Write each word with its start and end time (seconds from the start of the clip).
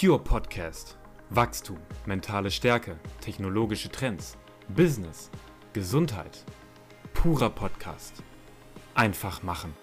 Pure 0.00 0.18
Podcast. 0.20 0.96
Wachstum, 1.28 1.76
mentale 2.06 2.50
Stärke, 2.50 2.96
technologische 3.20 3.90
Trends, 3.90 4.38
Business, 4.74 5.30
Gesundheit. 5.74 6.46
Purer 7.12 7.50
Podcast. 7.50 8.22
Einfach 8.94 9.42
machen. 9.42 9.74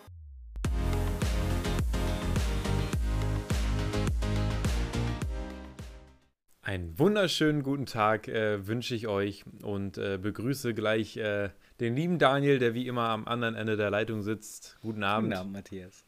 Einen 6.64 6.98
wunderschönen 6.98 7.62
guten 7.62 7.86
Tag 7.86 8.28
äh, 8.28 8.66
wünsche 8.66 8.96
ich 8.96 9.08
euch 9.08 9.44
und 9.62 10.00
äh, 10.00 10.18
begrüße 10.20 10.74
gleich 10.74 11.18
äh, 11.18 11.52
den 11.80 11.96
lieben 11.96 12.18
Daniel, 12.18 12.58
der 12.58 12.74
wie 12.74 12.88
immer 12.88 13.10
am 13.10 13.28
anderen 13.28 13.54
Ende 13.54 13.78
der 13.78 13.92
Leitung 13.92 14.24
sitzt. 14.24 14.80
Guten 14.82 15.04
Abend. 15.04 15.30
Guten 15.30 15.40
Abend, 15.40 15.54
Matthias. 15.54 16.07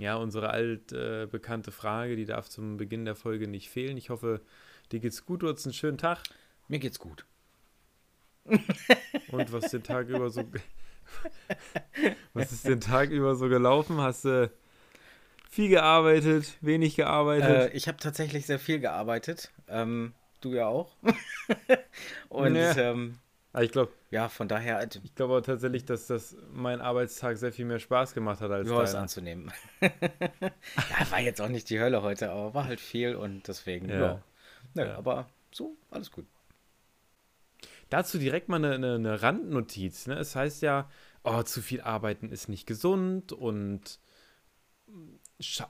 Ja, 0.00 0.16
unsere 0.16 0.50
altbekannte 0.50 1.70
Frage, 1.72 2.16
die 2.16 2.24
darf 2.24 2.48
zum 2.48 2.76
Beginn 2.76 3.04
der 3.04 3.14
Folge 3.14 3.46
nicht 3.46 3.68
fehlen. 3.70 3.96
Ich 3.96 4.10
hoffe, 4.10 4.40
dir 4.92 5.00
geht's 5.00 5.26
gut, 5.26 5.42
du 5.42 5.48
hast 5.48 5.66
einen 5.66 5.74
schönen 5.74 5.98
Tag. 5.98 6.22
Mir 6.68 6.78
geht's 6.78 6.98
gut. 6.98 7.24
Und 8.44 9.52
was 9.52 9.70
den 9.70 9.82
Tag 9.82 10.08
über 10.08 10.30
so 10.30 10.44
was 12.32 12.52
ist 12.52 12.66
den 12.66 12.80
Tag 12.80 13.10
über 13.10 13.34
so 13.34 13.48
gelaufen? 13.48 14.00
Hast 14.00 14.24
du 14.24 14.50
viel 15.50 15.68
gearbeitet, 15.68 16.56
wenig 16.60 16.96
gearbeitet? 16.96 17.72
Äh, 17.72 17.76
ich 17.76 17.88
habe 17.88 17.98
tatsächlich 17.98 18.46
sehr 18.46 18.58
viel 18.58 18.80
gearbeitet. 18.80 19.52
Ähm, 19.68 20.14
du 20.40 20.54
ja 20.54 20.66
auch. 20.66 20.96
Und 22.28 22.54
Ja. 22.54 22.76
ähm, 22.76 23.18
Ah, 23.52 23.62
ich 23.62 23.72
glaube 23.72 23.92
ja, 24.10 24.28
von 24.28 24.46
daher 24.46 24.80
äh, 24.80 24.88
ich 25.02 25.14
glaub 25.14 25.30
auch 25.30 25.40
tatsächlich, 25.40 25.84
dass 25.84 26.06
das 26.06 26.36
mein 26.52 26.80
Arbeitstag 26.80 27.36
sehr 27.36 27.52
viel 27.52 27.64
mehr 27.64 27.80
Spaß 27.80 28.14
gemacht 28.14 28.40
hat 28.40 28.50
als 28.50 28.68
ja, 28.68 28.82
deiner. 28.82 28.98
anzunehmen. 29.00 29.52
ja, 29.80 31.10
war 31.10 31.20
jetzt 31.20 31.40
auch 31.40 31.48
nicht 31.48 31.68
die 31.70 31.80
Hölle 31.80 32.02
heute, 32.02 32.30
aber 32.30 32.54
war 32.54 32.64
halt 32.64 32.80
viel 32.80 33.16
und 33.16 33.48
deswegen, 33.48 33.88
Ja. 33.88 34.00
ja. 34.00 34.22
Nö, 34.74 34.82
Ja. 34.84 34.96
Aber 34.96 35.28
so, 35.52 35.76
alles 35.90 36.10
gut. 36.12 36.26
Dazu 37.88 38.18
direkt 38.18 38.48
mal 38.48 38.56
eine, 38.56 38.74
eine, 38.74 38.94
eine 38.94 39.22
Randnotiz. 39.22 40.06
Ne? 40.06 40.14
Es 40.14 40.36
heißt 40.36 40.62
ja, 40.62 40.88
oh, 41.24 41.42
zu 41.42 41.60
viel 41.60 41.80
arbeiten 41.80 42.30
ist 42.30 42.48
nicht 42.48 42.66
gesund 42.66 43.32
und 43.32 43.98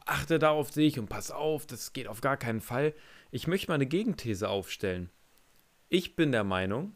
achte 0.07 0.39
da 0.39 0.51
auf 0.51 0.71
dich 0.71 0.99
und 0.99 1.09
pass 1.09 1.31
auf, 1.31 1.67
das 1.67 1.93
geht 1.93 2.09
auf 2.09 2.21
gar 2.21 2.37
keinen 2.37 2.61
Fall. 2.61 2.95
Ich 3.31 3.47
möchte 3.47 3.69
mal 3.69 3.77
eine 3.77 3.87
Gegenthese 3.87 4.49
aufstellen. 4.49 5.11
Ich 5.89 6.17
bin 6.17 6.33
der 6.33 6.45
Meinung, 6.45 6.95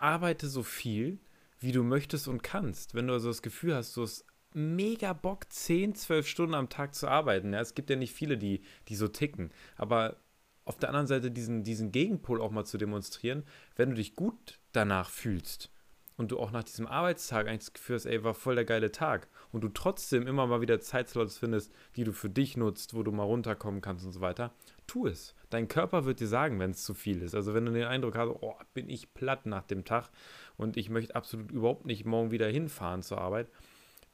arbeite 0.00 0.48
so 0.48 0.62
viel, 0.62 1.18
wie 1.58 1.72
du 1.72 1.82
möchtest 1.82 2.28
und 2.28 2.42
kannst. 2.42 2.94
Wenn 2.94 3.06
du 3.06 3.12
also 3.12 3.28
das 3.28 3.42
Gefühl 3.42 3.74
hast, 3.74 3.96
du 3.96 4.02
hast 4.02 4.24
mega 4.52 5.12
Bock, 5.12 5.52
10, 5.52 5.94
12 5.94 6.26
Stunden 6.26 6.54
am 6.54 6.68
Tag 6.68 6.94
zu 6.94 7.08
arbeiten. 7.08 7.52
Ja, 7.52 7.60
es 7.60 7.74
gibt 7.74 7.90
ja 7.90 7.96
nicht 7.96 8.14
viele, 8.14 8.36
die, 8.36 8.62
die 8.88 8.96
so 8.96 9.08
ticken. 9.08 9.50
Aber 9.76 10.16
auf 10.64 10.78
der 10.78 10.88
anderen 10.88 11.06
Seite 11.06 11.30
diesen, 11.30 11.62
diesen 11.62 11.92
Gegenpol 11.92 12.40
auch 12.40 12.50
mal 12.50 12.64
zu 12.64 12.78
demonstrieren, 12.78 13.44
wenn 13.76 13.90
du 13.90 13.96
dich 13.96 14.16
gut 14.16 14.58
danach 14.72 15.10
fühlst 15.10 15.70
und 16.16 16.32
du 16.32 16.38
auch 16.38 16.50
nach 16.50 16.64
diesem 16.64 16.86
Arbeitstag 16.86 17.46
eigentlich 17.46 17.60
das 17.60 17.72
Gefühl 17.72 17.96
hast, 17.96 18.06
ey, 18.06 18.22
war 18.24 18.34
voll 18.34 18.54
der 18.54 18.64
geile 18.64 18.92
Tag 18.92 19.28
und 19.52 19.62
du 19.62 19.68
trotzdem 19.68 20.26
immer 20.26 20.46
mal 20.46 20.60
wieder 20.60 20.80
Zeitslots 20.80 21.38
findest, 21.38 21.72
die 21.96 22.04
du 22.04 22.12
für 22.12 22.30
dich 22.30 22.56
nutzt, 22.56 22.94
wo 22.94 23.02
du 23.02 23.12
mal 23.12 23.24
runterkommen 23.24 23.80
kannst 23.80 24.04
und 24.04 24.12
so 24.12 24.20
weiter, 24.20 24.52
tu 24.86 25.06
es. 25.06 25.34
Dein 25.50 25.68
Körper 25.68 26.04
wird 26.04 26.20
dir 26.20 26.28
sagen, 26.28 26.58
wenn 26.60 26.70
es 26.70 26.84
zu 26.84 26.94
viel 26.94 27.22
ist. 27.22 27.34
Also 27.34 27.54
wenn 27.54 27.66
du 27.66 27.72
den 27.72 27.84
Eindruck 27.84 28.16
hast, 28.16 28.30
oh, 28.40 28.54
bin 28.72 28.88
ich 28.88 29.12
platt 29.14 29.46
nach 29.46 29.64
dem 29.64 29.84
Tag 29.84 30.10
und 30.56 30.76
ich 30.76 30.88
möchte 30.90 31.16
absolut 31.16 31.50
überhaupt 31.50 31.86
nicht 31.86 32.04
morgen 32.04 32.30
wieder 32.30 32.48
hinfahren 32.48 33.02
zur 33.02 33.20
Arbeit, 33.20 33.48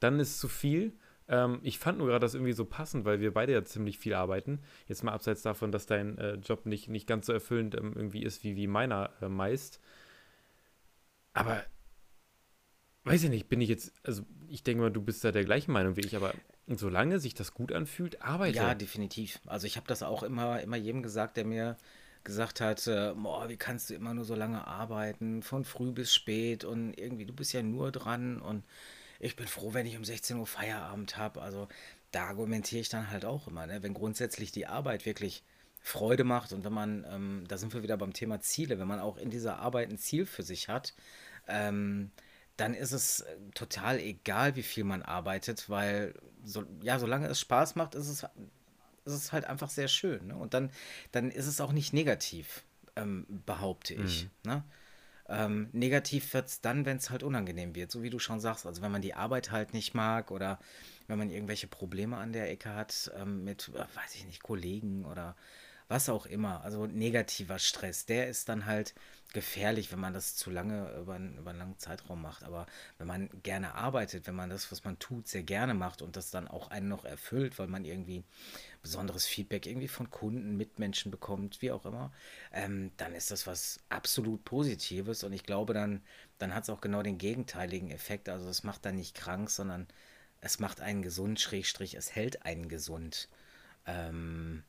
dann 0.00 0.18
ist 0.18 0.40
zu 0.40 0.48
viel. 0.48 0.94
Ähm, 1.28 1.60
ich 1.62 1.78
fand 1.78 1.98
nur 1.98 2.06
gerade 2.06 2.20
das 2.20 2.34
irgendwie 2.34 2.52
so 2.52 2.64
passend, 2.64 3.04
weil 3.04 3.20
wir 3.20 3.34
beide 3.34 3.52
ja 3.52 3.64
ziemlich 3.64 3.98
viel 3.98 4.14
arbeiten. 4.14 4.60
Jetzt 4.86 5.04
mal 5.04 5.12
abseits 5.12 5.42
davon, 5.42 5.72
dass 5.72 5.86
dein 5.86 6.16
äh, 6.18 6.34
Job 6.36 6.66
nicht, 6.66 6.88
nicht 6.88 7.06
ganz 7.06 7.26
so 7.26 7.32
erfüllend 7.32 7.74
ähm, 7.74 7.92
irgendwie 7.94 8.22
ist 8.22 8.42
wie, 8.42 8.56
wie 8.56 8.66
meiner 8.66 9.10
äh, 9.20 9.28
meist. 9.28 9.80
Aber 11.34 11.62
weiß 13.04 13.24
ich 13.24 13.30
nicht, 13.30 13.48
bin 13.48 13.60
ich 13.60 13.68
jetzt, 13.68 13.92
also 14.04 14.22
ich 14.48 14.62
denke 14.62 14.82
mal, 14.82 14.90
du 14.90 15.02
bist 15.02 15.22
da 15.22 15.32
der 15.32 15.44
gleichen 15.44 15.72
Meinung 15.72 15.96
wie 15.96 16.00
ich, 16.00 16.16
aber 16.16 16.32
solange 16.66 17.20
sich 17.20 17.34
das 17.34 17.54
gut 17.54 17.72
anfühlt, 17.72 18.22
arbeite. 18.22 18.56
Ja, 18.56 18.74
definitiv. 18.74 19.40
Also 19.46 19.66
ich 19.66 19.76
habe 19.76 19.86
das 19.86 20.02
auch 20.02 20.22
immer, 20.22 20.60
immer 20.60 20.76
jedem 20.76 21.02
gesagt, 21.02 21.36
der 21.36 21.44
mir 21.44 21.76
gesagt 22.24 22.60
hat, 22.60 22.86
äh, 22.88 23.14
boah, 23.14 23.48
wie 23.48 23.56
kannst 23.56 23.88
du 23.88 23.94
immer 23.94 24.12
nur 24.12 24.24
so 24.24 24.34
lange 24.34 24.66
arbeiten, 24.66 25.42
von 25.42 25.64
früh 25.64 25.92
bis 25.92 26.12
spät 26.12 26.64
und 26.64 26.92
irgendwie, 26.94 27.24
du 27.24 27.32
bist 27.32 27.52
ja 27.52 27.62
nur 27.62 27.92
dran 27.92 28.40
und 28.40 28.64
ich 29.20 29.36
bin 29.36 29.46
froh, 29.46 29.74
wenn 29.74 29.86
ich 29.86 29.96
um 29.96 30.04
16 30.04 30.36
Uhr 30.36 30.46
Feierabend 30.46 31.16
habe. 31.16 31.40
Also 31.40 31.68
da 32.10 32.24
argumentiere 32.24 32.80
ich 32.80 32.88
dann 32.88 33.10
halt 33.10 33.24
auch 33.24 33.46
immer, 33.46 33.66
ne? 33.66 33.82
wenn 33.82 33.94
grundsätzlich 33.94 34.50
die 34.50 34.66
Arbeit 34.66 35.06
wirklich 35.06 35.44
Freude 35.80 36.24
macht 36.24 36.52
und 36.52 36.64
wenn 36.64 36.72
man, 36.72 37.06
ähm, 37.08 37.44
da 37.46 37.58
sind 37.58 37.72
wir 37.72 37.84
wieder 37.84 37.96
beim 37.96 38.12
Thema 38.12 38.40
Ziele, 38.40 38.80
wenn 38.80 38.88
man 38.88 38.98
auch 38.98 39.16
in 39.18 39.30
dieser 39.30 39.60
Arbeit 39.60 39.88
ein 39.88 39.98
Ziel 39.98 40.26
für 40.26 40.42
sich 40.42 40.68
hat, 40.68 40.94
ähm, 41.46 42.10
dann 42.56 42.74
ist 42.74 42.92
es 42.92 43.20
äh, 43.20 43.36
total 43.54 43.98
egal, 43.98 44.56
wie 44.56 44.62
viel 44.62 44.84
man 44.84 45.02
arbeitet, 45.02 45.68
weil 45.68 46.14
so, 46.44 46.64
ja, 46.82 46.98
solange 46.98 47.26
es 47.28 47.40
Spaß 47.40 47.74
macht, 47.76 47.94
ist 47.94 48.08
es, 48.08 48.22
ist 49.04 49.12
es 49.12 49.32
halt 49.32 49.44
einfach 49.44 49.70
sehr 49.70 49.88
schön. 49.88 50.28
Ne? 50.28 50.36
Und 50.36 50.54
dann, 50.54 50.70
dann 51.12 51.30
ist 51.30 51.46
es 51.46 51.60
auch 51.60 51.72
nicht 51.72 51.92
negativ, 51.92 52.64
ähm, 52.96 53.26
behaupte 53.28 53.94
ich. 53.94 54.28
Ne? 54.44 54.64
Ähm, 55.28 55.68
negativ 55.72 56.32
wird 56.34 56.46
es 56.46 56.60
dann, 56.60 56.86
wenn 56.86 56.98
es 56.98 57.10
halt 57.10 57.22
unangenehm 57.22 57.74
wird, 57.74 57.90
so 57.90 58.02
wie 58.02 58.10
du 58.10 58.18
schon 58.18 58.40
sagst. 58.40 58.64
Also 58.66 58.82
wenn 58.82 58.92
man 58.92 59.02
die 59.02 59.14
Arbeit 59.14 59.50
halt 59.50 59.72
nicht 59.72 59.94
mag 59.94 60.30
oder 60.30 60.60
wenn 61.08 61.18
man 61.18 61.30
irgendwelche 61.30 61.66
Probleme 61.66 62.16
an 62.16 62.32
der 62.32 62.50
Ecke 62.50 62.74
hat 62.74 63.10
ähm, 63.16 63.44
mit, 63.44 63.70
äh, 63.74 63.80
weiß 63.80 64.14
ich 64.14 64.24
nicht, 64.26 64.42
Kollegen 64.42 65.04
oder 65.04 65.36
was 65.88 66.08
auch 66.08 66.26
immer. 66.26 66.62
Also 66.64 66.86
negativer 66.86 67.58
Stress, 67.58 68.06
der 68.06 68.28
ist 68.28 68.48
dann 68.48 68.66
halt 68.66 68.94
gefährlich, 69.32 69.92
wenn 69.92 69.98
man 70.00 70.14
das 70.14 70.34
zu 70.36 70.50
lange 70.50 70.90
über, 71.00 71.14
einen- 71.14 71.36
über 71.38 71.50
einen 71.50 71.58
langen 71.58 71.78
Zeitraum 71.78 72.22
macht. 72.22 72.42
Aber 72.44 72.66
wenn 72.98 73.06
man 73.06 73.28
gerne 73.42 73.74
arbeitet, 73.74 74.26
wenn 74.26 74.34
man 74.34 74.50
das, 74.50 74.70
was 74.72 74.84
man 74.84 74.98
tut, 74.98 75.28
sehr 75.28 75.42
gerne 75.42 75.74
macht 75.74 76.02
und 76.02 76.16
das 76.16 76.30
dann 76.30 76.48
auch 76.48 76.70
einen 76.70 76.88
noch 76.88 77.04
erfüllt, 77.04 77.58
weil 77.58 77.66
man 77.68 77.84
irgendwie 77.84 78.24
besonderes 78.82 79.26
Feedback 79.26 79.66
irgendwie 79.66 79.88
von 79.88 80.10
Kunden, 80.10 80.56
Mitmenschen 80.56 81.10
bekommt, 81.10 81.62
wie 81.62 81.72
auch 81.72 81.84
immer, 81.86 82.12
ähm, 82.52 82.90
dann 82.96 83.14
ist 83.14 83.30
das 83.30 83.46
was 83.46 83.80
absolut 83.88 84.44
Positives 84.44 85.24
und 85.24 85.32
ich 85.32 85.44
glaube, 85.44 85.74
dann, 85.74 86.02
dann 86.38 86.54
hat 86.54 86.64
es 86.64 86.70
auch 86.70 86.80
genau 86.80 87.02
den 87.02 87.18
gegenteiligen 87.18 87.90
Effekt. 87.90 88.28
Also 88.28 88.48
es 88.48 88.62
macht 88.64 88.84
dann 88.84 88.96
nicht 88.96 89.14
krank, 89.14 89.50
sondern 89.50 89.86
es 90.40 90.58
macht 90.60 90.80
einen 90.80 91.02
gesund, 91.02 91.40
Schrägstrich, 91.40 91.94
es 91.94 92.14
hält 92.14 92.44
einen 92.44 92.68
gesund. 92.68 93.28
Ähm, 93.86 94.64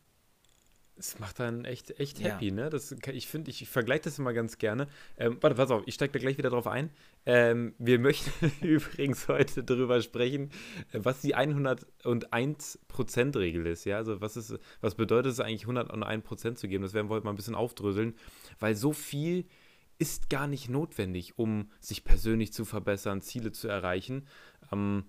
Es 0.99 1.19
macht 1.19 1.39
dann 1.39 1.65
echt, 1.65 1.99
echt 1.99 2.19
Ja. 2.19 2.29
happy, 2.29 2.51
ne? 2.51 2.69
Das, 2.69 2.95
ich 3.13 3.27
finde, 3.27 3.51
ich, 3.51 3.61
ich 3.61 3.69
vergleiche 3.69 4.03
das 4.05 4.17
immer 4.17 4.33
ganz 4.33 4.57
gerne. 4.57 4.87
Ähm, 5.17 5.37
warte, 5.41 5.55
pass 5.55 5.69
auf, 5.69 5.83
ich 5.85 5.93
steige 5.93 6.13
da 6.13 6.19
gleich 6.19 6.37
wieder 6.37 6.49
drauf 6.49 6.65
ein. 6.67 6.89
Ähm, 7.25 7.75
wir 7.77 7.99
möchten 7.99 8.31
übrigens 8.65 9.27
heute 9.27 9.63
darüber 9.63 10.01
sprechen, 10.01 10.49
äh, 10.91 10.99
was 11.03 11.21
die 11.21 11.35
101%-Regel 11.35 13.65
ist, 13.67 13.85
ja? 13.85 13.97
Also 13.97 14.21
was 14.21 14.37
ist, 14.37 14.57
was 14.81 14.95
bedeutet 14.95 15.31
es 15.33 15.39
eigentlich, 15.39 15.65
101% 15.65 16.55
zu 16.55 16.67
geben? 16.67 16.83
Das 16.83 16.93
werden 16.93 17.09
wir 17.09 17.15
heute 17.15 17.25
mal 17.25 17.31
ein 17.33 17.37
bisschen 17.37 17.55
aufdröseln, 17.55 18.15
weil 18.59 18.75
so 18.75 18.93
viel 18.93 19.45
ist 19.99 20.29
gar 20.29 20.47
nicht 20.47 20.69
notwendig, 20.69 21.37
um 21.39 21.71
sich 21.79 22.03
persönlich 22.03 22.53
zu 22.53 22.65
verbessern, 22.65 23.21
Ziele 23.21 23.51
zu 23.51 23.67
erreichen. 23.67 24.27
Ähm, 24.71 25.05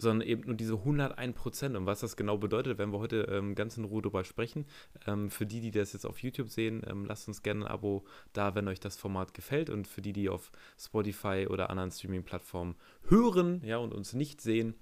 sondern 0.00 0.26
eben 0.26 0.42
nur 0.46 0.56
diese 0.56 0.74
101 0.74 1.36
Prozent. 1.36 1.76
Und 1.76 1.86
was 1.86 2.00
das 2.00 2.16
genau 2.16 2.38
bedeutet, 2.38 2.78
werden 2.78 2.92
wir 2.92 2.98
heute 2.98 3.22
ähm, 3.30 3.54
ganz 3.54 3.76
in 3.76 3.84
Ruhe 3.84 4.02
drüber 4.02 4.24
sprechen. 4.24 4.66
Ähm, 5.06 5.30
für 5.30 5.46
die, 5.46 5.60
die 5.60 5.70
das 5.70 5.92
jetzt 5.92 6.06
auf 6.06 6.22
YouTube 6.22 6.48
sehen, 6.48 6.82
ähm, 6.86 7.04
lasst 7.04 7.28
uns 7.28 7.42
gerne 7.42 7.66
ein 7.66 7.70
Abo 7.70 8.04
da, 8.32 8.54
wenn 8.54 8.68
euch 8.68 8.80
das 8.80 8.96
Format 8.96 9.34
gefällt. 9.34 9.70
Und 9.70 9.86
für 9.86 10.02
die, 10.02 10.12
die 10.12 10.28
auf 10.28 10.50
Spotify 10.78 11.46
oder 11.48 11.70
anderen 11.70 11.90
Streaming-Plattformen 11.90 12.76
hören 13.08 13.62
ja, 13.64 13.78
und 13.78 13.92
uns 13.92 14.12
nicht 14.12 14.40
sehen, 14.40 14.74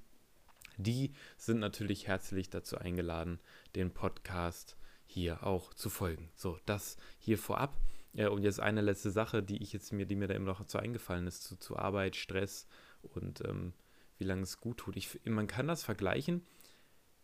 die 0.77 1.13
sind 1.37 1.59
natürlich 1.59 2.07
herzlich 2.07 2.51
dazu 2.51 2.79
eingeladen, 2.79 3.41
den 3.75 3.93
Podcast 3.93 4.77
hier 5.07 5.45
auch 5.45 5.75
zu 5.75 5.91
folgen. 5.91 6.31
So, 6.37 6.59
das 6.67 6.97
hier 7.19 7.39
vorab. 7.39 7.75
Ja, 8.13 8.29
und 8.29 8.43
jetzt 8.43 8.61
eine 8.61 8.81
letzte 8.81 9.11
Sache, 9.11 9.43
die 9.43 9.63
ich 9.63 9.73
jetzt 9.73 9.93
mir, 9.93 10.07
die 10.07 10.17
mir 10.17 10.29
da 10.29 10.35
eben 10.35 10.45
noch 10.45 10.63
so 10.67 10.79
eingefallen 10.79 11.27
ist, 11.27 11.45
zu, 11.45 11.57
zu 11.57 11.77
Arbeit, 11.77 12.17
Stress 12.17 12.67
und 13.03 13.45
ähm, 13.47 13.73
wie 14.19 14.25
lange 14.25 14.43
es 14.43 14.61
gut 14.61 14.79
tut. 14.79 14.97
Ich, 14.97 15.21
man 15.25 15.47
kann 15.47 15.69
das 15.69 15.83
vergleichen. 15.83 16.47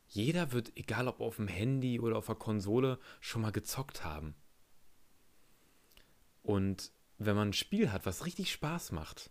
Jeder 0.06 0.52
wird, 0.52 0.72
egal 0.76 1.08
ob 1.08 1.20
auf 1.20 1.36
dem 1.36 1.48
Handy 1.48 1.98
oder 2.00 2.16
auf 2.16 2.26
der 2.26 2.34
Konsole, 2.34 2.98
schon 3.20 3.42
mal 3.42 3.52
gezockt 3.52 4.04
haben. 4.04 4.34
Und 6.42 6.92
wenn 7.18 7.36
man 7.36 7.48
ein 7.48 7.54
Spiel 7.54 7.90
hat, 7.90 8.06
was 8.06 8.26
richtig 8.26 8.52
Spaß 8.52 8.92
macht, 8.92 9.30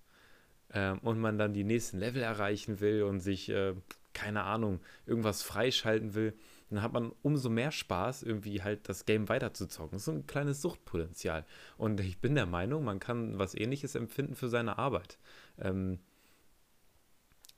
ähm, 0.74 1.00
und 1.00 1.20
man 1.20 1.38
dann 1.38 1.54
die 1.54 1.64
nächsten 1.64 2.00
Level 2.00 2.22
erreichen 2.22 2.80
will 2.80 3.04
und 3.04 3.20
sich, 3.20 3.50
äh, 3.50 3.76
keine 4.14 4.44
Ahnung, 4.44 4.82
irgendwas 5.06 5.44
freischalten 5.44 6.14
will, 6.14 6.34
dann 6.70 6.82
hat 6.82 6.94
man 6.94 7.12
umso 7.22 7.50
mehr 7.50 7.72
Spaß, 7.72 8.24
irgendwie 8.24 8.62
halt 8.64 8.90
das 8.90 9.06
Game 9.06 9.30
weiterzuzocken. 9.30 9.92
Das 9.92 10.02
ist 10.02 10.06
so 10.06 10.12
ein 10.12 10.28
kleines 10.28 10.62
Suchtpotenzial. 10.62 11.46
Und 11.78 12.00
ich 12.00 12.20
bin 12.20 12.36
der 12.36 12.48
Meinung, 12.48 12.84
man 12.84 13.00
kann 13.00 13.38
was 13.38 13.54
ähnliches 13.54 13.96
empfinden 13.96 14.36
für 14.36 14.50
seine 14.50 14.78
Arbeit. 14.80 15.20
Ähm, 15.60 16.00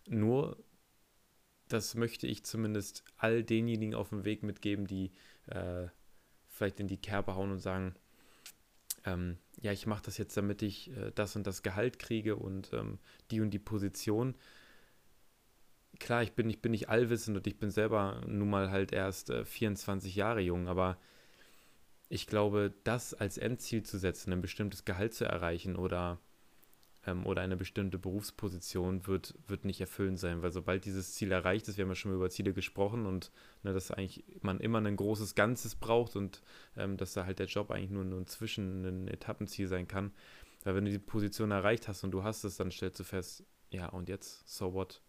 nur 0.07 0.57
das 1.67 1.95
möchte 1.95 2.27
ich 2.27 2.45
zumindest 2.45 3.03
all 3.17 3.43
denjenigen 3.43 3.95
auf 3.95 4.09
dem 4.09 4.23
Weg 4.23 4.43
mitgeben, 4.43 4.85
die 4.85 5.11
äh, 5.47 5.87
vielleicht 6.47 6.79
in 6.79 6.87
die 6.87 7.01
Kerbe 7.01 7.35
hauen 7.35 7.51
und 7.51 7.59
sagen, 7.59 7.95
ähm, 9.05 9.37
ja, 9.59 9.71
ich 9.71 9.87
mache 9.87 10.03
das 10.03 10.17
jetzt, 10.17 10.37
damit 10.37 10.61
ich 10.61 10.91
äh, 10.95 11.11
das 11.13 11.35
und 11.35 11.47
das 11.47 11.63
Gehalt 11.63 11.99
kriege 11.99 12.35
und 12.35 12.71
ähm, 12.73 12.99
die 13.31 13.41
und 13.41 13.51
die 13.51 13.59
Position. 13.59 14.35
Klar, 15.99 16.23
ich 16.23 16.33
bin, 16.33 16.49
ich 16.49 16.61
bin 16.61 16.71
nicht 16.71 16.89
allwissend 16.89 17.37
und 17.37 17.47
ich 17.47 17.57
bin 17.57 17.71
selber 17.71 18.21
nun 18.27 18.49
mal 18.49 18.69
halt 18.69 18.91
erst 18.91 19.29
äh, 19.29 19.45
24 19.45 20.15
Jahre 20.15 20.41
jung, 20.41 20.67
aber 20.67 20.97
ich 22.09 22.27
glaube, 22.27 22.73
das 22.83 23.13
als 23.13 23.37
Endziel 23.37 23.83
zu 23.83 23.97
setzen, 23.97 24.31
ein 24.31 24.41
bestimmtes 24.41 24.85
Gehalt 24.85 25.13
zu 25.13 25.25
erreichen 25.25 25.75
oder 25.75 26.19
ähm, 27.05 27.25
oder 27.25 27.41
eine 27.41 27.57
bestimmte 27.57 27.97
Berufsposition 27.97 29.05
wird, 29.07 29.35
wird 29.47 29.65
nicht 29.65 29.81
erfüllend 29.81 30.19
sein, 30.19 30.41
weil 30.41 30.51
sobald 30.51 30.85
dieses 30.85 31.13
Ziel 31.13 31.31
erreicht 31.31 31.67
ist, 31.67 31.77
wir 31.77 31.83
haben 31.83 31.91
ja 31.91 31.95
schon 31.95 32.13
über 32.13 32.29
Ziele 32.29 32.53
gesprochen 32.53 33.05
und 33.05 33.31
ne, 33.63 33.73
dass 33.73 33.91
eigentlich 33.91 34.23
man 34.41 34.59
immer 34.59 34.79
ein 34.79 34.95
großes 34.95 35.35
Ganzes 35.35 35.75
braucht 35.75 36.15
und 36.15 36.41
ähm, 36.77 36.97
dass 36.97 37.13
da 37.13 37.25
halt 37.25 37.39
der 37.39 37.47
Job 37.47 37.71
eigentlich 37.71 37.91
nur, 37.91 38.03
nur 38.03 38.19
ein 38.19 38.27
Zwischen-, 38.27 38.85
ein 38.85 39.07
Etappenziel 39.07 39.67
sein 39.67 39.87
kann. 39.87 40.11
Weil 40.63 40.75
wenn 40.75 40.85
du 40.85 40.91
die 40.91 40.99
Position 40.99 41.51
erreicht 41.51 41.87
hast 41.87 42.03
und 42.03 42.11
du 42.11 42.23
hast 42.23 42.43
es, 42.43 42.57
dann 42.57 42.71
stellst 42.71 42.99
du 42.99 43.03
fest, 43.03 43.43
ja 43.69 43.87
und 43.89 44.09
jetzt, 44.09 44.47
so 44.47 44.73
what? 44.73 45.01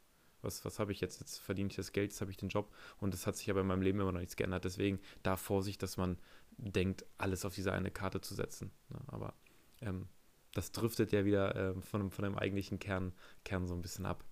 Was, 0.42 0.64
was 0.64 0.78
habe 0.78 0.92
ich 0.92 1.00
jetzt? 1.00 1.20
Jetzt 1.20 1.38
verdiene 1.38 1.70
ich 1.70 1.76
das 1.76 1.92
Geld, 1.92 2.12
jetzt 2.12 2.20
habe 2.20 2.30
ich 2.30 2.36
den 2.36 2.50
Job 2.50 2.72
und 2.98 3.14
das 3.14 3.26
hat 3.26 3.36
sich 3.36 3.50
aber 3.50 3.62
in 3.62 3.66
meinem 3.66 3.82
Leben 3.82 3.98
immer 4.00 4.12
noch 4.12 4.20
nichts 4.20 4.36
geändert. 4.36 4.64
Deswegen 4.64 5.00
da 5.22 5.36
Vorsicht, 5.36 5.82
dass 5.82 5.96
man 5.96 6.18
denkt, 6.58 7.04
alles 7.18 7.44
auf 7.44 7.54
diese 7.54 7.72
eine 7.72 7.90
Karte 7.90 8.20
zu 8.20 8.34
setzen. 8.34 8.70
Ne? 8.90 8.98
Aber 9.08 9.34
ähm, 9.80 10.08
das 10.56 10.72
driftet 10.72 11.12
ja 11.12 11.24
wieder 11.24 11.54
äh, 11.54 11.74
von, 11.82 12.10
von 12.10 12.24
dem 12.24 12.38
eigentlichen 12.38 12.78
Kern, 12.78 13.12
Kern 13.44 13.66
so 13.66 13.74
ein 13.74 13.82
bisschen 13.82 14.06
ab. 14.06 14.24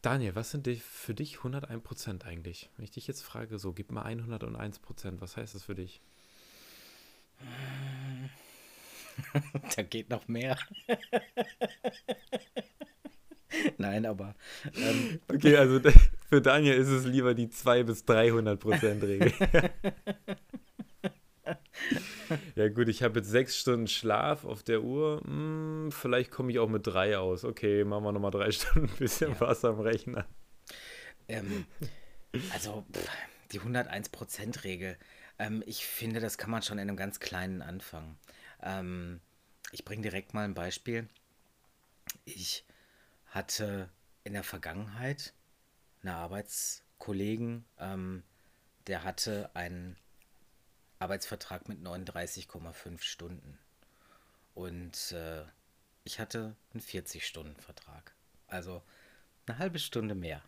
Daniel, 0.00 0.36
was 0.36 0.52
sind 0.52 0.68
für 0.78 1.14
dich 1.14 1.38
101% 1.38 2.24
eigentlich? 2.24 2.70
Wenn 2.76 2.84
ich 2.84 2.92
dich 2.92 3.08
jetzt 3.08 3.22
frage, 3.22 3.58
so, 3.58 3.72
gib 3.72 3.90
mal 3.90 4.06
101%, 4.06 5.20
was 5.20 5.36
heißt 5.36 5.54
das 5.54 5.64
für 5.64 5.74
dich? 5.74 6.00
da 9.76 9.82
geht 9.82 10.08
noch 10.08 10.28
mehr. 10.28 10.56
Nein, 13.78 14.06
aber. 14.06 14.36
Ähm, 14.76 15.18
okay, 15.28 15.56
also 15.56 15.80
für 16.28 16.40
Daniel 16.40 16.74
ist 16.74 16.88
es 16.88 17.04
lieber 17.04 17.34
die 17.34 17.50
2 17.50 17.82
bis 17.82 18.04
300% 18.04 19.02
Regel. 19.02 19.32
ja, 22.56 22.68
gut, 22.68 22.88
ich 22.88 23.02
habe 23.02 23.20
jetzt 23.20 23.30
sechs 23.30 23.56
Stunden 23.56 23.86
Schlaf 23.86 24.44
auf 24.44 24.62
der 24.62 24.82
Uhr. 24.82 25.20
Hm, 25.24 25.90
vielleicht 25.92 26.30
komme 26.30 26.50
ich 26.52 26.58
auch 26.58 26.68
mit 26.68 26.86
drei 26.86 27.18
aus. 27.18 27.44
Okay, 27.44 27.84
machen 27.84 28.04
wir 28.04 28.12
nochmal 28.12 28.30
drei 28.30 28.50
Stunden 28.52 28.88
ein 28.88 28.96
bisschen 28.96 29.32
ja. 29.32 29.40
was 29.40 29.64
am 29.64 29.80
Rechner. 29.80 30.26
Ähm, 31.28 31.66
also, 32.52 32.84
pff, 32.92 33.08
die 33.52 33.60
101%-Regel. 33.60 34.96
Ähm, 35.38 35.62
ich 35.66 35.84
finde, 35.84 36.20
das 36.20 36.38
kann 36.38 36.50
man 36.50 36.62
schon 36.62 36.78
in 36.78 36.88
einem 36.88 36.96
ganz 36.96 37.20
kleinen 37.20 37.62
anfangen. 37.62 38.18
Ähm, 38.62 39.20
ich 39.72 39.84
bringe 39.84 40.02
direkt 40.02 40.34
mal 40.34 40.44
ein 40.44 40.54
Beispiel. 40.54 41.08
Ich 42.24 42.64
hatte 43.26 43.90
in 44.24 44.32
der 44.32 44.42
Vergangenheit 44.44 45.34
einen 46.02 46.14
Arbeitskollegen, 46.14 47.64
ähm, 47.78 48.22
der 48.86 49.04
hatte 49.04 49.50
einen 49.54 49.96
Arbeitsvertrag 50.98 51.68
mit 51.68 51.80
39,5 51.80 53.00
Stunden. 53.02 53.58
Und 54.54 55.12
äh, 55.12 55.44
ich 56.04 56.18
hatte 56.18 56.56
einen 56.72 56.82
40-Stunden-Vertrag. 56.82 58.14
Also 58.46 58.82
eine 59.46 59.58
halbe 59.58 59.78
Stunde 59.78 60.14
mehr. 60.14 60.42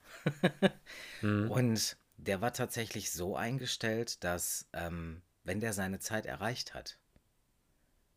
mhm. 1.22 1.50
Und 1.50 1.96
der 2.16 2.40
war 2.40 2.52
tatsächlich 2.52 3.12
so 3.12 3.36
eingestellt, 3.36 4.22
dass 4.24 4.68
ähm, 4.72 5.22
wenn 5.44 5.60
der 5.60 5.72
seine 5.72 6.00
Zeit 6.00 6.26
erreicht 6.26 6.74
hat, 6.74 6.98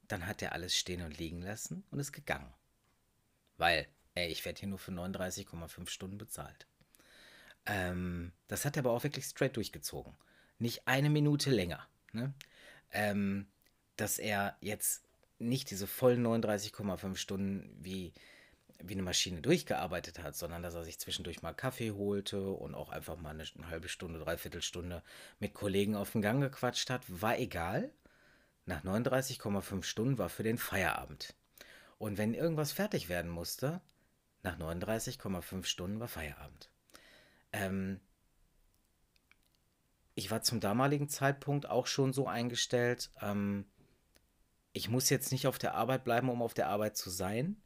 dann 0.08 0.28
hat 0.28 0.42
er 0.42 0.52
alles 0.52 0.76
stehen 0.76 1.02
und 1.02 1.18
liegen 1.18 1.42
lassen 1.42 1.84
und 1.92 2.00
ist 2.00 2.12
gegangen. 2.12 2.54
Weil, 3.58 3.88
ey, 4.16 4.28
ich 4.28 4.44
werde 4.46 4.60
hier 4.60 4.70
nur 4.70 4.80
für 4.80 4.92
39,5 4.92 5.88
Stunden 5.90 6.18
bezahlt. 6.18 6.68
Ähm, 7.66 8.34
das 8.48 8.66
hat 8.66 8.76
er 8.76 8.82
aber 8.82 8.92
auch 8.92 9.04
wirklich 9.04 9.26
straight 9.26 9.56
durchgezogen. 9.56 10.16
Nicht 10.60 10.88
eine 10.88 11.10
Minute 11.10 11.50
länger 11.50 11.88
ne? 12.14 12.34
ähm, 12.92 13.48
dass 13.96 14.20
er 14.20 14.58
jetzt 14.62 15.04
nicht 15.40 15.70
diese 15.72 15.88
vollen 15.88 16.26
39,5 16.26 17.16
Stunden 17.16 17.78
wie, 17.80 18.14
wie 18.80 18.94
eine 18.94 19.04
Maschine 19.04 19.42
durchgearbeitet 19.42 20.20
hat, 20.20 20.36
sondern 20.36 20.64
dass 20.64 20.76
er 20.76 20.84
sich 20.84 21.00
zwischendurch 21.00 21.42
mal 21.42 21.54
Kaffee 21.54 21.92
holte 21.92 22.50
und 22.52 22.76
auch 22.76 22.90
einfach 22.90 23.18
mal 23.18 23.32
eine, 23.32 23.46
eine 23.56 23.68
halbe 23.68 23.90
Stunde, 23.90 24.20
dreiviertel 24.20 24.62
Stunde 24.62 25.04
mit 25.40 25.54
Kollegen 25.54 25.96
auf 25.96 26.12
den 26.12 26.22
Gang 26.22 26.42
gequatscht 26.42 26.90
hat, 26.90 27.04
war 27.08 27.38
egal. 27.38 27.92
Nach 28.66 28.84
39,5 28.84 29.84
Stunden 29.84 30.18
war 30.18 30.30
für 30.30 30.44
den 30.44 30.58
Feierabend. 30.58 31.36
Und 31.98 32.18
wenn 32.18 32.34
irgendwas 32.34 32.72
fertig 32.72 33.10
werden 33.10 33.30
musste, 33.30 33.82
nach 34.42 34.58
39,5 34.58 35.66
Stunden 35.66 36.00
war 36.00 36.08
Feierabend. 36.08 36.70
Ähm, 37.52 38.00
ich 40.16 40.32
war 40.32 40.42
zum 40.42 40.60
damaligen 40.60 41.10
Zeitpunkt 41.10 41.70
auch 41.70 41.88
schon 41.88 42.14
so 42.14 42.28
eingestellt, 42.28 43.10
ähm, 43.22 43.66
ich 44.74 44.90
muss 44.90 45.10
jetzt 45.10 45.32
nicht 45.32 45.48
auf 45.48 45.60
der 45.60 45.76
Arbeit 45.76 46.04
bleiben, 46.04 46.30
um 46.30 46.42
auf 46.42 46.54
der 46.54 46.68
Arbeit 46.68 46.98
zu 46.98 47.10
sein. 47.10 47.58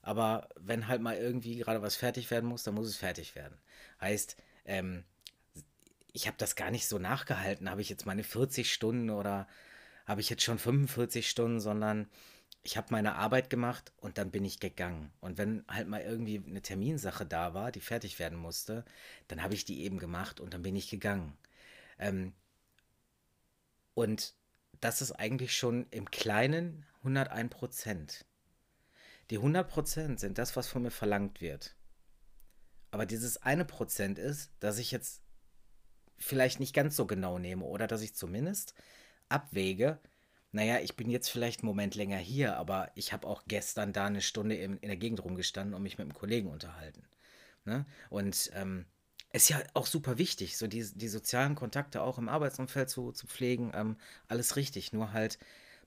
Aber 0.00 0.48
wenn 0.56 0.88
halt 0.88 1.02
mal 1.02 1.16
irgendwie 1.16 1.56
gerade 1.56 1.82
was 1.82 1.96
fertig 1.96 2.30
werden 2.30 2.48
muss, 2.48 2.62
dann 2.62 2.74
muss 2.74 2.88
es 2.88 2.96
fertig 2.96 3.34
werden. 3.34 3.58
Heißt, 4.00 4.36
ähm, 4.64 5.04
ich 6.12 6.26
habe 6.26 6.36
das 6.38 6.56
gar 6.56 6.70
nicht 6.70 6.86
so 6.86 6.98
nachgehalten. 6.98 7.70
Habe 7.70 7.80
ich 7.80 7.90
jetzt 7.90 8.06
meine 8.06 8.24
40 8.24 8.72
Stunden 8.72 9.10
oder 9.10 9.46
habe 10.06 10.20
ich 10.20 10.30
jetzt 10.30 10.42
schon 10.42 10.58
45 10.58 11.28
Stunden, 11.28 11.60
sondern 11.60 12.08
ich 12.62 12.76
habe 12.78 12.88
meine 12.90 13.16
Arbeit 13.16 13.50
gemacht 13.50 13.92
und 13.98 14.16
dann 14.16 14.30
bin 14.30 14.44
ich 14.44 14.58
gegangen. 14.60 15.10
Und 15.20 15.36
wenn 15.36 15.64
halt 15.68 15.88
mal 15.88 16.00
irgendwie 16.00 16.42
eine 16.46 16.62
Terminsache 16.62 17.26
da 17.26 17.52
war, 17.52 17.72
die 17.72 17.80
fertig 17.80 18.18
werden 18.18 18.38
musste, 18.38 18.84
dann 19.28 19.42
habe 19.42 19.54
ich 19.54 19.66
die 19.66 19.82
eben 19.82 19.98
gemacht 19.98 20.40
und 20.40 20.54
dann 20.54 20.62
bin 20.62 20.76
ich 20.76 20.88
gegangen. 20.88 21.36
Ähm, 21.98 22.34
und 23.94 24.34
das 24.80 25.02
ist 25.02 25.12
eigentlich 25.12 25.56
schon 25.56 25.86
im 25.90 26.10
Kleinen 26.10 26.84
101 26.98 27.50
Prozent. 27.50 28.26
Die 29.30 29.36
100 29.36 29.68
Prozent 29.68 30.20
sind 30.20 30.38
das, 30.38 30.56
was 30.56 30.68
von 30.68 30.82
mir 30.82 30.90
verlangt 30.90 31.40
wird. 31.40 31.76
Aber 32.90 33.06
dieses 33.06 33.42
eine 33.42 33.64
Prozent 33.64 34.18
ist, 34.18 34.52
dass 34.60 34.78
ich 34.78 34.90
jetzt 34.90 35.22
vielleicht 36.18 36.60
nicht 36.60 36.74
ganz 36.74 36.96
so 36.96 37.06
genau 37.06 37.38
nehme 37.38 37.64
oder 37.64 37.86
dass 37.86 38.02
ich 38.02 38.14
zumindest 38.14 38.74
abwäge, 39.28 39.98
naja, 40.52 40.78
ich 40.78 40.94
bin 40.96 41.10
jetzt 41.10 41.28
vielleicht 41.28 41.60
einen 41.60 41.68
Moment 41.68 41.96
länger 41.96 42.18
hier, 42.18 42.56
aber 42.56 42.92
ich 42.94 43.12
habe 43.12 43.26
auch 43.26 43.42
gestern 43.48 43.92
da 43.92 44.06
eine 44.06 44.20
Stunde 44.20 44.54
in, 44.54 44.76
in 44.76 44.88
der 44.88 44.96
Gegend 44.96 45.24
rumgestanden 45.24 45.74
und 45.74 45.82
mich 45.82 45.98
mit 45.98 46.04
einem 46.04 46.14
Kollegen 46.14 46.48
unterhalten. 46.48 47.04
Ne? 47.64 47.86
Und 48.08 48.50
ähm, 48.54 48.86
ist 49.34 49.48
ja 49.48 49.60
auch 49.74 49.86
super 49.86 50.16
wichtig, 50.16 50.56
so 50.56 50.68
die, 50.68 50.86
die 50.94 51.08
sozialen 51.08 51.56
Kontakte 51.56 52.02
auch 52.02 52.18
im 52.18 52.28
Arbeitsumfeld 52.28 52.88
zu, 52.88 53.10
zu 53.10 53.26
pflegen, 53.26 53.72
ähm, 53.74 53.96
alles 54.28 54.54
richtig. 54.54 54.92
Nur 54.92 55.12
halt, 55.12 55.40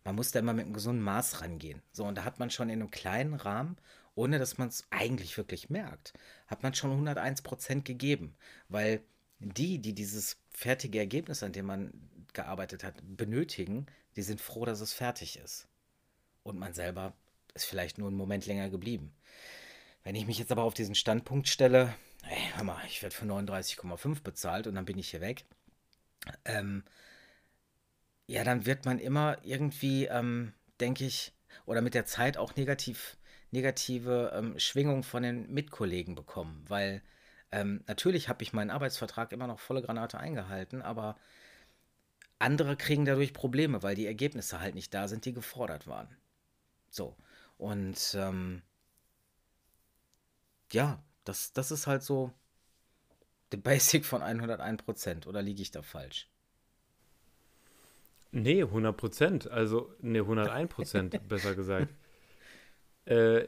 man 0.04 0.16
muss 0.16 0.32
da 0.32 0.39
immer 0.39 0.54
mit 0.54 0.66
einem 0.66 0.74
gesunden 0.74 1.01
Maß 1.01 1.42
rangehen. 1.42 1.82
So, 1.94 2.04
und 2.04 2.16
da 2.16 2.25
hat 2.25 2.39
man 2.39 2.50
schon 2.50 2.70
in 2.70 2.82
einem 2.82 2.92
kleinen 2.92 3.36
Rahmen, 3.36 3.77
ohne 4.16 4.38
dass 4.38 4.58
man 4.58 4.68
es 4.68 4.86
eigentlich 4.89 5.38
wirklich 5.38 5.70
merkt, 5.70 6.13
hat 6.48 6.62
man 6.62 6.74
schon 6.74 6.92
101 6.92 7.42
Prozent 7.42 7.86
gegeben. 7.86 8.36
Weil 8.68 9.01
die, 9.39 9.80
die 9.80 9.94
dieses 9.94 10.36
fertige 10.51 11.00
Ergebnis, 11.00 11.42
an 11.42 11.54
dem 11.54 11.68
man 11.68 11.94
gearbeitet 12.34 12.84
hat, 12.84 12.96
benötigen, 13.01 13.86
die 14.18 14.24
sind 14.24 14.42
froh, 14.42 14.66
dass 14.66 14.82
es 14.82 14.92
fertig 14.92 15.39
ist. 15.39 15.70
Und 16.44 16.60
man 16.60 16.74
selber 16.74 17.13
ist 17.54 17.66
vielleicht 17.66 17.98
nur 17.98 18.10
einen 18.10 18.18
Moment 18.18 18.46
länger 18.46 18.70
geblieben. 18.70 19.13
Wenn 20.04 20.16
ich 20.16 20.27
mich 20.27 20.38
jetzt 20.38 20.51
aber 20.51 20.63
auf 20.63 20.74
diesen 20.74 20.96
Standpunkt 20.96 21.48
stelle, 21.48 21.94
ey, 22.29 22.51
hör 22.55 22.63
mal, 22.63 22.81
ich 22.88 23.01
werde 23.01 23.15
für 23.15 23.25
39,5 23.25 24.22
bezahlt 24.24 24.67
und 24.67 24.75
dann 24.75 24.86
bin 24.86 24.98
ich 24.98 25.10
hier 25.10 25.22
weg. 25.22 25.46
Ähm, 26.46 26.84
ja, 28.27 28.43
dann 28.43 28.65
wird 28.65 28.86
man 28.86 29.00
immer 29.00 29.38
irgendwie, 29.43 30.05
ähm, 30.05 30.53
denke 30.79 31.05
ich, 31.05 31.34
oder 31.65 31.81
mit 31.81 31.93
der 31.93 32.05
Zeit 32.05 32.38
auch 32.38 32.55
negativ, 32.55 33.17
negative 33.51 34.31
ähm, 34.36 34.60
Schwingung 34.60 35.03
von 35.03 35.24
den 35.24 35.51
Mitkollegen 35.53 36.15
bekommen, 36.15 36.65
weil 36.67 37.01
ähm, 37.51 37.84
natürlich 37.88 38.27
habe 38.29 38.43
ich 38.43 38.53
meinen 38.53 38.72
Arbeitsvertrag 38.72 39.31
immer 39.31 39.48
noch 39.48 39.60
volle 39.60 39.81
Granate 39.81 40.19
eingehalten, 40.19 40.81
aber 40.81 41.17
andere 42.39 42.75
kriegen 42.77 43.05
dadurch 43.05 43.34
Probleme, 43.34 43.84
weil 43.84 43.96
die 43.96 44.05
Ergebnisse 44.05 44.60
halt 44.60 44.75
nicht 44.75 44.93
da 44.93 45.07
sind, 45.07 45.25
die 45.25 45.34
gefordert 45.34 45.88
waren. 45.88 46.15
So. 46.89 47.15
Und 47.57 48.15
ähm, 48.15 48.62
ja, 50.72 51.01
das, 51.27 51.53
das 51.53 51.72
ist 51.72 51.88
halt 51.88 52.03
so 52.03 52.31
der 53.51 53.57
Basic 53.57 54.05
von 54.05 54.22
101%. 54.22 55.27
Oder 55.27 55.41
liege 55.41 55.62
ich 55.62 55.72
da 55.72 55.81
falsch? 55.81 56.29
Nee, 58.31 58.63
100%. 58.63 59.48
Also, 59.48 59.93
nee, 60.01 60.22
101%, 60.22 61.19
besser 61.27 61.55
gesagt. 61.55 61.93
Äh, 63.05 63.48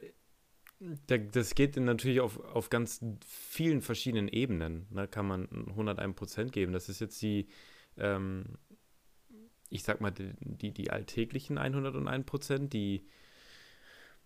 das 1.07 1.55
geht 1.55 1.75
natürlich 1.75 2.21
auf, 2.21 2.39
auf 2.39 2.69
ganz 2.69 3.03
vielen 3.27 3.81
verschiedenen 3.81 4.29
Ebenen. 4.29 4.88
Da 4.91 5.01
ne? 5.01 5.07
kann 5.07 5.27
man 5.27 5.50
101 5.50 6.15
Prozent 6.15 6.51
geben. 6.53 6.71
Das 6.71 6.88
ist 6.88 7.01
jetzt 7.01 7.21
die, 7.21 7.50
ähm, 7.98 8.45
ich 9.69 9.83
sag 9.83 10.00
mal, 10.00 10.12
die, 10.12 10.31
die, 10.39 10.71
die 10.71 10.91
alltäglichen 10.91 11.57
101 11.57 12.25
Prozent, 12.25 12.71
die 12.71 13.05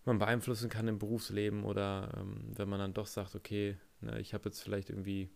man 0.04 0.18
beeinflussen 0.18 0.68
kann 0.68 0.88
im 0.88 0.98
Berufsleben 0.98 1.64
oder 1.64 2.12
ähm, 2.16 2.44
wenn 2.54 2.68
man 2.68 2.78
dann 2.78 2.94
doch 2.94 3.06
sagt, 3.06 3.34
okay, 3.34 3.76
ne, 4.00 4.20
ich 4.20 4.34
habe 4.34 4.48
jetzt 4.48 4.60
vielleicht 4.60 4.90
irgendwie, 4.90 5.30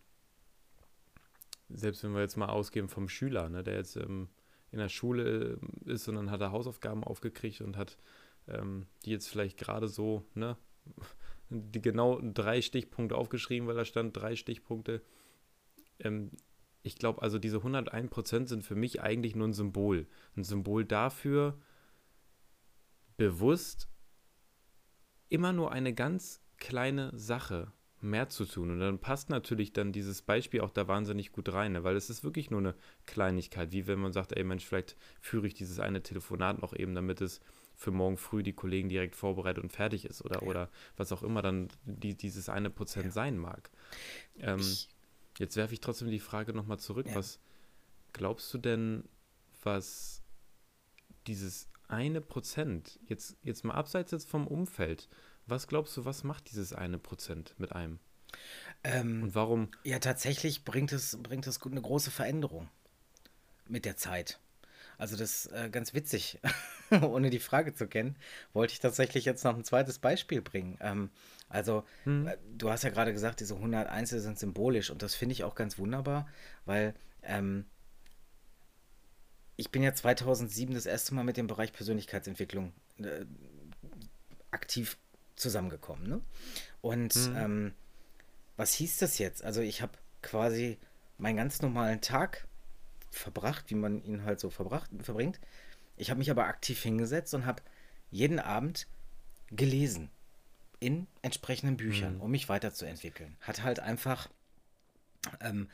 selbst 1.68 2.04
wenn 2.04 2.12
wir 2.12 2.20
jetzt 2.20 2.37
mal 2.37 2.48
ausgehen 2.48 2.88
vom 2.88 3.08
Schüler, 3.08 3.48
ne, 3.48 3.62
der 3.62 3.76
jetzt 3.76 3.96
ähm, 3.96 4.28
in 4.70 4.78
der 4.78 4.88
Schule 4.88 5.58
äh, 5.87 5.92
ist 5.92 6.08
und 6.08 6.16
dann 6.16 6.30
hat 6.30 6.40
er 6.40 6.52
Hausaufgaben 6.52 7.04
aufgekriegt 7.04 7.60
und 7.60 7.76
hat 7.76 7.98
ähm, 8.46 8.87
die 9.04 9.10
jetzt 9.10 9.28
vielleicht 9.28 9.58
gerade 9.58 9.88
so, 9.88 10.25
ne, 10.34 10.56
die 11.50 11.80
genau 11.80 12.20
drei 12.22 12.60
Stichpunkte 12.60 13.16
aufgeschrieben, 13.16 13.68
weil 13.68 13.76
da 13.76 13.84
stand 13.84 14.16
drei 14.16 14.37
Stichpunkte. 14.37 15.02
Ähm, 15.98 16.30
ich 16.82 16.96
glaube, 16.96 17.22
also 17.22 17.38
diese 17.38 17.58
101% 17.58 18.46
sind 18.46 18.64
für 18.64 18.75
mich 18.75 19.02
eigentlich 19.02 19.34
nur 19.34 19.48
ein 19.48 19.52
Symbol. 19.52 20.06
Ein 20.37 20.44
Symbol 20.44 20.84
dafür, 20.84 21.58
bewusst 23.16 23.88
immer 25.28 25.52
nur 25.52 25.73
eine 25.73 25.94
ganz 25.94 26.40
kleine 26.58 27.11
Sache 27.16 27.73
mehr 28.00 28.28
zu 28.28 28.44
tun. 28.44 28.70
Und 28.70 28.80
dann 28.80 28.99
passt 28.99 29.30
natürlich 29.30 29.73
dann 29.73 29.92
dieses 29.92 30.23
Beispiel 30.23 30.61
auch 30.61 30.70
da 30.70 30.87
wahnsinnig 30.87 31.32
gut 31.32 31.52
rein, 31.52 31.73
ne? 31.73 31.85
weil 31.85 31.97
es 31.97 32.11
ist 32.11 32.23
wirklich 32.23 32.50
nur 32.50 32.61
eine 32.61 32.75
Kleinigkeit, 33.06 33.73
wie 33.73 33.87
wenn 33.87 33.99
man 33.99 34.12
sagt, 34.12 34.32
ey 34.37 34.44
Mensch, 34.44 34.64
vielleicht 34.64 34.97
führe 35.20 35.47
ich 35.47 35.54
dieses 35.54 35.80
eine 35.80 36.02
Telefonat 36.02 36.62
noch 36.62 36.75
eben, 36.75 36.94
damit 36.94 37.20
es 37.20 37.40
für 37.75 37.90
morgen 37.90 38.16
früh 38.16 38.42
die 38.42 38.52
Kollegen 38.52 38.88
direkt 38.88 39.14
vorbereitet 39.14 39.62
und 39.62 39.73
fertig 39.73 40.04
ist 40.04 40.25
oder, 40.25 40.42
ja. 40.42 40.49
oder 40.49 40.70
was 40.97 41.12
auch 41.12 41.23
immer 41.23 41.42
dann 41.42 41.68
die, 41.85 42.16
dieses 42.16 42.49
eine 42.49 42.70
Prozent 42.70 43.06
ja. 43.06 43.11
sein 43.12 43.38
mag. 43.38 43.70
Ähm, 44.38 44.62
jetzt 45.38 45.56
werfe 45.56 45.75
ich 45.75 45.80
trotzdem 45.80 46.11
die 46.11 46.18
Frage 46.18 46.52
nochmal 46.52 46.78
zurück. 46.78 47.06
Ja. 47.06 47.14
Was 47.14 47.40
glaubst 48.12 48.52
du 48.52 48.58
denn, 48.58 49.04
was 49.62 50.23
dieses 51.26 51.68
eine 51.88 52.21
Prozent, 52.21 52.99
jetzt, 53.07 53.37
jetzt 53.42 53.64
mal 53.64 53.75
abseits 53.75 54.12
jetzt 54.12 54.28
vom 54.28 54.47
Umfeld, 54.47 55.09
was 55.47 55.66
glaubst 55.66 55.97
du, 55.97 56.04
was 56.04 56.25
macht 56.25 56.50
dieses 56.50 56.73
eine 56.73 56.99
Prozent 56.99 57.54
mit 57.59 57.73
einem? 57.73 57.99
Ähm, 58.85 59.23
und 59.23 59.35
warum? 59.35 59.71
Ja, 59.85 59.99
tatsächlich 59.99 60.64
bringt 60.64 60.92
es, 60.92 61.18
bringt 61.23 61.47
es 61.47 61.62
eine 61.62 61.80
große 61.80 62.11
Veränderung 62.11 62.68
mit 63.66 63.85
der 63.85 63.97
Zeit. 63.97 64.38
Also 64.99 65.16
das 65.16 65.47
ist 65.47 65.52
äh, 65.52 65.71
ganz 65.71 65.95
witzig, 65.95 66.40
ohne 67.02 67.30
die 67.30 67.38
Frage 67.38 67.73
zu 67.73 67.87
kennen, 67.87 68.16
wollte 68.52 68.73
ich 68.73 68.80
tatsächlich 68.80 69.25
jetzt 69.25 69.45
noch 69.45 69.57
ein 69.57 69.64
zweites 69.64 70.00
Beispiel 70.00 70.42
bringen. 70.42 70.76
Ähm, 70.80 71.11
also 71.49 71.85
hm. 72.04 72.26
äh, 72.26 72.37
du 72.57 72.71
hast 72.71 72.83
ja 72.83 72.90
gerade 72.90 73.12
gesagt, 73.12 73.40
diese 73.40 73.54
101 73.54 74.11
sind 74.11 74.38
symbolisch 74.38 74.90
und 74.90 75.02
das 75.02 75.14
finde 75.14 75.35
ich 75.35 75.45
auch 75.45 75.54
ganz 75.54 75.78
wunderbar, 75.78 76.28
weil 76.66 76.95
ähm, 77.23 77.64
ich 79.59 79.71
bin 79.71 79.83
ja 79.83 79.93
2007 79.93 80.73
das 80.73 80.87
erste 80.87 81.15
Mal 81.15 81.25
mit 81.25 81.37
dem 81.37 81.49
Bereich 81.49 81.73
Persönlichkeitsentwicklung 81.73 82.73
äh, 82.99 83.25
aktiv 84.53 84.97
zusammengekommen. 85.35 86.09
Ne? 86.09 86.21
Und 86.81 87.12
hm. 87.12 87.37
ähm, 87.37 87.75
was 88.57 88.73
hieß 88.75 88.99
das 88.99 89.19
jetzt? 89.19 89.43
Also 89.43 89.61
ich 89.61 89.83
habe 89.83 89.93
quasi 90.23 90.79
meinen 91.19 91.37
ganz 91.37 91.61
normalen 91.61 92.00
Tag 92.00 92.47
verbracht, 93.11 93.65
wie 93.69 93.75
man 93.75 94.00
ihn 94.05 94.25
halt 94.25 94.38
so 94.38 94.49
verbracht, 94.49 94.91
verbringt. 95.03 95.41
Ich 95.97 96.11
habe 96.11 96.19
mich 96.19 96.31
aber 96.31 96.45
aktiv 96.45 96.81
hingesetzt 96.81 97.35
und 97.35 97.45
habe 97.45 97.61
jeden 98.12 98.38
Abend 98.38 98.87
gelesen 99.50 100.09
in 100.79 101.09
entsprechenden 101.21 101.77
Büchern, 101.77 102.15
mhm. 102.15 102.21
um 102.21 102.31
mich 102.31 102.49
weiterzuentwickeln. 102.49 103.37
Hat 103.41 103.65
halt 103.65 103.81
einfach 103.81 104.29
ähm, 105.41 105.69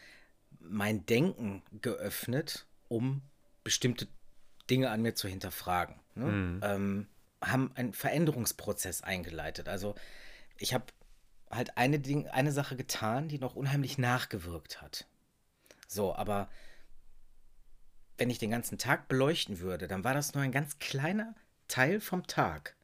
mein 0.59 1.05
Denken 1.05 1.63
geöffnet, 1.83 2.65
um 2.89 3.21
bestimmte 3.65 4.07
Dinge 4.71 4.91
an 4.91 5.03
mir 5.03 5.15
zu 5.15 5.29
hinterfragen. 5.29 5.97
Ne? 6.15 6.27
Mhm. 6.27 6.61
Ähm, 6.63 7.09
haben 7.43 7.73
einen 7.75 7.93
Veränderungsprozess 7.93 9.03
eingeleitet. 9.03 9.69
Also 9.69 9.95
ich 10.59 10.73
habe 10.73 10.87
halt 11.51 11.77
eine, 11.77 11.99
Ding, 11.99 12.27
eine 12.29 12.53
Sache 12.53 12.77
getan, 12.77 13.29
die 13.29 13.39
noch 13.39 13.57
unheimlich 13.57 13.99
nachgewirkt 13.99 14.81
hat. 14.81 15.07
So, 15.87 16.15
aber 16.15 16.49
wenn 18.17 18.31
ich 18.31 18.39
den 18.39 18.51
ganzen 18.51 18.79
Tag 18.79 19.09
beleuchten 19.09 19.59
würde, 19.59 19.89
dann 19.89 20.05
war 20.05 20.15
das 20.15 20.35
nur 20.35 20.43
ein 20.43 20.53
ganz 20.53 20.79
kleiner 20.79 21.35
Teil 21.69 22.01
vom 22.01 22.27
Tag, 22.27 22.77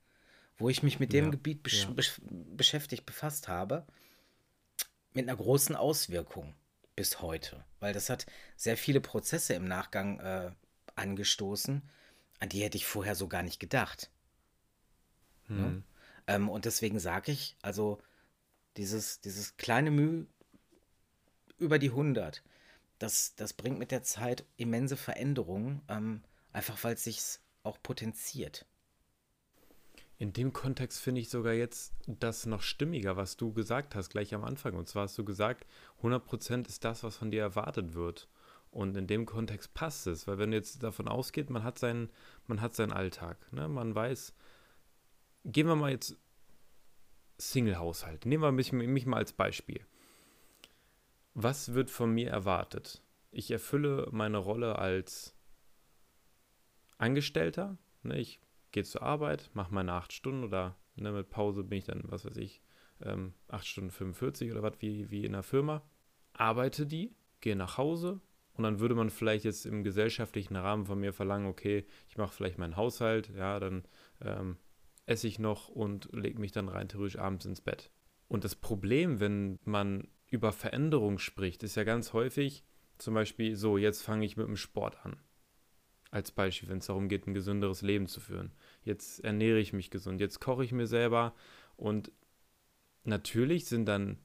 wo 0.58 0.68
ich 0.68 0.82
mich 0.82 0.98
mit 1.00 1.12
dem 1.12 1.26
ja, 1.26 1.30
Gebiet 1.30 1.62
besch 1.62 1.84
ja. 1.84 1.90
besch 1.90 2.20
beschäftigt, 2.26 3.06
befasst 3.06 3.48
habe, 3.48 3.86
mit 5.12 5.28
einer 5.28 5.36
großen 5.36 5.76
Auswirkung 5.76 6.54
bis 6.96 7.22
heute. 7.22 7.64
Weil 7.78 7.92
das 7.92 8.10
hat 8.10 8.26
sehr 8.56 8.76
viele 8.76 9.00
Prozesse 9.00 9.54
im 9.54 9.66
Nachgang 9.66 10.20
äh, 10.20 10.50
angestoßen, 10.96 11.82
an 12.38 12.48
die 12.48 12.62
hätte 12.62 12.76
ich 12.76 12.86
vorher 12.86 13.14
so 13.14 13.28
gar 13.28 13.42
nicht 13.42 13.60
gedacht. 13.60 14.10
Hm. 15.46 15.56
Ne? 15.56 15.82
Ähm, 16.26 16.48
und 16.48 16.64
deswegen 16.64 16.98
sage 16.98 17.32
ich, 17.32 17.56
also 17.62 17.98
dieses, 18.76 19.20
dieses 19.20 19.56
kleine 19.56 19.90
Mühe 19.90 20.26
über 21.58 21.78
die 21.78 21.90
100, 21.90 22.42
das, 22.98 23.34
das 23.34 23.52
bringt 23.52 23.78
mit 23.78 23.90
der 23.90 24.02
Zeit 24.02 24.44
immense 24.56 24.96
Veränderungen, 24.96 25.82
ähm, 25.88 26.22
einfach 26.52 26.82
weil 26.84 26.94
es 26.94 27.04
sich 27.04 27.20
auch 27.62 27.78
potenziert. 27.82 28.66
In 30.18 30.34
dem 30.34 30.52
Kontext 30.52 31.00
finde 31.00 31.22
ich 31.22 31.30
sogar 31.30 31.54
jetzt 31.54 31.94
das 32.06 32.44
noch 32.44 32.60
stimmiger, 32.60 33.16
was 33.16 33.38
du 33.38 33.54
gesagt 33.54 33.94
hast, 33.94 34.10
gleich 34.10 34.34
am 34.34 34.44
Anfang. 34.44 34.74
Und 34.74 34.86
zwar 34.86 35.04
hast 35.04 35.16
du 35.16 35.24
gesagt, 35.24 35.66
100% 36.02 36.68
ist 36.68 36.84
das, 36.84 37.02
was 37.02 37.16
von 37.16 37.30
dir 37.30 37.40
erwartet 37.40 37.94
wird. 37.94 38.28
Und 38.70 38.96
in 38.96 39.06
dem 39.06 39.26
Kontext 39.26 39.74
passt 39.74 40.06
es, 40.06 40.26
weil 40.26 40.38
wenn 40.38 40.52
jetzt 40.52 40.82
davon 40.82 41.08
ausgeht, 41.08 41.50
man 41.50 41.64
hat 41.64 41.78
seinen, 41.78 42.10
man 42.46 42.60
hat 42.60 42.74
seinen 42.74 42.92
Alltag. 42.92 43.52
Ne? 43.52 43.68
Man 43.68 43.94
weiß, 43.94 44.32
gehen 45.44 45.66
wir 45.66 45.74
mal 45.74 45.90
jetzt 45.90 46.16
Single-Haushalt. 47.38 48.26
Nehmen 48.26 48.42
wir 48.42 48.52
mich, 48.52 48.72
mich 48.72 49.06
mal 49.06 49.16
als 49.16 49.32
Beispiel 49.32 49.84
was 51.34 51.74
wird 51.74 51.90
von 51.90 52.12
mir 52.12 52.30
erwartet? 52.30 53.02
Ich 53.30 53.50
erfülle 53.50 54.08
meine 54.10 54.38
Rolle 54.38 54.78
als 54.78 55.36
Angestellter. 56.98 57.78
Ne, 58.02 58.18
ich 58.18 58.40
gehe 58.72 58.84
zur 58.84 59.02
Arbeit, 59.02 59.50
mache 59.54 59.72
meine 59.72 59.92
acht 59.92 60.12
Stunden 60.12 60.44
oder 60.44 60.76
ne, 60.96 61.12
mit 61.12 61.30
Pause 61.30 61.64
bin 61.64 61.78
ich 61.78 61.84
dann, 61.84 62.02
was 62.04 62.24
weiß 62.24 62.36
ich, 62.36 62.60
ähm, 63.02 63.34
8 63.48 63.66
Stunden 63.66 63.90
45 63.90 64.50
oder 64.50 64.62
was 64.62 64.74
wie, 64.80 65.10
wie 65.10 65.24
in 65.24 65.32
der 65.32 65.42
Firma. 65.42 65.82
Arbeite 66.32 66.86
die, 66.86 67.14
gehe 67.40 67.56
nach 67.56 67.78
Hause 67.78 68.20
und 68.54 68.64
dann 68.64 68.80
würde 68.80 68.94
man 68.94 69.10
vielleicht 69.10 69.44
jetzt 69.44 69.66
im 69.66 69.84
gesellschaftlichen 69.84 70.56
Rahmen 70.56 70.86
von 70.86 70.98
mir 70.98 71.12
verlangen, 71.12 71.46
okay, 71.46 71.86
ich 72.08 72.16
mache 72.16 72.34
vielleicht 72.34 72.58
meinen 72.58 72.76
Haushalt, 72.76 73.30
ja, 73.36 73.58
dann 73.60 73.84
ähm, 74.20 74.56
esse 75.06 75.26
ich 75.26 75.38
noch 75.38 75.68
und 75.68 76.08
lege 76.12 76.38
mich 76.38 76.52
dann 76.52 76.68
rein 76.68 76.88
theoretisch 76.88 77.18
abends 77.18 77.46
ins 77.46 77.60
Bett. 77.60 77.90
Und 78.28 78.44
das 78.44 78.54
Problem, 78.54 79.18
wenn 79.18 79.58
man 79.64 80.08
über 80.28 80.52
Veränderung 80.52 81.18
spricht, 81.18 81.62
ist 81.62 81.74
ja 81.74 81.84
ganz 81.84 82.12
häufig 82.12 82.64
zum 82.98 83.14
Beispiel 83.14 83.56
so, 83.56 83.78
jetzt 83.78 84.02
fange 84.02 84.24
ich 84.24 84.36
mit 84.36 84.46
dem 84.46 84.56
Sport 84.56 85.04
an. 85.04 85.16
Als 86.10 86.30
Beispiel, 86.30 86.68
wenn 86.68 86.78
es 86.78 86.86
darum 86.86 87.08
geht, 87.08 87.26
ein 87.26 87.34
gesünderes 87.34 87.82
Leben 87.82 88.06
zu 88.06 88.20
führen. 88.20 88.52
Jetzt 88.82 89.24
ernähre 89.24 89.58
ich 89.58 89.72
mich 89.72 89.90
gesund, 89.90 90.20
jetzt 90.20 90.40
koche 90.40 90.64
ich 90.64 90.72
mir 90.72 90.86
selber 90.86 91.34
und 91.76 92.12
natürlich 93.04 93.66
sind 93.66 93.86
dann, 93.86 94.18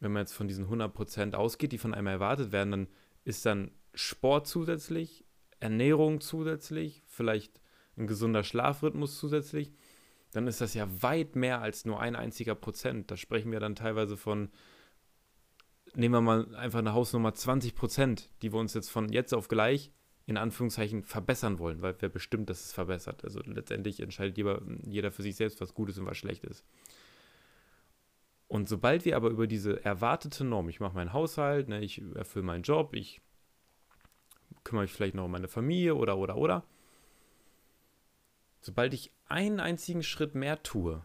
wenn 0.00 0.12
man 0.12 0.22
jetzt 0.22 0.34
von 0.34 0.48
diesen 0.48 0.66
100% 0.66 1.34
ausgeht, 1.34 1.72
die 1.72 1.78
von 1.78 1.94
einem 1.94 2.06
erwartet 2.06 2.52
werden, 2.52 2.70
dann 2.70 2.88
ist 3.24 3.46
dann 3.46 3.70
Sport 3.94 4.46
zusätzlich, 4.46 5.24
Ernährung 5.60 6.20
zusätzlich, 6.20 7.02
vielleicht 7.06 7.60
ein 7.96 8.06
gesunder 8.06 8.44
Schlafrhythmus 8.44 9.18
zusätzlich, 9.18 9.72
dann 10.32 10.46
ist 10.48 10.60
das 10.60 10.74
ja 10.74 10.88
weit 11.02 11.36
mehr 11.36 11.60
als 11.60 11.84
nur 11.84 12.00
ein 12.00 12.16
einziger 12.16 12.54
Prozent. 12.54 13.10
Da 13.10 13.16
sprechen 13.16 13.52
wir 13.52 13.60
dann 13.60 13.76
teilweise 13.76 14.16
von 14.16 14.50
nehmen 15.94 16.14
wir 16.14 16.20
mal 16.20 16.54
einfach 16.56 16.80
eine 16.80 16.92
Hausnummer 16.92 17.34
20 17.34 17.74
Prozent, 17.74 18.30
die 18.42 18.52
wir 18.52 18.58
uns 18.58 18.74
jetzt 18.74 18.90
von 18.90 19.10
jetzt 19.10 19.32
auf 19.32 19.48
gleich 19.48 19.92
in 20.26 20.36
Anführungszeichen 20.36 21.02
verbessern 21.02 21.58
wollen, 21.58 21.82
weil 21.82 21.94
wer 21.98 22.08
bestimmt, 22.08 22.48
dass 22.48 22.64
es 22.64 22.72
verbessert. 22.72 23.24
Also 23.24 23.40
letztendlich 23.44 24.00
entscheidet 24.00 24.36
jeder, 24.38 24.62
jeder 24.86 25.12
für 25.12 25.22
sich 25.22 25.36
selbst, 25.36 25.60
was 25.60 25.74
gut 25.74 25.90
ist 25.90 25.98
und 25.98 26.06
was 26.06 26.16
schlecht 26.16 26.44
ist. 26.44 26.64
Und 28.54 28.68
sobald 28.68 29.04
wir 29.04 29.16
aber 29.16 29.30
über 29.30 29.48
diese 29.48 29.84
erwartete 29.84 30.44
Norm, 30.44 30.68
ich 30.68 30.78
mache 30.78 30.94
meinen 30.94 31.12
Haushalt, 31.12 31.66
ne, 31.66 31.80
ich 31.80 32.00
erfülle 32.14 32.44
meinen 32.44 32.62
Job, 32.62 32.94
ich 32.94 33.20
kümmere 34.62 34.84
mich 34.84 34.92
vielleicht 34.92 35.16
noch 35.16 35.24
um 35.24 35.32
meine 35.32 35.48
Familie 35.48 35.96
oder, 35.96 36.16
oder, 36.16 36.36
oder, 36.36 36.64
sobald 38.60 38.94
ich 38.94 39.10
einen 39.26 39.58
einzigen 39.58 40.04
Schritt 40.04 40.36
mehr 40.36 40.62
tue 40.62 41.04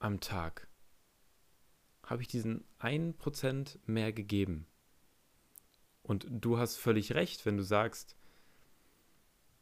am 0.00 0.20
Tag, 0.20 0.68
habe 2.04 2.20
ich 2.20 2.28
diesen 2.28 2.62
1% 2.78 3.78
mehr 3.86 4.12
gegeben. 4.12 4.66
Und 6.02 6.26
du 6.28 6.58
hast 6.58 6.76
völlig 6.76 7.14
recht, 7.14 7.46
wenn 7.46 7.56
du 7.56 7.62
sagst, 7.62 8.18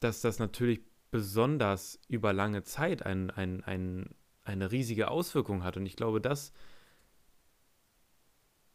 dass 0.01 0.21
das 0.21 0.41
natürlich 0.41 0.81
besonders 1.13 2.01
über 2.09 2.33
lange 2.33 2.65
Zeit 2.65 3.07
einen, 3.07 3.31
einen, 3.31 3.63
einen, 3.63 4.17
eine 4.43 4.73
riesige 4.73 5.13
Auswirkung 5.13 5.63
hat. 5.63 5.77
Und 5.77 5.87
ich 5.87 5.95
glaube, 5.95 6.21
das 6.21 6.53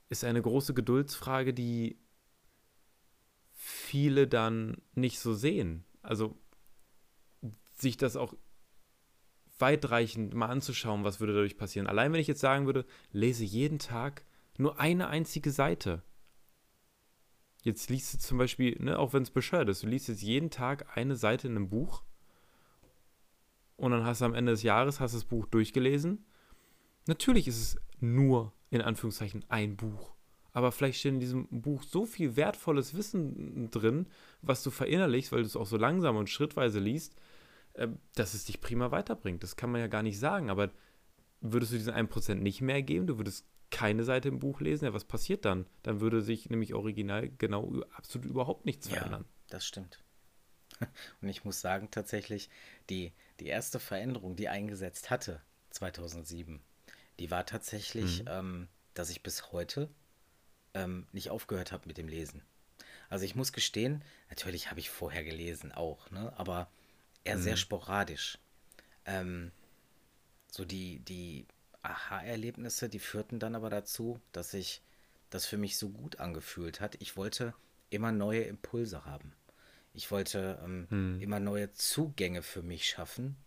ist 0.10 0.24
eine 0.24 0.42
große 0.42 0.74
Geduldsfrage, 0.74 1.54
die 1.54 2.00
viele 3.54 4.28
dann 4.28 4.78
nicht 4.94 5.20
so 5.20 5.34
sehen. 5.34 5.86
Also 6.02 6.38
sich 7.74 7.98
das 7.98 8.16
auch 8.16 8.36
weitreichend 9.58 10.34
mal 10.34 10.48
anzuschauen, 10.48 11.04
was 11.04 11.20
würde 11.20 11.34
dadurch 11.34 11.58
passieren. 11.58 11.88
Allein 11.88 12.14
wenn 12.14 12.20
ich 12.20 12.28
jetzt 12.28 12.42
sagen 12.42 12.66
würde, 12.66 12.86
lese 13.12 13.44
jeden 13.44 13.80
Tag 13.80 14.26
nur 14.58 14.80
eine 14.80 15.08
einzige 15.08 15.52
Seite. 15.52 16.04
Jetzt 17.64 17.90
liest 17.90 18.14
du 18.14 18.18
zum 18.20 18.38
Beispiel, 18.38 18.78
ne, 18.80 19.00
auch 19.00 19.14
wenn 19.14 19.24
es 19.24 19.32
bescheuert 19.32 19.70
ist, 19.70 19.84
du 19.84 19.88
liest 19.88 20.08
jetzt 20.08 20.22
jeden 20.22 20.52
Tag 20.52 20.96
eine 20.96 21.16
Seite 21.16 21.48
in 21.48 21.56
einem 21.56 21.70
Buch 21.70 22.04
und 23.76 23.92
dann 23.92 24.06
hast 24.06 24.22
du 24.22 24.26
am 24.26 24.36
Ende 24.36 24.52
des 24.52 24.64
Jahres 24.64 25.00
hast 25.00 25.16
das 25.16 25.26
Buch 25.26 25.48
durchgelesen. 25.48 26.26
Natürlich 27.08 27.48
ist 27.48 27.62
es 27.62 27.78
nur 28.00 28.54
in 28.70 28.82
Anführungszeichen 28.82 29.46
ein 29.50 29.76
Buch. 29.76 30.14
Aber 30.54 30.72
vielleicht 30.72 31.00
steht 31.00 31.14
in 31.14 31.20
diesem 31.20 31.48
Buch 31.50 31.84
so 31.84 32.06
viel 32.06 32.38
wertvolles 32.38 32.96
Wissen 32.96 33.70
drin, 33.72 34.08
was 34.42 34.64
du 34.64 34.72
verinnerlichst, 34.72 35.32
weil 35.32 35.42
du 35.42 35.48
es 35.48 35.58
auch 35.58 35.66
so 35.66 35.76
langsam 35.76 36.16
und 36.16 36.30
schrittweise 36.30 36.80
liest, 36.80 37.16
äh, 37.74 37.90
dass 38.16 38.34
es 38.34 38.46
dich 38.46 38.62
prima 38.62 38.92
weiterbringt. 38.92 39.44
Das 39.44 39.58
kann 39.58 39.72
man 39.72 39.82
ja 39.82 39.88
gar 39.88 40.04
nicht 40.04 40.18
sagen. 40.18 40.50
Aber 40.50 40.72
würdest 41.42 41.74
du 41.74 41.78
diesen 41.78 41.94
1% 41.94 42.36
nicht 42.36 42.62
mehr 42.62 42.82
geben, 42.82 43.08
du 43.08 43.18
würdest 43.18 43.46
keine 43.70 44.06
Seite 44.06 44.30
im 44.30 44.40
Buch 44.40 44.62
lesen, 44.62 44.86
ja, 44.86 44.94
was 44.94 45.04
passiert 45.04 45.44
dann? 45.44 45.66
Dann 45.84 46.00
würde 46.00 46.22
sich 46.22 46.50
nämlich 46.50 46.74
original 46.74 47.30
genau 47.38 47.82
absolut 47.94 48.26
überhaupt 48.26 48.66
nichts 48.66 48.88
verändern. 48.88 49.24
Ja, 49.24 49.44
das 49.50 49.66
stimmt. 49.66 50.02
Und 51.22 51.28
ich 51.28 51.44
muss 51.44 51.60
sagen, 51.60 51.90
tatsächlich, 51.92 52.50
die, 52.90 53.12
die 53.40 53.48
erste 53.48 53.80
Veränderung, 53.80 54.38
die 54.38 54.48
eingesetzt 54.48 55.10
hatte, 55.10 55.42
2007, 55.72 56.62
die 57.20 57.32
war 57.32 57.46
tatsächlich, 57.46 58.24
mhm. 58.24 58.30
ähm, 58.30 58.68
dass 58.94 59.10
ich 59.10 59.24
bis 59.24 59.52
heute 59.52 59.90
ähm, 60.74 61.08
nicht 61.12 61.30
aufgehört 61.30 61.72
habe 61.72 61.88
mit 61.88 61.98
dem 61.98 62.08
Lesen. 62.08 62.42
Also 63.10 63.26
ich 63.26 63.36
muss 63.36 63.54
gestehen, 63.54 64.04
natürlich 64.30 64.70
habe 64.70 64.80
ich 64.80 64.90
vorher 64.90 65.24
gelesen 65.24 65.72
auch, 65.72 66.10
ne? 66.12 66.34
aber 66.38 66.70
eher 67.24 67.38
mhm. 67.38 67.42
sehr 67.42 67.58
sporadisch. 67.58 68.38
Ähm, 69.06 69.52
so 70.50 70.66
die, 70.66 71.00
die 71.00 71.46
Aha-Erlebnisse, 71.82 72.90
die 72.90 73.00
führten 73.00 73.40
dann 73.40 73.56
aber 73.56 73.70
dazu, 73.70 74.20
dass 74.32 74.52
sich 74.52 74.82
das 75.30 75.46
für 75.46 75.58
mich 75.58 75.78
so 75.78 75.90
gut 75.90 76.20
angefühlt 76.20 76.80
hat. 76.82 76.96
Ich 77.02 77.18
wollte 77.18 77.54
immer 77.90 78.12
neue 78.12 78.44
Impulse 78.44 79.06
haben. 79.06 79.34
Ich 79.94 80.12
wollte 80.12 80.60
ähm, 80.64 80.88
mhm. 80.90 81.22
immer 81.22 81.40
neue 81.40 81.72
Zugänge 81.74 82.42
für 82.42 82.62
mich 82.62 82.90
schaffen, 82.90 83.38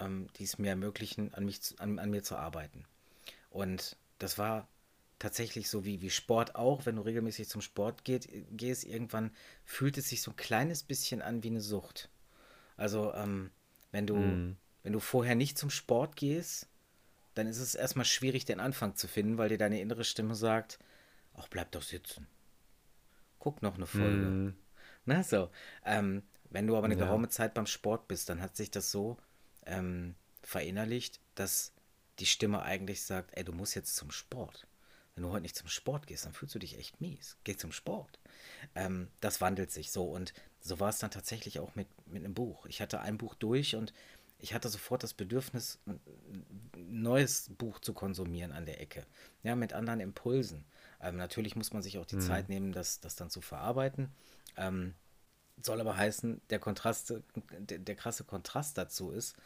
ähm, 0.00 0.28
die 0.36 0.44
es 0.44 0.58
mir 0.58 0.70
ermöglichen, 0.70 1.32
an, 1.34 1.44
mich 1.44 1.60
an, 1.78 1.98
an 1.98 2.10
mir 2.10 2.22
zu 2.22 2.36
arbeiten. 2.36 2.84
Und 3.50 3.96
das 4.18 4.38
war 4.38 4.68
tatsächlich 5.18 5.68
so 5.68 5.84
wie, 5.84 6.00
wie 6.00 6.10
Sport 6.10 6.56
auch, 6.56 6.86
wenn 6.86 6.96
du 6.96 7.02
regelmäßig 7.02 7.48
zum 7.48 7.60
Sport 7.60 8.04
geht, 8.04 8.28
gehst, 8.50 8.84
irgendwann 8.84 9.30
fühlt 9.64 9.98
es 9.98 10.08
sich 10.08 10.22
so 10.22 10.32
ein 10.32 10.36
kleines 10.36 10.82
bisschen 10.82 11.22
an 11.22 11.42
wie 11.42 11.48
eine 11.48 11.60
Sucht. 11.60 12.08
Also, 12.76 13.12
ähm, 13.14 13.50
wenn 13.92 14.06
du, 14.06 14.16
mm. 14.16 14.56
wenn 14.82 14.92
du 14.92 15.00
vorher 15.00 15.34
nicht 15.34 15.58
zum 15.58 15.70
Sport 15.70 16.16
gehst, 16.16 16.68
dann 17.34 17.46
ist 17.46 17.58
es 17.58 17.74
erstmal 17.74 18.06
schwierig, 18.06 18.46
den 18.46 18.60
Anfang 18.60 18.96
zu 18.96 19.06
finden, 19.08 19.36
weil 19.36 19.50
dir 19.50 19.58
deine 19.58 19.80
innere 19.80 20.04
Stimme 20.04 20.34
sagt, 20.34 20.78
ach, 21.34 21.48
bleib 21.48 21.70
doch 21.72 21.82
sitzen. 21.82 22.26
Guck 23.38 23.62
noch 23.62 23.76
eine 23.76 23.86
Folge. 23.86 24.26
Mm. 24.26 24.56
Na, 25.04 25.22
so. 25.22 25.50
Ähm, 25.84 26.22
wenn 26.48 26.66
du 26.66 26.76
aber 26.76 26.86
eine 26.86 26.96
ja. 26.96 27.04
geraume 27.04 27.28
Zeit 27.28 27.54
beim 27.54 27.66
Sport 27.66 28.08
bist, 28.08 28.28
dann 28.28 28.40
hat 28.40 28.56
sich 28.56 28.70
das 28.70 28.90
so 28.90 29.18
ähm, 29.70 30.14
verinnerlicht, 30.42 31.20
dass 31.34 31.72
die 32.18 32.26
Stimme 32.26 32.62
eigentlich 32.62 33.02
sagt, 33.02 33.30
ey, 33.36 33.44
du 33.44 33.52
musst 33.52 33.74
jetzt 33.74 33.96
zum 33.96 34.10
Sport. 34.10 34.66
Wenn 35.14 35.24
du 35.24 35.30
heute 35.30 35.42
nicht 35.42 35.56
zum 35.56 35.68
Sport 35.68 36.06
gehst, 36.06 36.24
dann 36.24 36.32
fühlst 36.32 36.54
du 36.54 36.58
dich 36.58 36.78
echt 36.78 37.00
mies. 37.00 37.36
Geh 37.44 37.56
zum 37.56 37.72
Sport. 37.72 38.18
Ähm, 38.74 39.08
das 39.20 39.40
wandelt 39.40 39.70
sich 39.70 39.90
so. 39.90 40.04
Und 40.04 40.32
so 40.60 40.80
war 40.80 40.90
es 40.90 40.98
dann 40.98 41.10
tatsächlich 41.10 41.58
auch 41.58 41.74
mit, 41.74 41.88
mit 42.06 42.24
einem 42.24 42.34
Buch. 42.34 42.66
Ich 42.66 42.80
hatte 42.80 43.00
ein 43.00 43.18
Buch 43.18 43.34
durch 43.34 43.74
und 43.76 43.92
ich 44.38 44.54
hatte 44.54 44.68
sofort 44.68 45.02
das 45.02 45.14
Bedürfnis, 45.14 45.78
ein 45.86 46.00
neues 46.74 47.50
Buch 47.58 47.80
zu 47.80 47.92
konsumieren 47.92 48.52
an 48.52 48.66
der 48.66 48.80
Ecke. 48.80 49.06
Ja, 49.42 49.56
mit 49.56 49.72
anderen 49.72 50.00
Impulsen. 50.00 50.64
Ähm, 51.00 51.16
natürlich 51.16 51.56
muss 51.56 51.72
man 51.72 51.82
sich 51.82 51.98
auch 51.98 52.06
die 52.06 52.16
mhm. 52.16 52.22
Zeit 52.22 52.48
nehmen, 52.48 52.72
das, 52.72 53.00
das 53.00 53.16
dann 53.16 53.30
zu 53.30 53.40
verarbeiten. 53.40 54.10
Ähm, 54.56 54.94
soll 55.62 55.80
aber 55.80 55.96
heißen, 55.96 56.40
der 56.50 56.58
Kontrast, 56.58 57.14
der, 57.34 57.78
der 57.78 57.94
krasse 57.96 58.24
Kontrast 58.24 58.78
dazu 58.78 59.10
ist, 59.10 59.36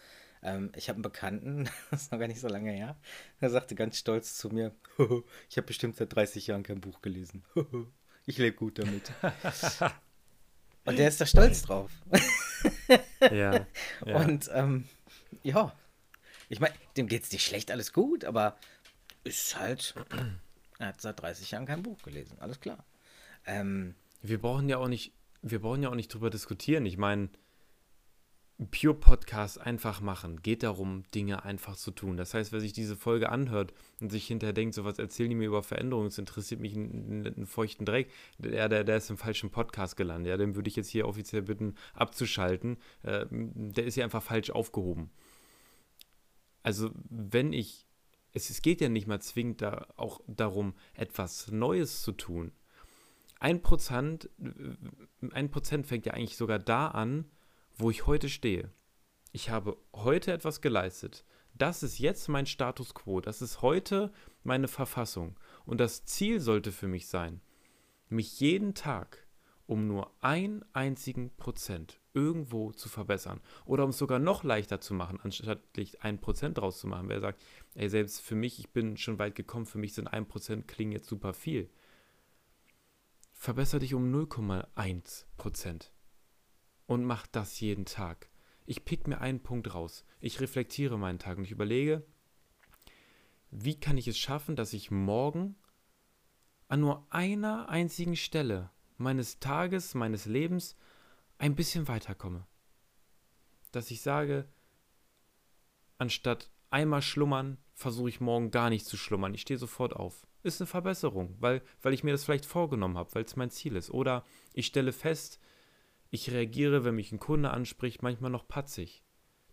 ähm, 0.43 0.71
ich 0.77 0.89
habe 0.89 0.97
einen 0.97 1.03
Bekannten, 1.03 1.65
das 1.91 2.03
ist 2.03 2.13
noch 2.13 2.19
gar 2.19 2.29
nicht 2.29 2.41
so 2.41 2.49
lange 2.49 2.71
her, 2.71 2.97
der 3.41 3.51
sagte 3.51 3.75
ganz 3.75 3.99
stolz 3.99 4.37
zu 4.37 4.51
mir, 4.51 4.75
ich 5.49 5.57
habe 5.57 5.67
bestimmt 5.67 5.97
seit 5.97 6.15
30 6.15 6.47
Jahren 6.47 6.63
kein 6.63 6.81
Buch 6.81 7.01
gelesen. 7.03 7.43
ich 8.27 8.39
lebe 8.39 8.57
gut 8.57 8.79
damit. 8.79 9.11
Und 10.85 10.99
der 10.99 11.09
ist 11.09 11.21
da 11.21 11.27
stolz 11.27 11.63
drauf. 11.63 11.91
ja, 13.21 13.67
ja. 14.05 14.17
Und 14.17 14.51
ähm, 14.53 14.87
ja, 15.43 15.75
ich 16.51 16.61
meine, 16.61 16.75
dem 16.97 17.07
geht 17.07 17.23
es 17.23 17.33
nicht 17.33 17.45
schlecht, 17.45 17.71
alles 17.71 17.93
gut, 17.95 18.25
aber 18.25 18.59
ist 19.25 19.59
halt, 19.59 19.95
er 20.79 20.89
hat 20.89 21.01
seit 21.01 21.21
30 21.21 21.51
Jahren 21.51 21.65
kein 21.65 21.83
Buch 21.83 22.03
gelesen, 22.03 22.37
alles 22.41 22.61
klar. 22.61 22.85
Ähm, 23.47 23.95
wir 24.21 24.39
brauchen 24.41 24.69
ja 24.69 24.77
auch 24.77 24.89
nicht, 24.89 25.13
wir 25.45 25.61
brauchen 25.61 25.83
ja 25.83 25.91
auch 25.91 25.95
nicht 25.95 26.13
drüber 26.13 26.31
diskutieren. 26.31 26.87
Ich 26.87 26.97
meine, 26.97 27.29
Pure 28.71 28.95
Podcast 28.95 29.61
einfach 29.61 30.01
machen. 30.01 30.41
Geht 30.41 30.63
darum, 30.63 31.03
Dinge 31.13 31.45
einfach 31.45 31.77
zu 31.77 31.91
tun. 31.91 32.17
Das 32.17 32.35
heißt, 32.35 32.53
wer 32.53 32.61
sich 32.61 32.73
diese 32.73 32.97
Folge 32.97 33.29
anhört 33.29 33.75
und 34.01 34.11
sich 34.11 34.27
hinterher 34.27 34.53
denkt, 34.53 34.75
so 34.75 34.85
was 34.85 34.99
erzählen 34.99 35.29
die 35.29 35.37
mir 35.37 35.49
über 35.49 35.63
Veränderungen, 35.63 36.07
es 36.07 36.19
interessiert 36.19 36.61
mich 36.61 36.75
einen, 36.75 37.27
einen 37.27 37.47
feuchten 37.47 37.85
Dreck, 37.85 38.11
der, 38.39 38.69
der, 38.69 38.85
der 38.85 38.97
ist 38.97 39.11
im 39.11 39.19
falschen 39.19 39.51
Podcast 39.51 39.97
gelandet. 39.97 40.31
Ja, 40.31 40.37
den 40.37 40.55
würde 40.55 40.69
ich 40.69 40.77
jetzt 40.77 40.89
hier 40.89 41.07
offiziell 41.07 41.43
bitten, 41.43 41.75
abzuschalten. 41.95 42.79
Äh, 43.03 43.27
der 43.31 43.85
ist 43.85 43.97
ja 43.97 44.05
einfach 44.05 44.23
falsch 44.23 44.51
aufgehoben. 44.51 45.11
Also, 46.63 46.91
wenn 47.11 47.53
ich, 47.53 47.87
es, 48.33 48.49
es 48.51 48.63
geht 48.63 48.81
ja 48.81 48.89
nicht 48.89 49.09
mal 49.09 49.21
zwingend 49.21 49.63
da 49.63 49.89
auch 49.97 50.21
darum, 50.27 50.75
etwas 50.95 51.51
Neues 51.51 52.03
zu 52.03 52.13
tun. 52.13 52.53
Ein 53.45 53.61
Prozent, 53.61 54.31
ein 55.33 55.51
Prozent 55.51 55.87
fängt 55.87 56.07
ja 56.07 56.15
eigentlich 56.15 56.39
sogar 56.39 56.59
da 56.59 56.89
an, 56.89 57.27
wo 57.77 57.91
ich 57.91 58.07
heute 58.07 58.31
stehe. 58.31 58.73
Ich 59.33 59.51
habe 59.51 59.77
heute 59.93 60.33
etwas 60.33 60.63
geleistet. 60.63 61.27
Das 61.53 61.83
ist 61.83 61.99
jetzt 61.99 62.29
mein 62.29 62.47
Status 62.47 62.95
quo. 62.95 63.21
Das 63.21 63.43
ist 63.43 63.61
heute 63.61 64.15
meine 64.45 64.67
Verfassung. 64.67 65.39
Und 65.67 65.79
das 65.79 66.07
Ziel 66.07 66.41
sollte 66.41 66.73
für 66.73 66.89
mich 66.89 67.07
sein, 67.09 67.43
mich 68.09 68.41
jeden 68.41 68.73
Tag 68.73 69.27
um 69.67 69.87
nur 69.87 70.11
einen 70.23 70.65
einzigen 70.73 71.37
Prozent 71.37 72.01
irgendwo 72.15 72.73
zu 72.73 72.89
verbessern. 72.89 73.41
Oder 73.67 73.85
um 73.85 73.91
es 73.91 73.99
sogar 73.99 74.19
noch 74.19 74.43
leichter 74.43 74.81
zu 74.81 74.95
machen, 74.95 75.21
anstatt 75.23 75.61
ein 76.01 76.19
Prozent 76.19 76.57
draus 76.57 76.79
zu 76.79 76.87
machen. 76.87 77.11
Wer 77.11 77.21
sagt, 77.21 77.43
ey, 77.75 77.91
selbst 77.91 78.21
für 78.21 78.37
mich, 78.37 78.59
ich 78.59 78.71
bin 78.71 78.97
schon 78.97 79.19
weit 79.19 79.35
gekommen, 79.35 79.67
für 79.67 79.79
mich 79.79 79.93
sind 79.93 80.09
ein 80.09 80.27
Prozent 80.27 80.67
klingen 80.67 80.93
jetzt 80.93 81.09
super 81.09 81.35
viel. 81.35 81.69
Verbessere 83.45 83.81
dich 83.81 83.93
um 83.93 84.11
0,1 84.11 85.27
Prozent 85.37 85.93
und 86.87 87.05
mache 87.05 87.29
das 87.31 87.61
jeden 87.61 87.85
Tag. 87.85 88.31
Ich 88.65 88.87
pick 88.87 89.07
mir 89.07 89.21
einen 89.21 89.43
Punkt 89.43 89.75
raus. 89.75 90.07
Ich 90.23 90.41
reflektiere 90.41 90.99
meinen 90.99 91.19
Tag 91.19 91.37
und 91.37 91.45
ich 91.45 91.51
überlege, 91.51 92.07
wie 93.51 93.79
kann 93.79 93.99
ich 93.99 94.09
es 94.09 94.17
schaffen, 94.17 94.57
dass 94.57 94.73
ich 94.73 94.91
morgen 94.91 95.57
an 96.69 96.81
nur 96.81 97.07
einer 97.11 97.69
einzigen 97.69 98.17
Stelle 98.17 98.71
meines 98.97 99.41
Tages, 99.41 99.93
meines 99.93 100.25
Lebens 100.25 100.75
ein 101.37 101.55
bisschen 101.55 101.87
weiterkomme. 101.87 102.47
Dass 103.73 103.91
ich 103.91 104.01
sage, 104.01 104.49
anstatt 105.99 106.51
einmal 106.71 107.03
schlummern, 107.03 107.59
versuche 107.75 108.09
ich 108.09 108.23
morgen 108.23 108.51
gar 108.51 108.71
nicht 108.71 108.87
zu 108.87 108.97
schlummern. 108.97 109.35
Ich 109.35 109.43
stehe 109.43 109.59
sofort 109.59 109.93
auf. 109.93 110.27
Ist 110.45 110.61
eine 110.61 110.67
Verbesserung, 110.67 111.35
weil, 111.41 111.63
weil 111.81 111.95
ich 111.95 112.05
mir 112.05 112.13
das 112.13 112.23
vielleicht 112.23 112.45
vorgenommen 112.45 112.99
habe, 112.99 113.15
weil 113.15 113.25
es 113.25 113.35
mein 113.35 113.51
Ziel 113.51 113.77
ist. 113.77 113.91
Oder 113.91 114.25
ich 114.53 114.67
stelle 114.67 114.93
fest, 114.93 115.41
ich 116.11 116.31
reagiere, 116.31 116.85
wenn 116.85 116.95
mich 116.95 117.11
ein 117.11 117.19
Kunde 117.19 117.51
anspricht, 117.51 118.03
manchmal 118.03 118.31
noch 118.31 118.47
patzig. 118.47 119.03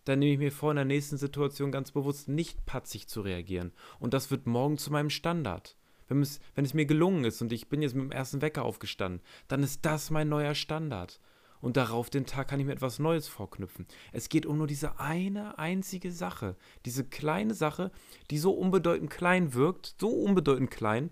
Dann 0.04 0.20
nehme 0.20 0.34
ich 0.34 0.40
mir 0.40 0.52
vor, 0.52 0.72
in 0.72 0.76
der 0.76 0.86
nächsten 0.86 1.16
Situation 1.16 1.72
ganz 1.72 1.92
bewusst 1.92 2.28
nicht 2.28 2.66
patzig 2.66 3.08
zu 3.08 3.22
reagieren. 3.22 3.72
Und 4.00 4.14
das 4.14 4.32
wird 4.32 4.48
morgen 4.48 4.78
zu 4.78 4.92
meinem 4.92 5.10
Standard. 5.10 5.78
Wenn 6.10 6.22
es, 6.22 6.42
wenn 6.56 6.66
es 6.66 6.74
mir 6.74 6.86
gelungen 6.86 7.24
ist 7.24 7.42
und 7.42 7.54
ich 7.54 7.70
bin 7.70 7.82
jetzt 7.82 7.96
mit 7.96 8.04
dem 8.04 8.12
ersten 8.12 8.42
Wecker 8.42 8.66
aufgestanden, 8.66 9.22
dann 9.48 9.64
ist 9.64 9.86
das 9.86 10.10
mein 10.10 10.28
neuer 10.28 10.56
Standard. 10.56 11.22
Und 11.62 11.78
darauf 11.78 12.10
den 12.10 12.26
Tag 12.26 12.48
kann 12.48 12.60
ich 12.60 12.66
mir 12.66 12.72
etwas 12.74 13.00
Neues 13.00 13.28
vorknüpfen. 13.28 13.86
Es 14.12 14.30
geht 14.30 14.46
um 14.46 14.58
nur 14.58 14.68
diese 14.68 15.00
eine 15.00 15.60
einzige 15.60 16.12
Sache. 16.12 16.56
Diese 16.86 17.04
kleine 17.06 17.54
Sache, 17.54 17.92
die 18.32 18.40
so 18.40 18.52
unbedeutend 18.52 19.10
klein 19.12 19.54
wirkt, 19.54 19.96
so 20.00 20.10
unbedeutend 20.10 20.72
klein, 20.72 21.12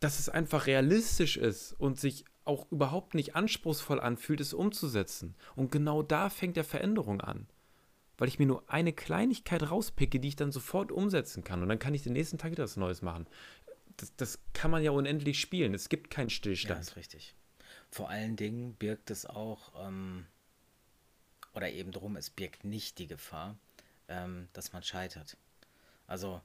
dass 0.00 0.18
es 0.18 0.28
einfach 0.28 0.66
realistisch 0.66 1.36
ist 1.36 1.72
und 1.74 2.00
sich 2.00 2.24
auch 2.44 2.70
überhaupt 2.70 3.14
nicht 3.14 3.36
anspruchsvoll 3.36 4.00
anfühlt, 4.00 4.40
es 4.40 4.52
umzusetzen. 4.52 5.34
Und 5.56 5.72
genau 5.72 6.02
da 6.02 6.28
fängt 6.28 6.56
der 6.56 6.64
Veränderung 6.64 7.20
an. 7.20 7.46
weil 8.16 8.28
ich 8.28 8.38
mir 8.38 8.46
nur 8.46 8.62
eine 8.70 8.92
Kleinigkeit 8.92 9.70
rauspicke, 9.70 10.20
die 10.20 10.28
ich 10.28 10.36
dann 10.36 10.52
sofort 10.52 10.92
umsetzen 10.92 11.42
kann. 11.44 11.62
Und 11.62 11.68
dann 11.68 11.78
kann 11.78 11.94
ich 11.94 12.02
den 12.02 12.12
nächsten 12.12 12.38
Tag 12.38 12.52
wieder 12.52 12.64
was 12.64 12.76
Neues 12.76 13.02
machen. 13.02 13.26
Das, 13.96 14.14
das 14.16 14.38
kann 14.52 14.70
man 14.70 14.82
ja 14.82 14.90
unendlich 14.90 15.40
spielen. 15.40 15.74
Es 15.74 15.88
gibt 15.88 16.10
keinen 16.10 16.30
Stillstand. 16.30 16.76
Ja, 16.76 16.80
ist 16.80 16.96
richtig. 16.96 17.34
Vor 17.94 18.10
allen 18.10 18.34
Dingen 18.36 18.74
birgt 18.74 19.10
es 19.10 19.24
auch, 19.24 19.86
ähm, 19.86 20.26
oder 21.54 21.70
eben 21.70 21.92
drum, 21.92 22.16
es 22.16 22.30
birgt 22.30 22.64
nicht 22.64 22.98
die 22.98 23.06
Gefahr, 23.06 23.56
ähm, 24.08 24.48
dass 24.52 24.72
man 24.72 24.82
scheitert. 24.82 25.36
Also 26.06 26.40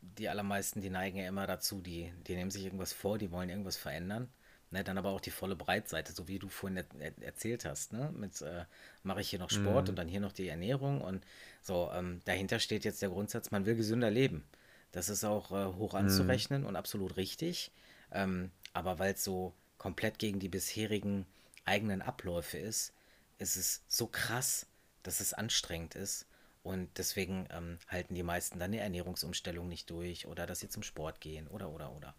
die 0.00 0.28
allermeisten, 0.28 0.80
die 0.80 0.90
neigen 0.90 1.18
ja 1.18 1.28
immer 1.28 1.46
dazu, 1.46 1.80
die, 1.80 2.12
die 2.26 2.34
nehmen 2.34 2.50
sich 2.50 2.64
irgendwas 2.64 2.92
vor, 2.92 3.16
die 3.16 3.30
wollen 3.30 3.48
irgendwas 3.48 3.76
verändern 3.76 4.28
Ne, 4.72 4.84
dann 4.84 4.98
aber 4.98 5.10
auch 5.10 5.20
die 5.20 5.32
volle 5.32 5.56
Breitseite, 5.56 6.12
so 6.12 6.28
wie 6.28 6.38
du 6.38 6.48
vorhin 6.48 6.84
er 7.00 7.22
erzählt 7.22 7.64
hast. 7.64 7.92
Ne? 7.92 8.12
Mit 8.16 8.40
äh, 8.40 8.66
mache 9.02 9.20
ich 9.20 9.28
hier 9.28 9.40
noch 9.40 9.50
Sport 9.50 9.88
mm. 9.88 9.90
und 9.90 9.96
dann 9.96 10.06
hier 10.06 10.20
noch 10.20 10.30
die 10.30 10.46
Ernährung 10.46 11.00
und 11.00 11.24
so. 11.60 11.90
Ähm, 11.92 12.20
dahinter 12.24 12.60
steht 12.60 12.84
jetzt 12.84 13.02
der 13.02 13.08
Grundsatz, 13.08 13.50
man 13.50 13.66
will 13.66 13.74
gesünder 13.74 14.12
leben. 14.12 14.44
Das 14.92 15.08
ist 15.08 15.24
auch 15.24 15.50
äh, 15.50 15.74
hoch 15.74 15.94
mhm. 15.94 16.00
anzurechnen 16.00 16.62
mm. 16.62 16.66
und 16.66 16.76
absolut 16.76 17.16
richtig. 17.16 17.72
Ähm, 18.12 18.52
aber 18.72 19.00
weil 19.00 19.14
es 19.14 19.24
so 19.24 19.54
komplett 19.80 20.18
gegen 20.18 20.40
die 20.40 20.50
bisherigen 20.50 21.24
eigenen 21.64 22.02
Abläufe 22.02 22.58
ist, 22.58 22.92
ist 23.38 23.56
es 23.56 23.82
so 23.88 24.06
krass, 24.06 24.66
dass 25.02 25.20
es 25.20 25.32
anstrengend 25.32 25.94
ist. 25.94 26.26
Und 26.62 26.98
deswegen 26.98 27.48
ähm, 27.50 27.78
halten 27.88 28.14
die 28.14 28.22
meisten 28.22 28.58
dann 28.58 28.72
eine 28.72 28.80
Ernährungsumstellung 28.80 29.66
nicht 29.70 29.88
durch 29.88 30.26
oder 30.26 30.46
dass 30.46 30.60
sie 30.60 30.68
zum 30.68 30.82
Sport 30.82 31.22
gehen 31.22 31.48
oder 31.48 31.70
oder 31.70 31.92
oder. 31.92 32.14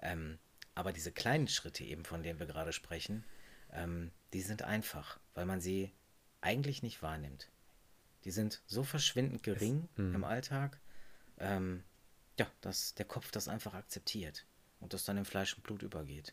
Ähm, 0.00 0.38
aber 0.74 0.94
diese 0.94 1.12
kleinen 1.12 1.48
Schritte 1.48 1.84
eben, 1.84 2.06
von 2.06 2.22
denen 2.22 2.38
wir 2.38 2.46
gerade 2.46 2.72
sprechen, 2.72 3.26
ähm, 3.72 4.10
die 4.32 4.40
sind 4.40 4.62
einfach, 4.62 5.20
weil 5.34 5.44
man 5.44 5.60
sie 5.60 5.92
eigentlich 6.40 6.82
nicht 6.82 7.02
wahrnimmt. 7.02 7.50
Die 8.24 8.30
sind 8.30 8.62
so 8.66 8.84
verschwindend 8.84 9.42
gering 9.42 9.86
es, 9.92 9.98
hm. 9.98 10.14
im 10.14 10.24
Alltag, 10.24 10.80
ähm, 11.36 11.84
ja, 12.38 12.50
dass 12.62 12.94
der 12.94 13.04
Kopf 13.04 13.30
das 13.32 13.48
einfach 13.48 13.74
akzeptiert 13.74 14.46
und 14.80 14.94
das 14.94 15.04
dann 15.04 15.18
in 15.18 15.26
Fleisch 15.26 15.54
und 15.54 15.62
Blut 15.62 15.82
übergeht. 15.82 16.32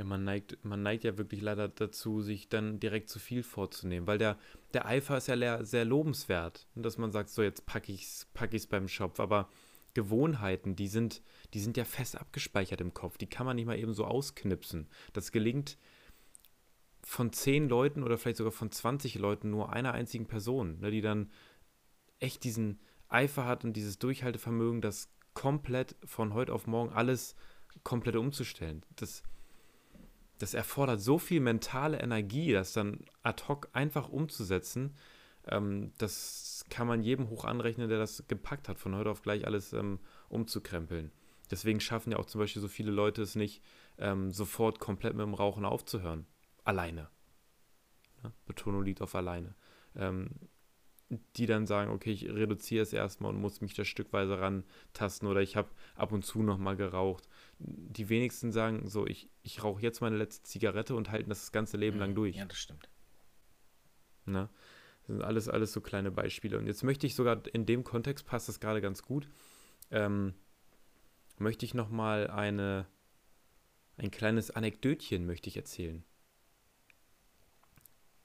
Ja, 0.00 0.06
man 0.06 0.24
neigt, 0.24 0.64
man 0.64 0.82
neigt 0.82 1.04
ja 1.04 1.18
wirklich 1.18 1.42
leider 1.42 1.68
dazu, 1.68 2.22
sich 2.22 2.48
dann 2.48 2.80
direkt 2.80 3.10
zu 3.10 3.18
viel 3.18 3.42
vorzunehmen, 3.42 4.06
weil 4.06 4.16
der, 4.16 4.38
der 4.72 4.86
Eifer 4.86 5.18
ist 5.18 5.28
ja 5.28 5.62
sehr 5.62 5.84
lobenswert, 5.84 6.66
dass 6.74 6.96
man 6.96 7.12
sagt, 7.12 7.28
so 7.28 7.42
jetzt 7.42 7.66
packe 7.66 7.92
ich 7.92 8.04
es 8.04 8.26
pack 8.32 8.54
ich's 8.54 8.66
beim 8.66 8.88
Schopf, 8.88 9.20
aber 9.20 9.50
Gewohnheiten, 9.92 10.74
die 10.74 10.88
sind, 10.88 11.20
die 11.52 11.60
sind 11.60 11.76
ja 11.76 11.84
fest 11.84 12.18
abgespeichert 12.18 12.80
im 12.80 12.94
Kopf. 12.94 13.18
Die 13.18 13.26
kann 13.26 13.44
man 13.44 13.56
nicht 13.56 13.66
mal 13.66 13.78
eben 13.78 13.92
so 13.92 14.06
ausknipsen. 14.06 14.88
Das 15.12 15.32
gelingt 15.32 15.76
von 17.02 17.30
zehn 17.34 17.68
Leuten 17.68 18.02
oder 18.02 18.16
vielleicht 18.16 18.38
sogar 18.38 18.52
von 18.52 18.70
20 18.70 19.16
Leuten 19.16 19.50
nur 19.50 19.70
einer 19.70 19.92
einzigen 19.92 20.28
Person, 20.28 20.80
ne, 20.80 20.90
die 20.90 21.02
dann 21.02 21.30
echt 22.20 22.42
diesen 22.44 22.80
Eifer 23.08 23.44
hat 23.44 23.64
und 23.64 23.74
dieses 23.74 23.98
Durchhaltevermögen, 23.98 24.80
das 24.80 25.12
komplett 25.34 25.94
von 26.06 26.32
heute 26.32 26.54
auf 26.54 26.66
morgen 26.66 26.90
alles 26.90 27.36
komplett 27.84 28.16
umzustellen. 28.16 28.82
Das, 28.96 29.24
das 30.40 30.54
erfordert 30.54 31.02
so 31.02 31.18
viel 31.18 31.38
mentale 31.38 32.00
Energie, 32.00 32.52
das 32.52 32.72
dann 32.72 33.00
ad 33.22 33.44
hoc 33.46 33.68
einfach 33.74 34.08
umzusetzen. 34.08 34.94
Ähm, 35.46 35.92
das 35.98 36.64
kann 36.70 36.86
man 36.86 37.02
jedem 37.02 37.28
hoch 37.28 37.44
anrechnen, 37.44 37.90
der 37.90 37.98
das 37.98 38.24
gepackt 38.26 38.68
hat, 38.68 38.78
von 38.78 38.96
heute 38.96 39.10
auf 39.10 39.20
gleich 39.20 39.46
alles 39.46 39.74
ähm, 39.74 40.00
umzukrempeln. 40.30 41.12
Deswegen 41.50 41.78
schaffen 41.78 42.12
ja 42.12 42.18
auch 42.18 42.24
zum 42.24 42.40
Beispiel 42.40 42.62
so 42.62 42.68
viele 42.68 42.90
Leute 42.90 43.20
es 43.20 43.34
nicht, 43.34 43.62
ähm, 43.98 44.30
sofort 44.30 44.80
komplett 44.80 45.14
mit 45.14 45.26
dem 45.26 45.34
Rauchen 45.34 45.66
aufzuhören. 45.66 46.26
Alleine. 46.64 47.10
Ja, 48.24 48.32
Betonung 48.46 48.82
liegt 48.82 49.02
auf 49.02 49.14
alleine. 49.14 49.54
Ähm, 49.94 50.30
die 51.36 51.46
dann 51.46 51.66
sagen, 51.66 51.90
okay, 51.90 52.12
ich 52.12 52.28
reduziere 52.28 52.82
es 52.82 52.92
erstmal 52.92 53.34
und 53.34 53.40
muss 53.40 53.60
mich 53.60 53.74
da 53.74 53.84
stückweise 53.84 54.40
rantasten 54.40 55.28
oder 55.28 55.40
ich 55.42 55.56
habe 55.56 55.68
ab 55.96 56.12
und 56.12 56.24
zu 56.24 56.42
nochmal 56.42 56.76
geraucht. 56.76 57.28
Die 57.62 58.08
wenigsten 58.08 58.52
sagen 58.52 58.88
so, 58.88 59.06
ich, 59.06 59.28
ich 59.42 59.62
rauche 59.62 59.82
jetzt 59.82 60.00
meine 60.00 60.16
letzte 60.16 60.44
Zigarette 60.44 60.94
und 60.94 61.10
halten 61.10 61.28
das 61.28 61.40
das 61.40 61.52
ganze 61.52 61.76
Leben 61.76 61.98
lang 61.98 62.10
mhm. 62.10 62.14
durch. 62.14 62.36
Ja, 62.36 62.46
das 62.46 62.58
stimmt. 62.58 62.88
Na? 64.24 64.48
Das 65.02 65.16
sind 65.16 65.22
alles, 65.22 65.48
alles 65.48 65.72
so 65.72 65.80
kleine 65.80 66.10
Beispiele. 66.10 66.58
Und 66.58 66.66
jetzt 66.66 66.84
möchte 66.84 67.06
ich 67.06 67.14
sogar, 67.14 67.42
in 67.52 67.66
dem 67.66 67.84
Kontext 67.84 68.26
passt 68.26 68.48
das 68.48 68.60
gerade 68.60 68.80
ganz 68.80 69.02
gut, 69.02 69.28
ähm, 69.90 70.34
möchte 71.38 71.66
ich 71.66 71.74
nochmal 71.74 72.28
eine, 72.28 72.86
ein 73.96 74.10
kleines 74.10 74.50
Anekdötchen 74.50 75.26
möchte 75.26 75.48
ich 75.48 75.56
erzählen. 75.56 76.04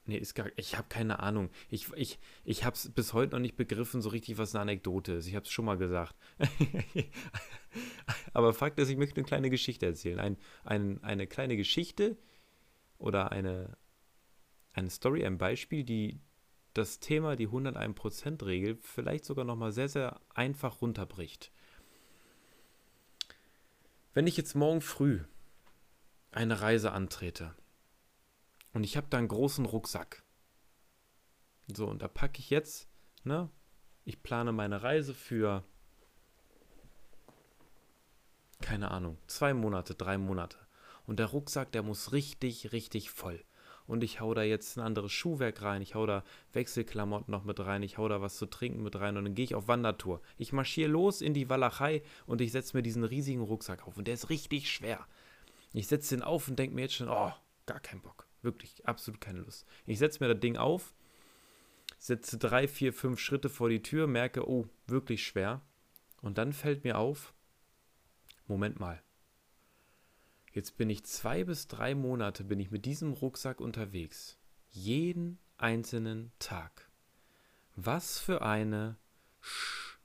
Nee, 0.07 0.17
ist 0.17 0.35
gar, 0.35 0.47
ich 0.55 0.77
habe 0.77 0.87
keine 0.87 1.19
Ahnung. 1.19 1.49
Ich, 1.69 1.91
ich, 1.93 2.19
ich 2.43 2.63
habe 2.63 2.75
es 2.75 2.89
bis 2.91 3.13
heute 3.13 3.33
noch 3.33 3.39
nicht 3.39 3.55
begriffen, 3.55 4.01
so 4.01 4.09
richtig, 4.09 4.37
was 4.37 4.53
eine 4.53 4.61
Anekdote 4.61 5.13
ist. 5.13 5.27
Ich 5.27 5.35
habe 5.35 5.45
es 5.45 5.51
schon 5.51 5.65
mal 5.65 5.77
gesagt. 5.77 6.15
Aber 8.33 8.53
Fakt 8.53 8.77
ist, 8.79 8.89
ich 8.89 8.97
möchte 8.97 9.17
eine 9.17 9.25
kleine 9.25 9.49
Geschichte 9.49 9.87
erzählen. 9.87 10.19
Ein, 10.19 10.37
ein, 10.63 11.03
eine 11.03 11.25
kleine 11.25 11.57
Geschichte 11.57 12.17
oder 12.99 13.31
eine, 13.31 13.77
eine 14.73 14.91
Story, 14.91 15.25
ein 15.25 15.39
Beispiel, 15.39 15.83
die 15.83 16.19
das 16.75 16.99
Thema, 16.99 17.35
die 17.35 17.47
101%-Regel, 17.47 18.77
vielleicht 18.81 19.25
sogar 19.25 19.45
nochmal 19.45 19.71
sehr, 19.71 19.89
sehr 19.89 20.19
einfach 20.35 20.81
runterbricht. 20.81 21.51
Wenn 24.13 24.27
ich 24.27 24.37
jetzt 24.37 24.55
morgen 24.55 24.81
früh 24.81 25.21
eine 26.31 26.61
Reise 26.61 26.91
antrete 26.91 27.55
und 28.75 28.83
ich 28.83 28.95
habe 28.95 29.07
da 29.09 29.17
einen 29.17 29.27
großen 29.27 29.65
Rucksack, 29.65 30.21
so, 31.75 31.87
und 31.87 32.03
da 32.03 32.07
packe 32.07 32.39
ich 32.39 32.51
jetzt, 32.51 32.87
ne, 33.23 33.49
ich 34.03 34.21
plane 34.21 34.51
meine 34.51 34.83
Reise 34.83 35.15
für, 35.15 35.63
keine 38.61 38.91
Ahnung, 38.91 39.17
zwei 39.25 39.55
Monate, 39.55 39.95
drei 39.95 40.19
Monate. 40.19 40.59
Und 41.07 41.17
der 41.17 41.27
Rucksack, 41.27 41.71
der 41.71 41.81
muss 41.81 42.11
richtig, 42.11 42.71
richtig 42.71 43.09
voll 43.09 43.43
und 43.87 44.03
ich 44.03 44.19
hau 44.19 44.33
da 44.33 44.43
jetzt 44.43 44.77
ein 44.77 44.81
anderes 44.81 45.11
Schuhwerk 45.11 45.61
rein, 45.61 45.81
ich 45.81 45.95
hau 45.95 46.05
da 46.05 46.23
Wechselklamotten 46.53 47.31
noch 47.31 47.43
mit 47.43 47.59
rein, 47.59 47.83
ich 47.83 47.97
hau 47.97 48.07
da 48.07 48.21
was 48.21 48.37
zu 48.37 48.45
trinken 48.45 48.83
mit 48.83 48.99
rein 48.99 49.17
und 49.17 49.25
dann 49.25 49.35
gehe 49.35 49.45
ich 49.45 49.55
auf 49.55 49.67
Wandertour. 49.67 50.21
Ich 50.37 50.53
marschiere 50.53 50.89
los 50.89 51.21
in 51.21 51.33
die 51.33 51.49
Walachei 51.49 52.01
und 52.25 52.41
ich 52.41 52.51
setze 52.51 52.75
mir 52.75 52.83
diesen 52.83 53.03
riesigen 53.03 53.41
Rucksack 53.41 53.87
auf 53.87 53.97
und 53.97 54.07
der 54.07 54.15
ist 54.15 54.29
richtig 54.29 54.71
schwer. 54.71 55.05
Ich 55.73 55.87
setze 55.87 56.15
den 56.15 56.23
auf 56.23 56.47
und 56.47 56.57
denke 56.57 56.75
mir 56.75 56.83
jetzt 56.83 56.95
schon, 56.95 57.09
oh, 57.09 57.33
gar 57.65 57.79
keinen 57.79 58.01
Bock. 58.01 58.27
Wirklich, 58.45 58.87
absolut 58.87 59.19
keine 59.19 59.39
Lust. 59.39 59.65
Ich 59.85 59.99
setze 59.99 60.23
mir 60.23 60.33
das 60.33 60.39
Ding 60.39 60.55
auf, 60.55 60.95
setze 61.97 62.37
drei, 62.37 62.67
vier, 62.67 62.93
fünf 62.93 63.19
Schritte 63.19 63.49
vor 63.49 63.69
die 63.69 63.81
Tür, 63.81 64.07
merke, 64.07 64.47
oh, 64.47 64.67
wirklich 64.87 65.25
schwer. 65.25 65.61
Und 66.21 66.37
dann 66.37 66.53
fällt 66.53 66.83
mir 66.83 66.97
auf, 66.97 67.33
Moment 68.47 68.79
mal, 68.79 69.01
Jetzt 70.55 70.77
bin 70.77 70.89
ich 70.89 71.03
zwei 71.03 71.43
bis 71.43 71.67
drei 71.67 71.95
Monate 71.95 72.45
bin 72.45 72.61
ich 72.61 72.71
mit 72.71 72.85
diesem 72.85 73.11
Rucksack 73.11 73.59
unterwegs. 73.59 74.37
Jeden 74.69 75.37
einzelnen 75.57 76.31
Tag. 76.39 76.89
Was 77.75 78.19
für 78.19 78.41
eine 78.41 78.95
Sch. 79.41 79.99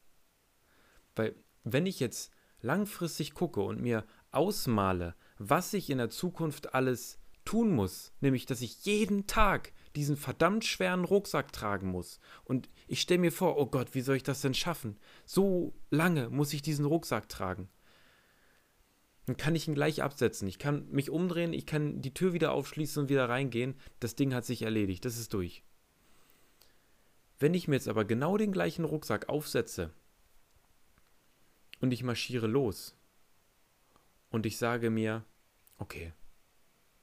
Weil, 1.14 1.37
wenn 1.62 1.87
ich 1.87 2.00
jetzt 2.00 2.33
langfristig 2.62 3.33
gucke 3.33 3.61
und 3.61 3.81
mir 3.81 4.05
ausmale, 4.33 5.14
was 5.38 5.72
ich 5.72 5.88
in 5.88 5.98
der 5.98 6.11
Zukunft 6.11 6.74
alles 6.74 7.19
tun 7.44 7.70
muss, 7.70 8.12
nämlich 8.20 8.46
dass 8.46 8.62
ich 8.62 8.85
jeden 8.85 9.26
Tag 9.26 9.72
diesen 9.96 10.16
verdammt 10.16 10.64
schweren 10.64 11.05
Rucksack 11.05 11.53
tragen 11.53 11.90
muss. 11.90 12.20
Und 12.44 12.68
ich 12.87 13.00
stelle 13.00 13.20
mir 13.20 13.33
vor, 13.33 13.59
oh 13.59 13.66
Gott, 13.66 13.94
wie 13.94 14.03
soll 14.03 14.16
ich 14.16 14.22
das 14.22 14.40
denn 14.40 14.55
schaffen? 14.55 14.98
So 15.24 15.74
lange 15.90 16.31
muss 16.31 16.53
ich 16.53 16.62
diesen 16.62 16.85
Rucksack 16.85 17.29
tragen 17.29 17.68
dann 19.31 19.37
kann 19.37 19.55
ich 19.55 19.68
ihn 19.68 19.74
gleich 19.74 20.03
absetzen. 20.03 20.48
Ich 20.48 20.59
kann 20.59 20.88
mich 20.90 21.09
umdrehen, 21.09 21.53
ich 21.53 21.64
kann 21.64 22.03
die 22.03 22.12
Tür 22.12 22.33
wieder 22.33 22.50
aufschließen 22.50 23.05
und 23.05 23.09
wieder 23.11 23.29
reingehen. 23.29 23.76
Das 24.00 24.16
Ding 24.16 24.35
hat 24.35 24.44
sich 24.44 24.62
erledigt, 24.62 25.05
das 25.05 25.18
ist 25.18 25.33
durch. 25.35 25.62
Wenn 27.38 27.55
ich 27.55 27.68
mir 27.68 27.76
jetzt 27.76 27.87
aber 27.87 28.05
genau 28.05 28.37
den 28.37 28.50
gleichen 28.50 28.85
Rucksack 28.85 29.29
aufsetze 29.29 29.92
und 31.81 31.92
ich 31.92 32.03
marschiere 32.03 32.48
los 32.48 32.96
und 34.31 34.46
ich 34.46 34.59
sage 34.59 34.90
mir, 34.90 35.24
okay, 35.79 36.12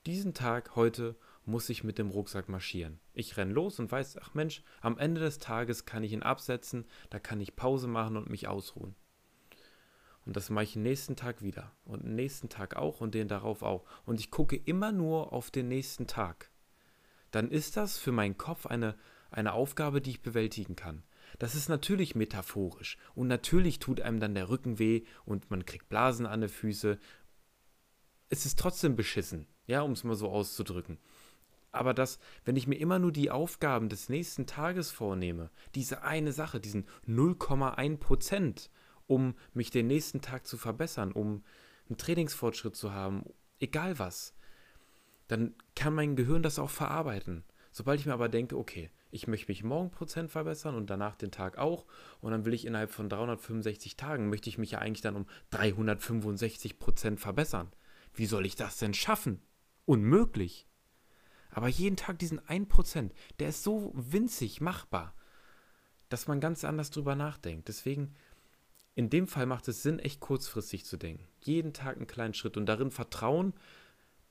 diesen 0.07 0.33
Tag 0.33 0.75
heute 0.75 1.17
muss 1.45 1.69
ich 1.69 1.83
mit 1.83 1.97
dem 1.97 2.09
Rucksack 2.09 2.47
marschieren. 2.47 2.99
Ich 3.13 3.35
renne 3.35 3.53
los 3.53 3.79
und 3.79 3.91
weiß, 3.91 4.17
ach 4.21 4.33
Mensch, 4.33 4.63
am 4.81 4.97
Ende 4.97 5.19
des 5.19 5.37
Tages 5.37 5.85
kann 5.85 6.03
ich 6.03 6.13
ihn 6.13 6.23
absetzen, 6.23 6.85
da 7.09 7.19
kann 7.19 7.41
ich 7.41 7.55
Pause 7.55 7.87
machen 7.87 8.15
und 8.15 8.29
mich 8.29 8.47
ausruhen. 8.47 8.95
Und 10.25 10.35
das 10.35 10.49
mache 10.49 10.63
ich 10.63 10.73
den 10.73 10.83
nächsten 10.83 11.15
Tag 11.15 11.41
wieder. 11.41 11.71
Und 11.85 12.03
den 12.03 12.15
nächsten 12.15 12.49
Tag 12.49 12.75
auch 12.75 12.99
und 13.01 13.15
den 13.15 13.27
darauf 13.27 13.63
auch. 13.63 13.85
Und 14.05 14.19
ich 14.19 14.31
gucke 14.31 14.55
immer 14.55 14.91
nur 14.91 15.31
auf 15.31 15.51
den 15.51 15.67
nächsten 15.67 16.07
Tag. 16.07 16.51
Dann 17.31 17.49
ist 17.49 17.77
das 17.77 17.97
für 17.97 18.11
meinen 18.11 18.37
Kopf 18.37 18.65
eine, 18.65 18.95
eine 19.29 19.53
Aufgabe, 19.53 20.01
die 20.01 20.11
ich 20.11 20.21
bewältigen 20.21 20.75
kann. 20.75 21.03
Das 21.39 21.55
ist 21.55 21.69
natürlich 21.69 22.15
metaphorisch. 22.15 22.97
Und 23.15 23.27
natürlich 23.27 23.79
tut 23.79 24.01
einem 24.01 24.19
dann 24.19 24.35
der 24.35 24.49
Rücken 24.49 24.79
weh 24.79 25.03
und 25.25 25.49
man 25.51 25.65
kriegt 25.65 25.89
Blasen 25.89 26.25
an 26.25 26.41
den 26.41 26.49
Füße. 26.49 26.97
Es 28.29 28.45
ist 28.45 28.59
trotzdem 28.59 28.95
beschissen, 28.95 29.47
ja, 29.67 29.81
um 29.81 29.91
es 29.93 30.03
mal 30.03 30.15
so 30.15 30.29
auszudrücken. 30.29 30.97
Aber 31.71 31.93
dass, 31.93 32.19
wenn 32.43 32.55
ich 32.55 32.67
mir 32.67 32.75
immer 32.75 32.99
nur 32.99 33.11
die 33.11 33.31
Aufgaben 33.31 33.89
des 33.89 34.09
nächsten 34.09 34.47
Tages 34.47 34.91
vornehme, 34.91 35.49
diese 35.75 36.01
eine 36.01 36.31
Sache, 36.31 36.59
diesen 36.59 36.85
0,1 37.07 37.97
Prozent, 37.97 38.69
um 39.05 39.35
mich 39.53 39.69
den 39.69 39.87
nächsten 39.87 40.21
Tag 40.21 40.47
zu 40.47 40.57
verbessern, 40.57 41.11
um 41.11 41.43
einen 41.87 41.97
Trainingsfortschritt 41.97 42.75
zu 42.75 42.93
haben, 42.93 43.23
egal 43.59 43.99
was, 43.99 44.33
dann 45.27 45.55
kann 45.75 45.93
mein 45.93 46.15
Gehirn 46.15 46.43
das 46.43 46.59
auch 46.59 46.69
verarbeiten. 46.69 47.43
Sobald 47.71 47.99
ich 47.99 48.05
mir 48.05 48.13
aber 48.13 48.29
denke, 48.29 48.57
okay, 48.57 48.89
ich 49.11 49.27
möchte 49.27 49.51
mich 49.51 49.63
morgen 49.63 49.91
Prozent 49.91 50.31
verbessern 50.31 50.75
und 50.75 50.89
danach 50.89 51.15
den 51.15 51.31
Tag 51.31 51.57
auch 51.57 51.85
und 52.21 52.31
dann 52.31 52.45
will 52.45 52.53
ich 52.53 52.65
innerhalb 52.65 52.91
von 52.91 53.07
365 53.07 53.95
Tagen, 53.95 54.29
möchte 54.29 54.49
ich 54.49 54.57
mich 54.57 54.71
ja 54.71 54.79
eigentlich 54.79 55.01
dann 55.01 55.15
um 55.15 55.27
365 55.51 56.79
Prozent 56.79 57.19
verbessern. 57.19 57.71
Wie 58.17 58.25
soll 58.25 58.45
ich 58.45 58.55
das 58.55 58.77
denn 58.77 58.93
schaffen? 58.93 59.41
Unmöglich. 59.85 60.67
Aber 61.51 61.67
jeden 61.67 61.95
Tag 61.95 62.19
diesen 62.19 62.41
1%, 62.41 63.11
der 63.39 63.49
ist 63.49 63.63
so 63.63 63.91
winzig 63.95 64.59
machbar, 64.59 65.15
dass 66.09 66.27
man 66.27 66.39
ganz 66.39 66.63
anders 66.63 66.89
drüber 66.89 67.15
nachdenkt. 67.15 67.67
Deswegen, 67.67 68.15
in 68.95 69.09
dem 69.09 69.27
Fall 69.27 69.45
macht 69.45 69.67
es 69.67 69.83
Sinn, 69.83 69.99
echt 69.99 70.19
kurzfristig 70.19 70.85
zu 70.85 70.97
denken. 70.97 71.27
Jeden 71.41 71.73
Tag 71.73 71.97
einen 71.97 72.07
kleinen 72.07 72.33
Schritt 72.33 72.57
und 72.57 72.65
darin 72.65 72.91
vertrauen, 72.91 73.53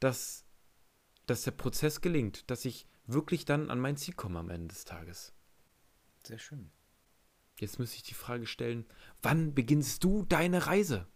dass, 0.01 0.45
dass 1.27 1.43
der 1.43 1.53
Prozess 1.53 2.01
gelingt, 2.01 2.51
dass 2.51 2.65
ich 2.65 2.87
wirklich 3.07 3.45
dann 3.45 3.71
an 3.71 3.81
mein 3.81 3.97
Ziel 3.97 4.15
komme 4.15 4.41
am 4.41 4.51
Ende 4.51 4.69
des 4.69 4.85
Tages. 4.85 5.33
Sehr 6.25 6.39
schön. 6.39 6.71
Jetzt 7.61 7.79
müsste 7.79 7.97
ich 7.97 8.03
die 8.03 8.15
Frage 8.15 8.47
stellen, 8.47 8.85
wann 9.23 9.55
beginnst 9.55 10.05
du 10.05 10.25
deine 10.25 10.67
Reise? 10.67 11.07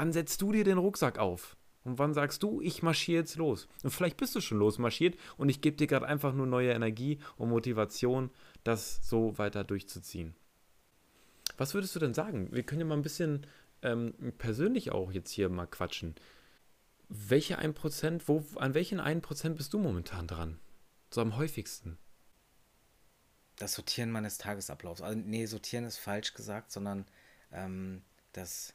Wann 0.00 0.14
setzt 0.14 0.40
du 0.40 0.50
dir 0.50 0.64
den 0.64 0.78
Rucksack 0.78 1.18
auf? 1.18 1.58
Und 1.84 1.98
wann 1.98 2.14
sagst 2.14 2.42
du, 2.42 2.62
ich 2.62 2.82
marschiere 2.82 3.20
jetzt 3.20 3.36
los? 3.36 3.68
Und 3.82 3.90
vielleicht 3.90 4.16
bist 4.16 4.34
du 4.34 4.40
schon 4.40 4.56
losmarschiert 4.56 5.14
und 5.36 5.50
ich 5.50 5.60
gebe 5.60 5.76
dir 5.76 5.86
gerade 5.86 6.06
einfach 6.06 6.32
nur 6.32 6.46
neue 6.46 6.72
Energie 6.72 7.18
und 7.36 7.50
Motivation, 7.50 8.30
das 8.64 9.06
so 9.06 9.36
weiter 9.36 9.62
durchzuziehen. 9.62 10.34
Was 11.58 11.74
würdest 11.74 11.94
du 11.94 11.98
denn 11.98 12.14
sagen? 12.14 12.48
Wir 12.50 12.62
können 12.62 12.80
ja 12.80 12.86
mal 12.86 12.96
ein 12.96 13.02
bisschen 13.02 13.46
ähm, 13.82 14.14
persönlich 14.38 14.90
auch 14.90 15.12
jetzt 15.12 15.32
hier 15.32 15.50
mal 15.50 15.66
quatschen. 15.66 16.14
Welche 17.10 17.58
1%, 17.58 18.22
wo, 18.24 18.42
an 18.56 18.72
welchen 18.72 19.02
1% 19.02 19.50
bist 19.50 19.74
du 19.74 19.78
momentan 19.78 20.26
dran? 20.26 20.58
So 21.10 21.20
am 21.20 21.36
häufigsten? 21.36 21.98
Das 23.56 23.74
Sortieren 23.74 24.10
meines 24.10 24.38
Tagesablaufs. 24.38 25.02
Also, 25.02 25.18
nee, 25.18 25.44
sortieren 25.44 25.84
ist 25.84 25.98
falsch 25.98 26.32
gesagt, 26.32 26.72
sondern 26.72 27.04
ähm, 27.52 28.00
das, 28.32 28.72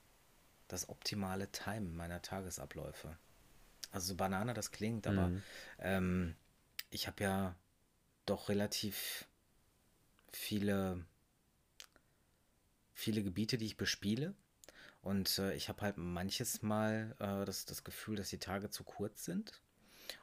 das 0.67 0.89
optimale 0.89 1.51
Time 1.51 1.89
meiner 1.91 2.21
Tagesabläufe. 2.21 3.17
Also 3.91 4.07
so 4.07 4.15
banane 4.15 4.53
das 4.53 4.71
klingt, 4.71 5.07
aber 5.07 5.27
mhm. 5.27 5.43
ähm, 5.79 6.35
ich 6.89 7.07
habe 7.07 7.23
ja 7.23 7.55
doch 8.25 8.49
relativ 8.49 9.25
viele, 10.31 11.05
viele 12.93 13.23
Gebiete, 13.23 13.57
die 13.57 13.65
ich 13.65 13.77
bespiele. 13.77 14.33
Und 15.01 15.37
äh, 15.37 15.53
ich 15.53 15.69
habe 15.69 15.81
halt 15.81 15.97
manches 15.97 16.63
Mal 16.63 17.15
äh, 17.19 17.45
das, 17.45 17.65
das 17.65 17.83
Gefühl, 17.83 18.15
dass 18.15 18.29
die 18.29 18.39
Tage 18.39 18.69
zu 18.71 18.83
kurz 18.83 19.23
sind. 19.23 19.61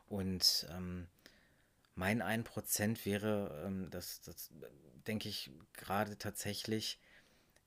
Und 0.09 0.67
ähm, 0.71 1.07
mein 1.95 2.23
1% 2.23 3.05
wäre, 3.05 3.63
ähm, 3.65 3.91
das, 3.91 4.21
das 4.23 4.51
denke 5.07 5.29
ich 5.29 5.51
gerade 5.73 6.19
tatsächlich, 6.19 6.99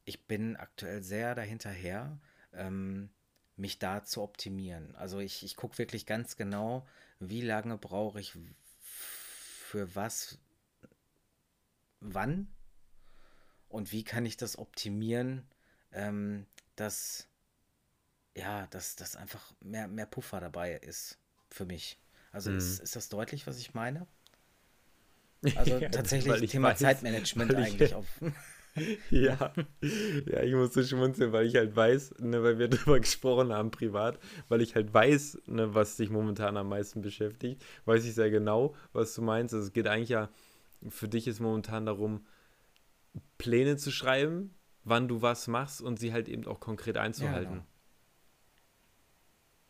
ich 0.03 0.25
bin 0.25 0.55
aktuell 0.55 1.01
sehr 1.01 1.35
dahinterher, 1.35 2.19
ähm, 2.57 3.09
mich 3.55 3.79
da 3.79 4.03
zu 4.03 4.21
optimieren. 4.21 4.95
Also 4.95 5.19
ich, 5.19 5.43
ich 5.43 5.55
gucke 5.55 5.77
wirklich 5.77 6.05
ganz 6.05 6.35
genau, 6.35 6.87
wie 7.19 7.41
lange 7.41 7.77
brauche 7.77 8.19
ich 8.19 8.37
für 8.81 9.95
was, 9.95 10.39
wann 11.99 12.47
und 13.69 13.91
wie 13.91 14.03
kann 14.03 14.25
ich 14.25 14.37
das 14.37 14.57
optimieren, 14.57 15.47
ähm, 15.91 16.45
dass 16.75 17.27
ja, 18.35 18.67
dass, 18.67 18.95
dass 18.95 19.15
einfach 19.15 19.53
mehr, 19.61 19.87
mehr 19.87 20.05
Puffer 20.05 20.39
dabei 20.39 20.73
ist 20.73 21.17
für 21.49 21.65
mich. 21.65 21.97
Also 22.31 22.51
mhm. 22.51 22.57
ist, 22.57 22.79
ist 22.79 22.95
das 22.95 23.09
deutlich, 23.09 23.47
was 23.47 23.59
ich 23.59 23.73
meine? 23.73 24.07
Also 25.55 25.77
ja, 25.77 25.89
tatsächlich 25.89 26.49
Thema 26.49 26.69
weiß, 26.69 26.79
Zeitmanagement 26.79 27.53
eigentlich 27.53 27.91
ich, 27.91 27.93
auf. 27.93 28.07
ja, 29.09 29.53
ja, 30.25 30.43
ich 30.43 30.53
musste 30.53 30.83
schmunzeln, 30.83 31.31
weil 31.31 31.47
ich 31.47 31.55
halt 31.55 31.75
weiß, 31.75 32.15
ne, 32.19 32.43
weil 32.43 32.59
wir 32.59 32.67
darüber 32.69 32.99
gesprochen 32.99 33.53
haben 33.53 33.71
privat, 33.71 34.19
weil 34.49 34.61
ich 34.61 34.75
halt 34.75 34.93
weiß, 34.93 35.43
ne, 35.47 35.73
was 35.73 35.95
dich 35.95 36.09
momentan 36.09 36.57
am 36.57 36.69
meisten 36.69 37.01
beschäftigt, 37.01 37.63
weiß 37.85 38.05
ich 38.05 38.13
sehr 38.13 38.29
genau, 38.29 38.75
was 38.91 39.15
du 39.15 39.21
meinst. 39.21 39.53
Also 39.53 39.67
es 39.67 39.73
geht 39.73 39.87
eigentlich 39.87 40.09
ja, 40.09 40.29
für 40.89 41.07
dich 41.07 41.27
ist 41.27 41.39
momentan 41.39 41.85
darum, 41.85 42.25
Pläne 43.37 43.77
zu 43.77 43.91
schreiben, 43.91 44.53
wann 44.83 45.07
du 45.07 45.21
was 45.21 45.47
machst 45.47 45.81
und 45.81 45.97
sie 45.99 46.11
halt 46.11 46.27
eben 46.27 46.45
auch 46.45 46.59
konkret 46.59 46.97
einzuhalten. 46.97 47.63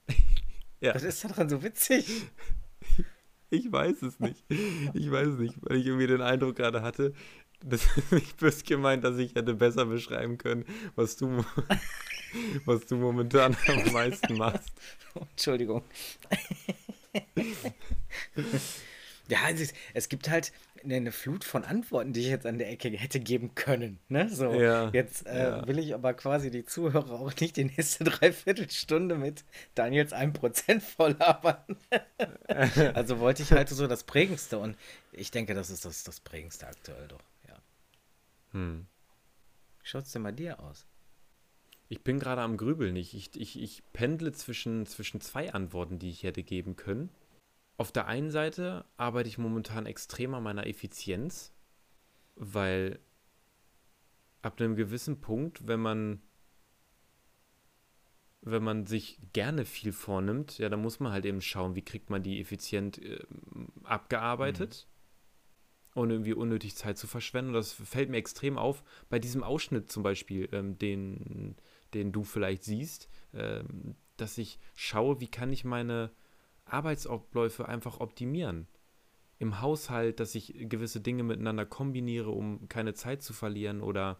Ja, 0.08 0.14
genau. 0.14 0.20
ja. 0.82 0.96
Was 0.96 1.04
ist 1.04 1.24
daran 1.24 1.48
so 1.50 1.62
witzig? 1.62 2.28
Ich 3.52 3.72
weiß 3.72 4.02
es 4.02 4.20
nicht. 4.20 4.44
Ich 4.94 5.12
weiß 5.12 5.28
es 5.28 5.40
nicht, 5.40 5.56
weil 5.62 5.78
ich 5.78 5.86
irgendwie 5.86 6.08
den 6.08 6.22
Eindruck 6.22 6.56
gerade 6.56 6.82
hatte, 6.82 7.14
das 7.66 7.86
ist 7.98 8.12
nicht 8.12 8.38
böse 8.38 8.64
gemeint, 8.64 9.04
dass 9.04 9.18
ich 9.18 9.36
hätte 9.36 9.54
besser 9.54 9.86
beschreiben 9.86 10.38
können, 10.38 10.66
was 10.96 11.18
du, 11.18 11.44
was 12.66 12.86
du 12.86 12.96
momentan 12.96 13.58
am 13.68 13.84
meisten 13.94 14.38
machst. 14.38 14.72
Entschuldigung. 15.32 15.84
Ja, 19.28 19.50
es, 19.50 19.74
es, 19.94 20.10
gibt 20.10 20.30
halt 20.30 20.52
eine 20.84 21.12
Flut 21.12 21.44
von 21.44 21.64
Antworten, 21.64 22.14
die 22.14 22.20
ich 22.20 22.28
jetzt 22.28 22.46
an 22.46 22.60
der 22.60 22.70
Ecke 22.70 22.90
hätte 22.90 23.20
geben 23.20 23.56
können. 23.56 23.98
Ne? 24.08 24.30
So, 24.30 24.54
ja, 24.54 24.92
jetzt 24.92 25.26
äh, 25.26 25.50
ja. 25.50 25.68
will 25.68 25.80
ich 25.80 25.96
aber 25.96 26.14
quasi 26.14 26.52
die 26.52 26.64
Zuhörer 26.64 27.20
auch 27.20 27.34
nicht 27.40 27.58
die 27.58 27.64
nächste 27.64 28.04
Dreiviertelstunde 28.04 29.16
mit 29.16 29.46
Daniels 29.74 30.14
1% 30.14 30.82
voll 30.82 31.16
labern. 31.18 31.78
also 32.94 33.20
wollte 33.20 33.42
ich 33.42 33.52
halt 33.52 33.70
so 33.70 33.88
das 33.88 34.04
Prägendste 34.04 34.60
und 34.60 34.78
ich 35.12 35.32
denke, 35.32 35.56
das 35.56 35.72
ist 35.72 35.86
das, 35.86 36.04
das 36.04 36.20
Prägendste 36.20 36.68
aktuell 36.68 37.08
doch. 37.08 37.24
Hm. 38.56 38.88
Wie 39.82 39.88
schaut 39.88 40.06
es 40.06 40.12
denn 40.12 40.24
bei 40.24 40.32
dir 40.32 40.60
aus? 40.60 40.88
Ich 41.88 42.02
bin 42.02 42.20
gerade 42.20 42.42
am 42.42 42.58
Grübeln. 42.58 42.96
Ich, 42.96 43.14
ich, 43.16 43.40
ich, 43.40 43.62
ich 43.62 43.84
pendle 43.94 44.32
zwischen, 44.32 44.88
zwischen 44.88 45.22
zwei 45.22 45.54
Antworten, 45.54 46.00
die 46.00 46.10
ich 46.10 46.24
hätte 46.24 46.42
geben 46.42 46.76
können 46.76 47.12
auf 47.78 47.92
der 47.92 48.08
einen 48.08 48.32
Seite 48.32 48.86
arbeite 48.98 49.30
ich 49.30 49.38
momentan 49.38 49.86
extrem 49.86 50.34
an 50.34 50.44
meiner 50.44 50.68
Effizienz, 50.68 51.54
weil 52.36 53.00
ab 54.42 54.60
einem 54.60 54.76
gewissen 54.76 55.20
Punkt, 55.20 55.68
wenn 55.68 55.80
man 55.80 56.22
wenn 58.48 58.64
man 58.64 58.86
sich 58.86 59.20
gerne 59.34 59.66
viel 59.66 59.92
vornimmt, 59.92 60.60
ja, 60.60 60.70
dann 60.70 60.80
muss 60.80 61.00
man 61.00 61.12
halt 61.12 61.26
eben 61.26 61.42
schauen, 61.42 61.74
wie 61.74 61.82
kriegt 61.82 62.12
man 62.12 62.22
die 62.22 62.40
effizient 62.40 63.02
äh, 63.02 63.26
abgearbeitet, 63.84 64.88
mhm. 64.88 64.95
Ohne 65.96 66.14
irgendwie 66.14 66.34
unnötig 66.34 66.76
Zeit 66.76 66.98
zu 66.98 67.08
verschwenden. 67.08 67.50
Und 67.50 67.56
das 67.56 67.74
fällt 67.74 68.10
mir 68.10 68.18
extrem 68.18 68.58
auf 68.58 68.84
bei 69.10 69.18
diesem 69.18 69.44
Ausschnitt 69.44 69.92
zum 69.92 70.04
Beispiel, 70.04 70.50
ähm, 70.52 70.78
den, 70.78 71.56
den 71.94 72.12
du 72.12 72.24
vielleicht 72.24 72.64
siehst, 72.64 73.10
ähm, 73.34 73.96
dass 74.18 74.38
ich 74.38 74.60
schaue, 74.76 75.20
wie 75.22 75.28
kann 75.28 75.52
ich 75.52 75.64
meine 75.66 76.12
Arbeitsabläufe 76.66 77.68
einfach 77.68 78.00
optimieren. 78.00 78.68
Im 79.40 79.62
Haushalt, 79.62 80.20
dass 80.20 80.36
ich 80.36 80.54
gewisse 80.70 81.02
Dinge 81.02 81.24
miteinander 81.24 81.66
kombiniere, 81.66 82.30
um 82.30 82.68
keine 82.70 82.94
Zeit 82.94 83.22
zu 83.22 83.34
verlieren 83.34 83.82
oder 83.82 84.20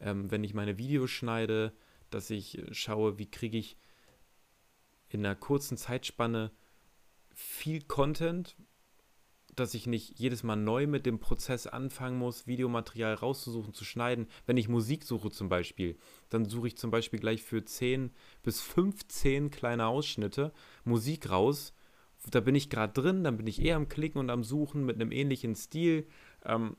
ähm, 0.00 0.30
wenn 0.30 0.44
ich 0.44 0.54
meine 0.54 0.78
Videos 0.78 1.10
schneide, 1.10 1.72
dass 2.10 2.30
ich 2.30 2.62
schaue, 2.72 3.18
wie 3.18 3.30
kriege 3.30 3.58
ich 3.58 3.76
in 5.08 5.24
einer 5.24 5.36
kurzen 5.36 5.76
Zeitspanne 5.76 6.50
viel 7.34 7.82
Content, 7.82 8.56
dass 9.54 9.74
ich 9.74 9.86
nicht 9.86 10.18
jedes 10.18 10.42
Mal 10.42 10.56
neu 10.56 10.86
mit 10.86 11.04
dem 11.04 11.18
Prozess 11.18 11.66
anfangen 11.66 12.18
muss, 12.18 12.46
Videomaterial 12.46 13.14
rauszusuchen, 13.14 13.74
zu 13.74 13.84
schneiden. 13.84 14.26
Wenn 14.46 14.56
ich 14.56 14.68
Musik 14.68 15.04
suche 15.04 15.30
zum 15.30 15.48
Beispiel, 15.48 15.98
dann 16.30 16.46
suche 16.46 16.68
ich 16.68 16.76
zum 16.78 16.90
Beispiel 16.90 17.20
gleich 17.20 17.42
für 17.42 17.64
10 17.64 18.12
bis 18.42 18.60
15 18.62 19.50
kleine 19.50 19.86
Ausschnitte 19.86 20.52
Musik 20.84 21.28
raus. 21.28 21.74
Da 22.30 22.40
bin 22.40 22.54
ich 22.54 22.70
gerade 22.70 22.92
drin, 22.92 23.24
dann 23.24 23.36
bin 23.36 23.46
ich 23.46 23.60
eher 23.60 23.76
am 23.76 23.88
Klicken 23.88 24.18
und 24.18 24.30
am 24.30 24.44
Suchen 24.44 24.86
mit 24.86 24.96
einem 24.96 25.12
ähnlichen 25.12 25.54
Stil, 25.54 26.06
ähm, 26.44 26.76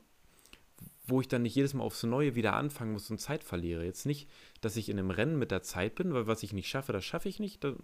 wo 1.06 1.20
ich 1.20 1.28
dann 1.28 1.42
nicht 1.42 1.54
jedes 1.54 1.74
Mal 1.74 1.84
aufs 1.84 2.02
Neue 2.02 2.34
wieder 2.34 2.54
anfangen 2.54 2.92
muss 2.92 3.10
und 3.10 3.20
Zeit 3.20 3.44
verliere. 3.44 3.84
Jetzt 3.84 4.06
nicht, 4.06 4.28
dass 4.62 4.76
ich 4.76 4.88
in 4.88 4.98
einem 4.98 5.10
Rennen 5.10 5.38
mit 5.38 5.50
der 5.50 5.62
Zeit 5.62 5.94
bin, 5.94 6.14
weil 6.14 6.26
was 6.26 6.42
ich 6.42 6.52
nicht 6.52 6.68
schaffe, 6.68 6.92
das 6.92 7.04
schaffe 7.04 7.28
ich 7.28 7.38
nicht. 7.38 7.62
Das 7.62 7.74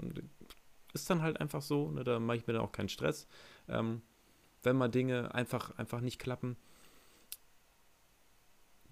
ist 0.95 1.11
dann 1.11 1.23
halt 1.23 1.39
einfach 1.39 1.63
so, 1.63 1.91
ne? 1.91 2.03
da 2.03 2.19
mache 2.19 2.39
ich 2.39 2.47
mir 2.47 2.55
dann 2.55 2.63
auch 2.63 2.73
keinen 2.73 2.89
Stress. 2.89 3.29
Ähm, 3.69 4.01
wenn 4.63 4.77
mal 4.77 4.89
Dinge 4.89 5.35
einfach, 5.35 5.77
einfach 5.79 6.01
nicht 6.01 6.19
klappen. 6.19 6.57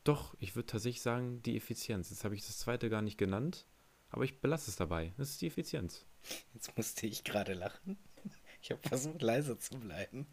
Doch, 0.05 0.35
ich 0.39 0.57
würde 0.57 0.67
tatsächlich 0.67 1.03
sagen, 1.03 1.43
die 1.43 1.57
Effizienz. 1.57 2.11
Jetzt 2.11 2.25
habe 2.25 2.35
ich 2.35 2.47
das 2.47 2.59
zweite 2.59 2.89
gar 2.89 3.03
nicht 3.03 3.19
genannt, 3.19 3.67
aber 4.11 4.25
ich 4.25 4.41
belasse 4.41 4.71
es 4.71 4.77
dabei. 4.77 5.13
Das 5.19 5.31
ist 5.31 5.43
die 5.43 5.49
Effizienz. 5.49 6.07
Jetzt 6.55 6.77
musste 6.77 7.07
ich 7.07 7.25
gerade 7.25 7.55
lachen. 7.55 7.99
Ich 8.61 8.73
habe 8.73 8.81
versucht, 8.89 9.23
leise 9.23 9.57
zu 9.57 9.79
bleiben. 9.79 10.27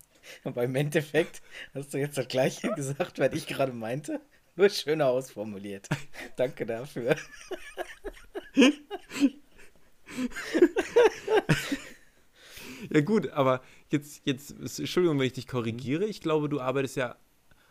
Aber 0.43 0.63
im 0.63 0.73
Endeffekt 0.73 1.43
hast 1.75 1.93
du 1.93 1.99
jetzt 1.99 2.17
das 2.17 2.27
Gleiche 2.27 2.71
gesagt, 2.71 3.19
was 3.19 3.33
ich 3.33 3.45
gerade 3.45 3.71
meinte. 3.71 4.19
Nur 4.55 4.69
schöner 4.69 5.09
ausformuliert. 5.09 5.87
Danke 6.35 6.65
dafür. 6.65 7.15
ja, 12.89 13.01
gut, 13.01 13.29
aber 13.29 13.61
jetzt, 13.89 14.21
jetzt, 14.25 14.51
Entschuldigung, 14.79 15.19
wenn 15.19 15.27
ich 15.27 15.33
dich 15.33 15.47
korrigiere. 15.47 16.05
Ich 16.05 16.21
glaube, 16.21 16.49
du 16.49 16.59
arbeitest 16.59 16.95
ja 16.97 17.15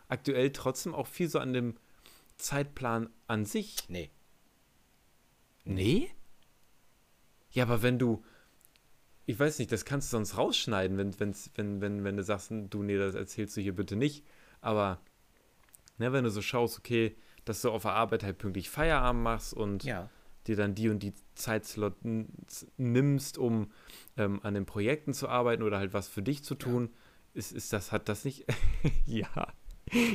aktuell 0.07 0.51
trotzdem 0.51 0.93
auch 0.93 1.07
viel 1.07 1.29
so 1.29 1.39
an 1.39 1.53
dem 1.53 1.75
Zeitplan 2.37 3.09
an 3.27 3.45
sich. 3.45 3.89
Nee. 3.89 4.09
Nee? 5.63 6.09
Ja, 7.51 7.63
aber 7.63 7.81
wenn 7.81 7.97
du, 7.97 8.23
ich 9.25 9.39
weiß 9.39 9.59
nicht, 9.59 9.71
das 9.71 9.85
kannst 9.85 10.11
du 10.11 10.17
sonst 10.17 10.37
rausschneiden, 10.37 10.97
wenn, 10.97 11.19
wenn's, 11.19 11.49
wenn, 11.55 11.81
wenn, 11.81 12.03
wenn 12.03 12.17
du 12.17 12.23
sagst, 12.23 12.51
du, 12.51 12.83
nee, 12.83 12.97
das 12.97 13.15
erzählst 13.15 13.57
du 13.57 13.61
hier 13.61 13.75
bitte 13.75 13.95
nicht. 13.95 14.25
Aber 14.61 15.01
ne, 15.97 16.11
wenn 16.13 16.23
du 16.23 16.29
so 16.29 16.41
schaust, 16.41 16.77
okay, 16.77 17.15
dass 17.45 17.61
du 17.61 17.71
auf 17.71 17.83
der 17.83 17.93
Arbeit 17.93 18.23
halt 18.23 18.37
pünktlich 18.37 18.69
Feierabend 18.69 19.23
machst 19.23 19.53
und 19.53 19.83
Ja. 19.83 20.09
Dir 20.47 20.55
dann 20.55 20.75
die 20.75 20.89
und 20.89 20.99
die 21.03 21.13
Zeitslot 21.35 21.95
nimmst, 22.77 23.37
um 23.37 23.71
ähm, 24.17 24.39
an 24.43 24.53
den 24.53 24.65
Projekten 24.65 25.13
zu 25.13 25.27
arbeiten 25.29 25.63
oder 25.63 25.79
halt 25.79 25.93
was 25.93 26.07
für 26.07 26.21
dich 26.21 26.43
zu 26.43 26.55
tun, 26.55 26.93
ist, 27.33 27.51
ist 27.51 27.73
das, 27.73 27.91
hat 27.91 28.07
das 28.09 28.25
nicht, 28.25 28.45
ja, 29.05 29.53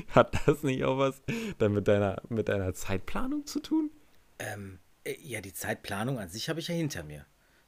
hat 0.09 0.35
das 0.47 0.63
nicht 0.63 0.85
auch 0.85 0.99
was 0.99 1.21
dann 1.59 1.73
mit 1.73 1.89
deiner, 1.89 2.23
mit 2.29 2.49
deiner 2.49 2.73
Zeitplanung 2.75 3.47
zu 3.47 3.61
tun? 3.61 3.91
Ähm, 4.39 4.79
äh, 5.05 5.15
ja, 5.23 5.41
die 5.41 5.53
Zeitplanung 5.53 6.19
an 6.19 6.29
sich 6.29 6.49
habe 6.49 6.61
ich 6.61 6.69
ja 6.69 6.75
hinter 6.75 7.03
mir. 7.03 7.27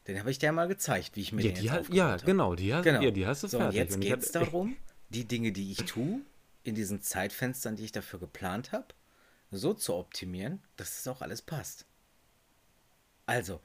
Den 0.08 0.18
habe 0.18 0.30
ich 0.30 0.38
dir 0.38 0.50
mal 0.52 0.66
gezeigt, 0.66 1.14
wie 1.14 1.20
ich 1.20 1.32
mir 1.32 1.42
Ja, 1.42 1.48
den 1.52 1.60
die 1.60 1.64
jetzt 1.66 1.72
aufgebaut 1.78 1.96
ja, 1.96 2.10
habe. 2.12 2.24
genau, 2.24 2.54
die 2.54 2.74
hast, 2.74 2.84
Genau. 2.84 3.00
ja, 3.02 3.10
die 3.10 3.26
hast 3.26 3.42
du 3.44 3.48
So, 3.48 3.58
und 3.58 3.62
fertig. 3.64 3.78
jetzt 3.78 3.94
Und 3.96 4.02
ich 4.02 4.08
geht 4.10 4.22
es 4.22 4.32
darum, 4.32 4.76
die 5.10 5.26
Dinge, 5.26 5.52
die 5.52 5.70
ich 5.70 5.84
tue, 5.84 6.20
in 6.64 6.74
diesen 6.74 7.02
Zeitfenstern, 7.02 7.76
die 7.76 7.84
ich 7.84 7.92
dafür 7.92 8.18
geplant 8.18 8.72
habe, 8.72 8.86
so 9.50 9.74
zu 9.74 9.94
optimieren, 9.94 10.62
dass 10.76 10.98
es 10.98 11.06
auch 11.06 11.20
alles 11.22 11.42
passt. 11.42 11.86
Also, 13.32 13.60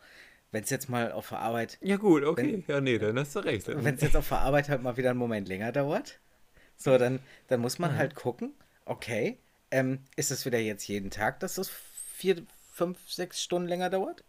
wenn 0.51 0.63
es 0.63 0.69
jetzt 0.69 0.87
mal 0.87 1.11
auf 1.11 1.29
der 1.29 1.39
Arbeit, 1.39 1.77
Ja, 1.81 1.97
gut, 1.97 2.23
okay. 2.23 2.63
ja, 2.67 2.79
nee, 2.79 2.97
dann 2.97 3.19
hast 3.19 3.35
du 3.35 3.39
recht. 3.39 3.67
wenn 3.83 3.95
es 3.95 4.01
jetzt 4.01 4.15
auf 4.15 4.29
der 4.29 4.39
Arbeit 4.39 4.69
halt 4.69 4.81
mal 4.81 4.95
wieder 4.95 5.09
einen 5.09 5.19
Moment 5.19 5.47
länger 5.49 5.71
dauert, 5.73 6.19
so, 6.77 6.97
dann, 6.97 7.19
dann 7.47 7.59
muss 7.59 7.79
man 7.79 7.97
halt 7.97 8.15
gucken, 8.15 8.53
okay, 8.85 9.37
ähm, 9.71 9.99
ist 10.15 10.31
es 10.31 10.45
wieder 10.45 10.59
jetzt 10.59 10.87
jeden 10.87 11.09
Tag, 11.09 11.41
dass 11.41 11.55
das 11.55 11.69
vier, 12.13 12.43
fünf, 12.71 12.97
sechs 13.11 13.43
Stunden 13.43 13.67
länger 13.67 13.89
dauert? 13.89 14.23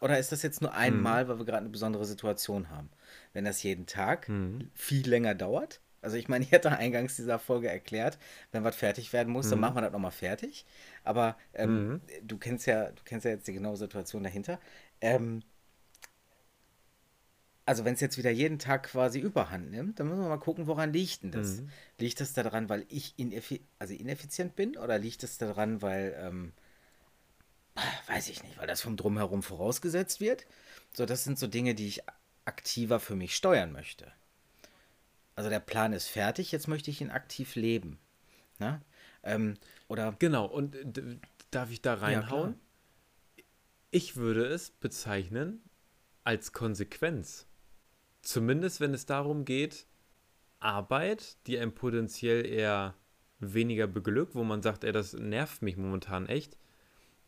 Oder 0.00 0.18
ist 0.18 0.30
das 0.30 0.42
jetzt 0.42 0.60
nur 0.60 0.74
einmal, 0.74 1.26
weil 1.26 1.38
wir 1.38 1.46
gerade 1.46 1.62
eine 1.62 1.70
besondere 1.70 2.04
Situation 2.04 2.68
haben? 2.68 2.90
Wenn 3.32 3.44
das 3.46 3.62
jeden 3.62 3.86
Tag 3.86 4.28
viel 4.74 5.08
länger 5.08 5.34
dauert, 5.34 5.80
also 6.06 6.18
ich 6.18 6.28
meine, 6.28 6.44
ich 6.44 6.52
hatte 6.52 6.70
eingangs 6.70 7.16
dieser 7.16 7.40
Folge 7.40 7.68
erklärt, 7.68 8.16
wenn 8.52 8.62
was 8.62 8.76
fertig 8.76 9.12
werden 9.12 9.32
muss, 9.32 9.50
dann 9.50 9.58
machen 9.58 9.74
wir 9.74 9.82
das 9.82 9.90
nochmal 9.90 10.12
fertig. 10.12 10.64
Aber 11.02 11.36
ähm, 11.52 12.00
du 12.22 12.38
kennst 12.38 12.66
ja, 12.66 12.92
du 12.92 13.02
kennst 13.04 13.24
ja 13.24 13.32
jetzt 13.32 13.48
die 13.48 13.54
genaue 13.54 13.76
Situation 13.76 14.22
dahinter. 14.22 14.60
Ähm, 15.00 15.42
also 17.64 17.84
wenn 17.84 17.94
es 17.94 18.00
jetzt 18.00 18.18
wieder 18.18 18.30
jeden 18.30 18.60
Tag 18.60 18.84
quasi 18.84 19.18
überhand 19.18 19.72
nimmt, 19.72 19.98
dann 19.98 20.06
müssen 20.06 20.20
wir 20.20 20.28
mal 20.28 20.36
gucken, 20.36 20.68
woran 20.68 20.92
liegt 20.92 21.24
denn 21.24 21.32
das? 21.32 21.56
Liegt 21.98 22.20
das 22.20 22.32
daran, 22.34 22.68
weil 22.68 22.86
ich 22.88 23.14
ineffi 23.18 23.62
also 23.80 23.92
ineffizient 23.92 24.54
bin 24.54 24.76
oder 24.76 24.98
liegt 25.00 25.24
es 25.24 25.38
daran, 25.38 25.82
weil, 25.82 26.14
ähm, 26.20 26.52
weiß 28.06 28.28
ich 28.28 28.44
nicht, 28.44 28.58
weil 28.58 28.68
das 28.68 28.80
vom 28.80 28.96
Drumherum 28.96 29.42
vorausgesetzt 29.42 30.20
wird? 30.20 30.46
So, 30.92 31.04
das 31.04 31.24
sind 31.24 31.36
so 31.36 31.48
Dinge, 31.48 31.74
die 31.74 31.88
ich 31.88 32.02
aktiver 32.44 33.00
für 33.00 33.16
mich 33.16 33.34
steuern 33.34 33.72
möchte. 33.72 34.12
Also 35.36 35.50
der 35.50 35.60
Plan 35.60 35.92
ist 35.92 36.08
fertig, 36.08 36.50
jetzt 36.50 36.66
möchte 36.66 36.90
ich 36.90 37.00
ihn 37.00 37.10
aktiv 37.10 37.54
leben. 37.54 37.98
Na? 38.58 38.80
Ähm, 39.22 39.54
oder 39.86 40.16
Genau, 40.18 40.46
und 40.46 40.76
darf 41.50 41.70
ich 41.70 41.82
da 41.82 41.94
reinhauen? 41.94 42.58
ich 43.90 44.16
würde 44.16 44.46
es 44.46 44.70
bezeichnen 44.70 45.62
als 46.24 46.52
Konsequenz. 46.52 47.46
Zumindest 48.22 48.80
wenn 48.80 48.94
es 48.94 49.06
darum 49.06 49.44
geht, 49.44 49.86
Arbeit, 50.58 51.36
die 51.46 51.58
einem 51.58 51.74
potenziell 51.74 52.44
eher 52.44 52.94
weniger 53.38 53.86
beglückt, 53.86 54.34
wo 54.34 54.42
man 54.42 54.62
sagt, 54.62 54.84
ey, 54.84 54.92
das 54.92 55.12
nervt 55.12 55.62
mich 55.62 55.76
momentan 55.76 56.26
echt, 56.26 56.58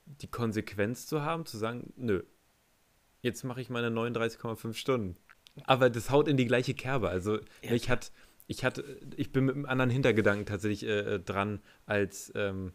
die 0.06 0.30
Konsequenz 0.30 1.06
zu 1.06 1.22
haben, 1.22 1.44
zu 1.44 1.58
sagen, 1.58 1.92
nö, 1.96 2.22
jetzt 3.20 3.44
mache 3.44 3.60
ich 3.60 3.68
meine 3.68 3.88
39,5 3.88 4.72
Stunden. 4.74 5.16
Aber 5.64 5.90
das 5.90 6.10
haut 6.10 6.28
in 6.28 6.36
die 6.36 6.46
gleiche 6.46 6.74
Kerbe. 6.74 7.08
Also 7.08 7.38
Ja, 7.62 7.72
ich 7.72 7.88
hatte, 7.90 8.10
ich 8.46 8.64
hatte, 8.64 8.84
ich 9.16 9.32
bin 9.32 9.44
mit 9.44 9.54
einem 9.54 9.66
anderen 9.66 9.90
Hintergedanken 9.90 10.46
tatsächlich 10.46 10.84
äh, 10.84 11.14
äh, 11.14 11.20
dran 11.20 11.60
als 11.86 12.32
ähm, 12.34 12.72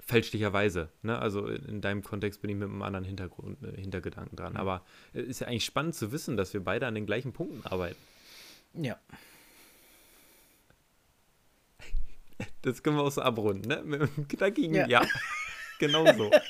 fälschlicherweise. 0.00 0.90
Ne? 1.02 1.18
Also 1.18 1.46
in, 1.48 1.64
in 1.66 1.80
deinem 1.80 2.02
Kontext 2.02 2.40
bin 2.40 2.50
ich 2.50 2.56
mit 2.56 2.68
einem 2.68 2.82
anderen 2.82 3.04
Hintergrund, 3.04 3.62
äh, 3.62 3.80
Hintergedanken 3.80 4.36
dran. 4.36 4.56
Aber 4.56 4.84
es 5.12 5.26
ist 5.26 5.40
ja 5.40 5.48
eigentlich 5.48 5.64
spannend 5.64 5.94
zu 5.94 6.12
wissen, 6.12 6.36
dass 6.36 6.54
wir 6.54 6.62
beide 6.62 6.86
an 6.86 6.94
den 6.94 7.06
gleichen 7.06 7.32
Punkten 7.32 7.66
arbeiten. 7.66 7.98
ja. 8.74 8.98
Das 12.60 12.82
können 12.82 12.96
wir 12.96 13.02
auch 13.02 13.12
so 13.12 13.22
abrunden, 13.22 13.66
ne? 13.68 13.82
Mit 13.84 14.02
einem 14.02 14.28
knackigen 14.28 14.74
Ja. 14.74 14.86
Ja. 14.88 15.06
Genau 15.78 16.04
so. 16.14 16.30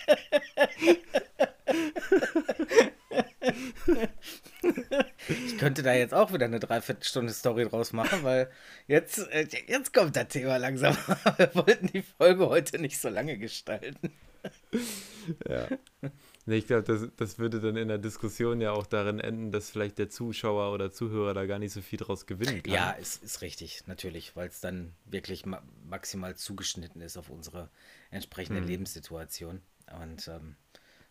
Ich 5.28 5.58
könnte 5.58 5.82
da 5.82 5.92
jetzt 5.92 6.14
auch 6.14 6.32
wieder 6.32 6.46
eine 6.46 6.60
Dreiviertelstunde 6.60 7.32
Story 7.32 7.68
draus 7.68 7.92
machen, 7.92 8.22
weil 8.22 8.50
jetzt, 8.86 9.18
äh, 9.30 9.46
jetzt 9.66 9.92
kommt 9.92 10.16
das 10.16 10.28
Thema 10.28 10.56
langsam. 10.58 10.96
Wir 11.36 11.54
wollten 11.54 11.88
die 11.88 12.02
Folge 12.02 12.48
heute 12.48 12.78
nicht 12.78 13.00
so 13.00 13.08
lange 13.08 13.38
gestalten. 13.38 14.12
Ja. 15.48 15.68
Nee, 16.48 16.58
ich 16.58 16.68
glaube, 16.68 16.84
das, 16.84 17.08
das 17.16 17.38
würde 17.38 17.60
dann 17.60 17.76
in 17.76 17.88
der 17.88 17.98
Diskussion 17.98 18.60
ja 18.60 18.70
auch 18.70 18.86
darin 18.86 19.18
enden, 19.18 19.50
dass 19.50 19.70
vielleicht 19.70 19.98
der 19.98 20.08
Zuschauer 20.08 20.72
oder 20.72 20.92
Zuhörer 20.92 21.34
da 21.34 21.44
gar 21.46 21.58
nicht 21.58 21.72
so 21.72 21.82
viel 21.82 21.98
draus 21.98 22.26
gewinnen 22.26 22.62
kann. 22.62 22.72
Ja, 22.72 22.90
ist, 22.92 23.24
ist 23.24 23.42
richtig, 23.42 23.82
natürlich, 23.86 24.36
weil 24.36 24.48
es 24.48 24.60
dann 24.60 24.92
wirklich 25.04 25.44
ma 25.44 25.60
maximal 25.84 26.36
zugeschnitten 26.36 27.00
ist 27.00 27.16
auf 27.16 27.30
unsere 27.30 27.68
entsprechende 28.12 28.60
Lebenssituation. 28.60 29.60
Und 30.00 30.28
ähm, 30.28 30.54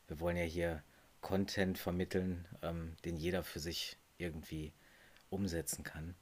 wir 0.08 0.20
wollen 0.22 0.38
ja 0.38 0.44
hier 0.44 0.84
Content 1.26 1.80
vermitteln, 1.80 2.48
ähm, 2.62 2.96
den 3.04 3.18
jeder 3.18 3.42
für 3.42 3.60
sich 3.60 3.98
irgendwie 4.20 4.74
umsetzen 5.32 5.84
kann. 5.84 6.14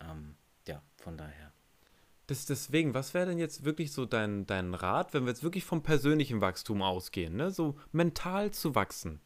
Ähm, 0.00 0.34
ja, 0.66 0.82
von 0.96 1.18
daher. 1.18 1.52
Das, 2.26 2.46
deswegen, 2.46 2.94
was 2.94 3.12
wäre 3.12 3.26
denn 3.26 3.38
jetzt 3.38 3.66
wirklich 3.66 3.92
so 3.92 4.06
dein, 4.06 4.46
dein 4.46 4.72
Rat, 4.72 5.12
wenn 5.12 5.24
wir 5.24 5.28
jetzt 5.28 5.42
wirklich 5.42 5.66
vom 5.66 5.82
persönlichen 5.82 6.40
Wachstum 6.40 6.80
ausgehen, 6.80 7.36
ne? 7.36 7.50
So 7.50 7.78
mental 7.92 8.50
zu 8.50 8.74
wachsen. 8.74 9.20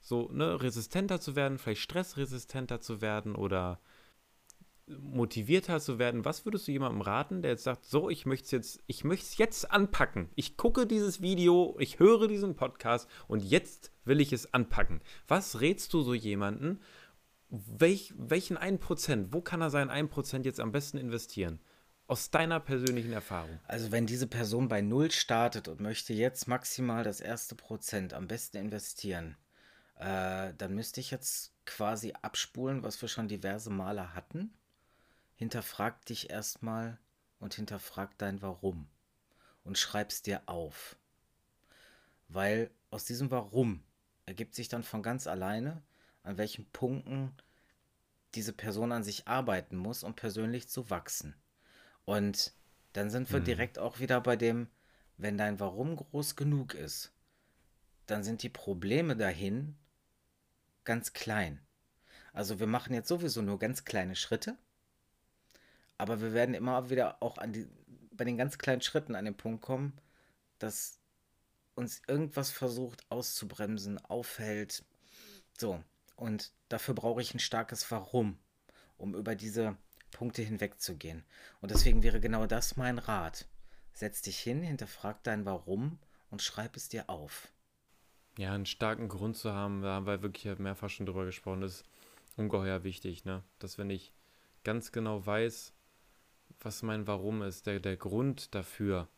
So, 0.00 0.30
ne, 0.32 0.58
resistenter 0.62 1.20
zu 1.20 1.36
werden, 1.36 1.58
vielleicht 1.58 1.82
stressresistenter 1.82 2.80
zu 2.80 3.02
werden 3.02 3.34
oder 3.34 3.78
motivierter 4.86 5.80
zu 5.80 5.98
werden. 5.98 6.24
Was 6.24 6.44
würdest 6.44 6.68
du 6.68 6.72
jemandem 6.72 7.00
raten, 7.00 7.42
der 7.42 7.52
jetzt 7.52 7.64
sagt, 7.64 7.84
so, 7.84 8.08
ich 8.08 8.26
möchte 8.26 8.44
es 8.44 8.50
jetzt, 8.52 8.84
ich 8.86 9.04
möchte 9.04 9.36
jetzt 9.36 9.70
anpacken. 9.70 10.30
Ich 10.36 10.56
gucke 10.56 10.86
dieses 10.86 11.20
Video, 11.20 11.76
ich 11.78 11.98
höre 11.98 12.28
diesen 12.28 12.54
Podcast 12.54 13.08
und 13.26 13.42
jetzt 13.42 13.90
will 14.04 14.20
ich 14.20 14.32
es 14.32 14.54
anpacken. 14.54 15.00
Was 15.26 15.60
rätst 15.60 15.92
du 15.92 16.02
so 16.02 16.14
jemanden? 16.14 16.80
Welch, 17.48 18.14
welchen 18.16 18.56
1%, 18.56 19.28
wo 19.30 19.40
kann 19.40 19.60
er 19.60 19.70
sein 19.70 19.90
1% 19.90 20.44
jetzt 20.44 20.60
am 20.60 20.72
besten 20.72 20.98
investieren? 20.98 21.60
Aus 22.08 22.30
deiner 22.30 22.60
persönlichen 22.60 23.12
Erfahrung. 23.12 23.58
Also 23.66 23.90
wenn 23.90 24.06
diese 24.06 24.28
Person 24.28 24.68
bei 24.68 24.80
Null 24.80 25.10
startet 25.10 25.66
und 25.66 25.80
möchte 25.80 26.12
jetzt 26.12 26.46
maximal 26.46 27.02
das 27.02 27.20
erste 27.20 27.56
Prozent 27.56 28.14
am 28.14 28.28
besten 28.28 28.58
investieren, 28.58 29.36
äh, 29.98 30.52
dann 30.56 30.74
müsste 30.74 31.00
ich 31.00 31.10
jetzt 31.10 31.52
quasi 31.64 32.14
abspulen, 32.22 32.84
was 32.84 33.00
wir 33.02 33.08
schon 33.08 33.26
diverse 33.26 33.70
Male 33.70 34.14
hatten. 34.14 34.52
Hinterfrag 35.36 36.04
dich 36.06 36.30
erstmal 36.30 36.98
und 37.38 37.54
hinterfrag 37.54 38.16
dein 38.18 38.42
Warum 38.42 38.88
und 39.64 39.78
schreib's 39.78 40.22
dir 40.22 40.42
auf. 40.46 40.96
Weil 42.28 42.70
aus 42.90 43.04
diesem 43.04 43.30
Warum 43.30 43.82
ergibt 44.24 44.54
sich 44.54 44.68
dann 44.68 44.82
von 44.82 45.02
ganz 45.02 45.26
alleine, 45.26 45.82
an 46.22 46.38
welchen 46.38 46.66
Punkten 46.70 47.32
diese 48.34 48.52
Person 48.52 48.92
an 48.92 49.04
sich 49.04 49.28
arbeiten 49.28 49.76
muss, 49.76 50.02
um 50.02 50.14
persönlich 50.14 50.68
zu 50.68 50.90
wachsen. 50.90 51.34
Und 52.04 52.52
dann 52.92 53.10
sind 53.10 53.30
wir 53.32 53.40
direkt 53.40 53.78
auch 53.78 54.00
wieder 54.00 54.20
bei 54.20 54.36
dem, 54.36 54.68
wenn 55.18 55.38
dein 55.38 55.60
Warum 55.60 55.96
groß 55.96 56.36
genug 56.36 56.74
ist, 56.74 57.12
dann 58.06 58.24
sind 58.24 58.42
die 58.42 58.48
Probleme 58.48 59.16
dahin 59.16 59.76
ganz 60.84 61.12
klein. 61.12 61.60
Also 62.32 62.60
wir 62.60 62.66
machen 62.66 62.94
jetzt 62.94 63.08
sowieso 63.08 63.42
nur 63.42 63.58
ganz 63.58 63.84
kleine 63.84 64.16
Schritte, 64.16 64.56
aber 65.98 66.20
wir 66.20 66.32
werden 66.32 66.54
immer 66.54 66.90
wieder 66.90 67.22
auch 67.22 67.38
an 67.38 67.52
die, 67.52 67.66
bei 68.12 68.24
den 68.24 68.36
ganz 68.36 68.58
kleinen 68.58 68.82
Schritten 68.82 69.14
an 69.14 69.24
den 69.24 69.36
Punkt 69.36 69.62
kommen, 69.62 69.92
dass 70.58 70.98
uns 71.74 72.02
irgendwas 72.06 72.50
versucht 72.50 73.04
auszubremsen, 73.10 73.98
aufhält. 74.04 74.84
So. 75.58 75.82
Und 76.16 76.52
dafür 76.68 76.94
brauche 76.94 77.20
ich 77.20 77.34
ein 77.34 77.40
starkes 77.40 77.90
Warum, 77.90 78.38
um 78.96 79.14
über 79.14 79.34
diese 79.34 79.76
Punkte 80.10 80.42
hinwegzugehen. 80.42 81.24
Und 81.60 81.70
deswegen 81.70 82.02
wäre 82.02 82.20
genau 82.20 82.46
das 82.46 82.76
mein 82.76 82.98
Rat. 82.98 83.46
Setz 83.92 84.22
dich 84.22 84.38
hin, 84.38 84.62
hinterfrag 84.62 85.22
dein 85.24 85.44
Warum 85.44 85.98
und 86.30 86.42
schreib 86.42 86.76
es 86.76 86.88
dir 86.88 87.10
auf. 87.10 87.48
Ja, 88.38 88.52
einen 88.52 88.66
starken 88.66 89.08
Grund 89.08 89.36
zu 89.36 89.52
haben, 89.52 89.82
da 89.82 89.94
haben 89.94 90.06
wir 90.06 90.22
wirklich 90.22 90.58
mehrfach 90.58 90.90
schon 90.90 91.06
drüber 91.06 91.24
gesprochen, 91.24 91.62
ist 91.62 91.84
ungeheuer 92.36 92.84
wichtig, 92.84 93.24
ne? 93.24 93.42
Dass 93.58 93.78
wenn 93.78 93.88
ich 93.88 94.12
ganz 94.64 94.92
genau 94.92 95.24
weiß, 95.24 95.72
was 96.60 96.82
mein 96.82 97.06
Warum 97.06 97.42
ist, 97.42 97.66
der, 97.66 97.80
der 97.80 97.96
Grund 97.96 98.54
dafür, 98.54 99.08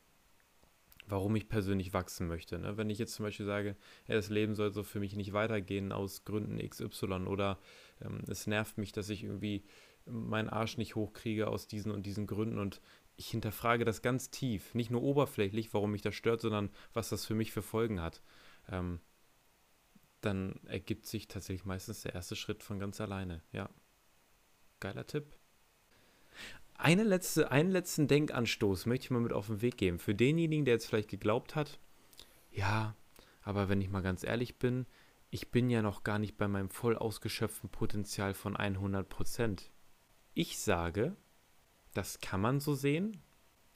warum 1.06 1.36
ich 1.36 1.48
persönlich 1.48 1.92
wachsen 1.92 2.26
möchte. 2.26 2.58
Ne? 2.58 2.76
Wenn 2.76 2.90
ich 2.90 2.98
jetzt 2.98 3.14
zum 3.14 3.24
Beispiel 3.24 3.46
sage, 3.46 3.76
ja, 4.06 4.14
das 4.14 4.28
Leben 4.28 4.54
soll 4.54 4.72
so 4.72 4.82
für 4.82 5.00
mich 5.00 5.16
nicht 5.16 5.32
weitergehen 5.32 5.92
aus 5.92 6.24
Gründen 6.24 6.58
XY 6.58 7.26
oder 7.26 7.58
ähm, 8.00 8.22
es 8.28 8.46
nervt 8.46 8.78
mich, 8.78 8.92
dass 8.92 9.08
ich 9.08 9.24
irgendwie 9.24 9.64
meinen 10.04 10.48
Arsch 10.48 10.78
nicht 10.78 10.94
hochkriege 10.94 11.48
aus 11.48 11.66
diesen 11.66 11.92
und 11.92 12.04
diesen 12.04 12.26
Gründen 12.26 12.58
und 12.58 12.80
ich 13.16 13.28
hinterfrage 13.28 13.84
das 13.84 14.00
ganz 14.00 14.30
tief, 14.30 14.74
nicht 14.74 14.90
nur 14.90 15.02
oberflächlich, 15.02 15.74
warum 15.74 15.90
mich 15.90 16.02
das 16.02 16.14
stört, 16.14 16.40
sondern 16.40 16.70
was 16.92 17.08
das 17.08 17.26
für 17.26 17.34
mich 17.34 17.52
für 17.52 17.62
Folgen 17.62 18.00
hat. 18.00 18.22
Ähm, 18.70 19.00
dann 20.20 20.60
ergibt 20.66 21.06
sich 21.06 21.28
tatsächlich 21.28 21.64
meistens 21.64 22.02
der 22.02 22.14
erste 22.14 22.36
Schritt 22.36 22.62
von 22.62 22.78
ganz 22.78 23.00
alleine. 23.00 23.42
Ja. 23.52 23.70
Geiler 24.80 25.06
Tipp. 25.06 25.37
Eine 26.80 27.02
letzte, 27.02 27.50
einen 27.50 27.72
letzten 27.72 28.06
Denkanstoß 28.06 28.86
möchte 28.86 29.06
ich 29.06 29.10
mal 29.10 29.20
mit 29.20 29.32
auf 29.32 29.48
den 29.48 29.62
Weg 29.62 29.76
geben. 29.76 29.98
Für 29.98 30.14
denjenigen, 30.14 30.64
der 30.64 30.74
jetzt 30.74 30.86
vielleicht 30.86 31.10
geglaubt 31.10 31.56
hat, 31.56 31.80
ja, 32.52 32.94
aber 33.42 33.68
wenn 33.68 33.80
ich 33.80 33.90
mal 33.90 34.00
ganz 34.00 34.22
ehrlich 34.22 34.60
bin, 34.60 34.86
ich 35.28 35.50
bin 35.50 35.70
ja 35.70 35.82
noch 35.82 36.04
gar 36.04 36.20
nicht 36.20 36.38
bei 36.38 36.46
meinem 36.46 36.70
voll 36.70 36.96
ausgeschöpften 36.96 37.68
Potenzial 37.68 38.32
von 38.32 38.56
100 38.56 39.08
Prozent. 39.08 39.72
Ich 40.34 40.60
sage, 40.60 41.16
das 41.94 42.20
kann 42.20 42.40
man 42.40 42.60
so 42.60 42.74
sehen, 42.74 43.20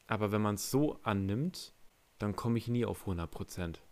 aber 0.07 0.31
wenn 0.31 0.41
man 0.41 0.55
es 0.55 0.71
so 0.71 1.01
annimmt, 1.03 1.75
dann 2.19 2.37
komme 2.37 2.57
ich 2.57 2.69
nie 2.69 2.85
auf 2.85 3.01
100 3.01 3.29
Prozent. 3.29 3.83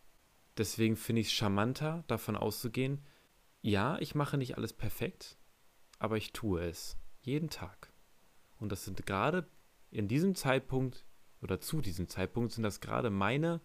Deswegen 0.57 0.97
finde 0.97 1.23
ich 1.23 1.27
es 1.27 1.33
charmanter, 1.33 2.05
davon 2.07 2.37
auszugehen, 2.37 3.05
ja, 3.61 3.99
ich 3.99 4.15
mache 4.15 4.39
nicht 4.39 4.57
alles 4.57 4.73
perfekt, 4.73 5.37
aber 5.99 6.17
ich 6.17 6.33
tue 6.33 6.63
es. 6.63 6.97
Jeden 7.23 7.51
Tag. 7.51 7.90
Und 8.61 8.71
das 8.71 8.85
sind 8.85 9.05
gerade 9.07 9.49
in 9.91 10.07
diesem 10.07 10.35
Zeitpunkt 10.35 11.05
oder 11.43 11.61
zu 11.61 11.81
diesem 11.81 12.09
Zeitpunkt 12.09 12.53
sind 12.53 12.63
das 12.63 12.81
gerade 12.81 13.11
meine 13.11 13.61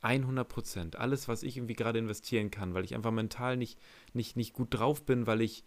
100 0.00 0.48
Prozent. 0.48 0.96
Alles, 0.96 1.28
was 1.28 1.42
ich 1.42 1.56
irgendwie 1.56 1.74
gerade 1.76 1.98
investieren 1.98 2.50
kann, 2.50 2.74
weil 2.74 2.84
ich 2.84 2.94
einfach 2.94 3.12
mental 3.12 3.56
nicht, 3.56 3.78
nicht, 4.12 4.36
nicht 4.36 4.52
gut 4.52 4.68
drauf 4.70 5.04
bin, 5.04 5.26
weil 5.26 5.40
ich 5.42 5.64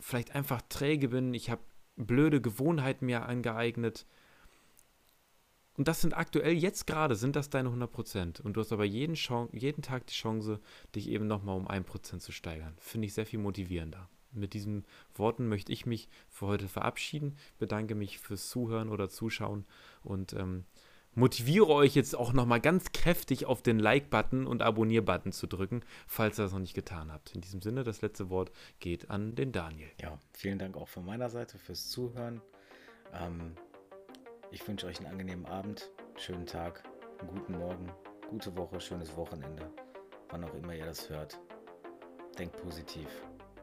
vielleicht 0.00 0.34
einfach 0.34 0.62
träge 0.68 1.08
bin. 1.08 1.34
Ich 1.34 1.50
habe 1.50 1.62
blöde 1.96 2.40
Gewohnheiten 2.40 3.06
mir 3.06 3.26
angeeignet. 3.26 4.06
Und 5.74 5.88
das 5.88 6.00
sind 6.00 6.16
aktuell, 6.16 6.54
jetzt 6.54 6.86
gerade, 6.86 7.16
sind 7.16 7.36
das 7.36 7.50
deine 7.50 7.68
100 7.68 7.90
Prozent. 7.90 8.40
Und 8.40 8.54
du 8.54 8.60
hast 8.60 8.72
aber 8.72 8.84
jeden, 8.84 9.16
jeden 9.52 9.82
Tag 9.82 10.06
die 10.06 10.14
Chance, 10.14 10.60
dich 10.94 11.08
eben 11.08 11.26
nochmal 11.26 11.56
um 11.56 11.68
1 11.68 11.86
Prozent 11.86 12.22
zu 12.22 12.32
steigern. 12.32 12.74
Finde 12.78 13.06
ich 13.06 13.14
sehr 13.14 13.26
viel 13.26 13.38
motivierender 13.38 14.08
mit 14.32 14.54
diesen 14.54 14.84
Worten 15.14 15.48
möchte 15.48 15.72
ich 15.72 15.86
mich 15.86 16.08
für 16.28 16.46
heute 16.46 16.68
verabschieden. 16.68 17.36
Bedanke 17.58 17.94
mich 17.94 18.18
fürs 18.18 18.48
Zuhören 18.48 18.88
oder 18.88 19.08
Zuschauen 19.08 19.64
und 20.02 20.32
ähm, 20.32 20.64
motiviere 21.14 21.68
euch 21.68 21.94
jetzt 21.94 22.16
auch 22.16 22.32
nochmal 22.32 22.60
ganz 22.60 22.92
kräftig 22.92 23.46
auf 23.46 23.62
den 23.62 23.78
Like-Button 23.78 24.46
und 24.46 24.62
Abonnier-Button 24.62 25.32
zu 25.32 25.46
drücken, 25.46 25.82
falls 26.06 26.38
ihr 26.38 26.44
das 26.44 26.52
noch 26.52 26.58
nicht 26.58 26.74
getan 26.74 27.12
habt. 27.12 27.34
In 27.34 27.40
diesem 27.40 27.60
Sinne, 27.60 27.84
das 27.84 28.02
letzte 28.02 28.30
Wort 28.30 28.50
geht 28.80 29.10
an 29.10 29.34
den 29.34 29.52
Daniel. 29.52 29.90
Ja, 30.00 30.18
vielen 30.32 30.58
Dank 30.58 30.76
auch 30.76 30.88
von 30.88 31.04
meiner 31.04 31.28
Seite 31.28 31.58
fürs 31.58 31.88
Zuhören. 31.88 32.40
Ähm, 33.12 33.54
ich 34.50 34.66
wünsche 34.66 34.86
euch 34.86 34.98
einen 34.98 35.08
angenehmen 35.08 35.46
Abend, 35.46 35.90
schönen 36.16 36.46
Tag, 36.46 36.82
einen 37.18 37.30
guten 37.30 37.58
Morgen, 37.58 37.90
gute 38.28 38.56
Woche, 38.56 38.80
schönes 38.80 39.16
Wochenende, 39.16 39.70
wann 40.30 40.44
auch 40.44 40.54
immer 40.54 40.74
ihr 40.74 40.86
das 40.86 41.08
hört. 41.08 41.38
Denkt 42.38 42.56
positiv. 42.62 43.08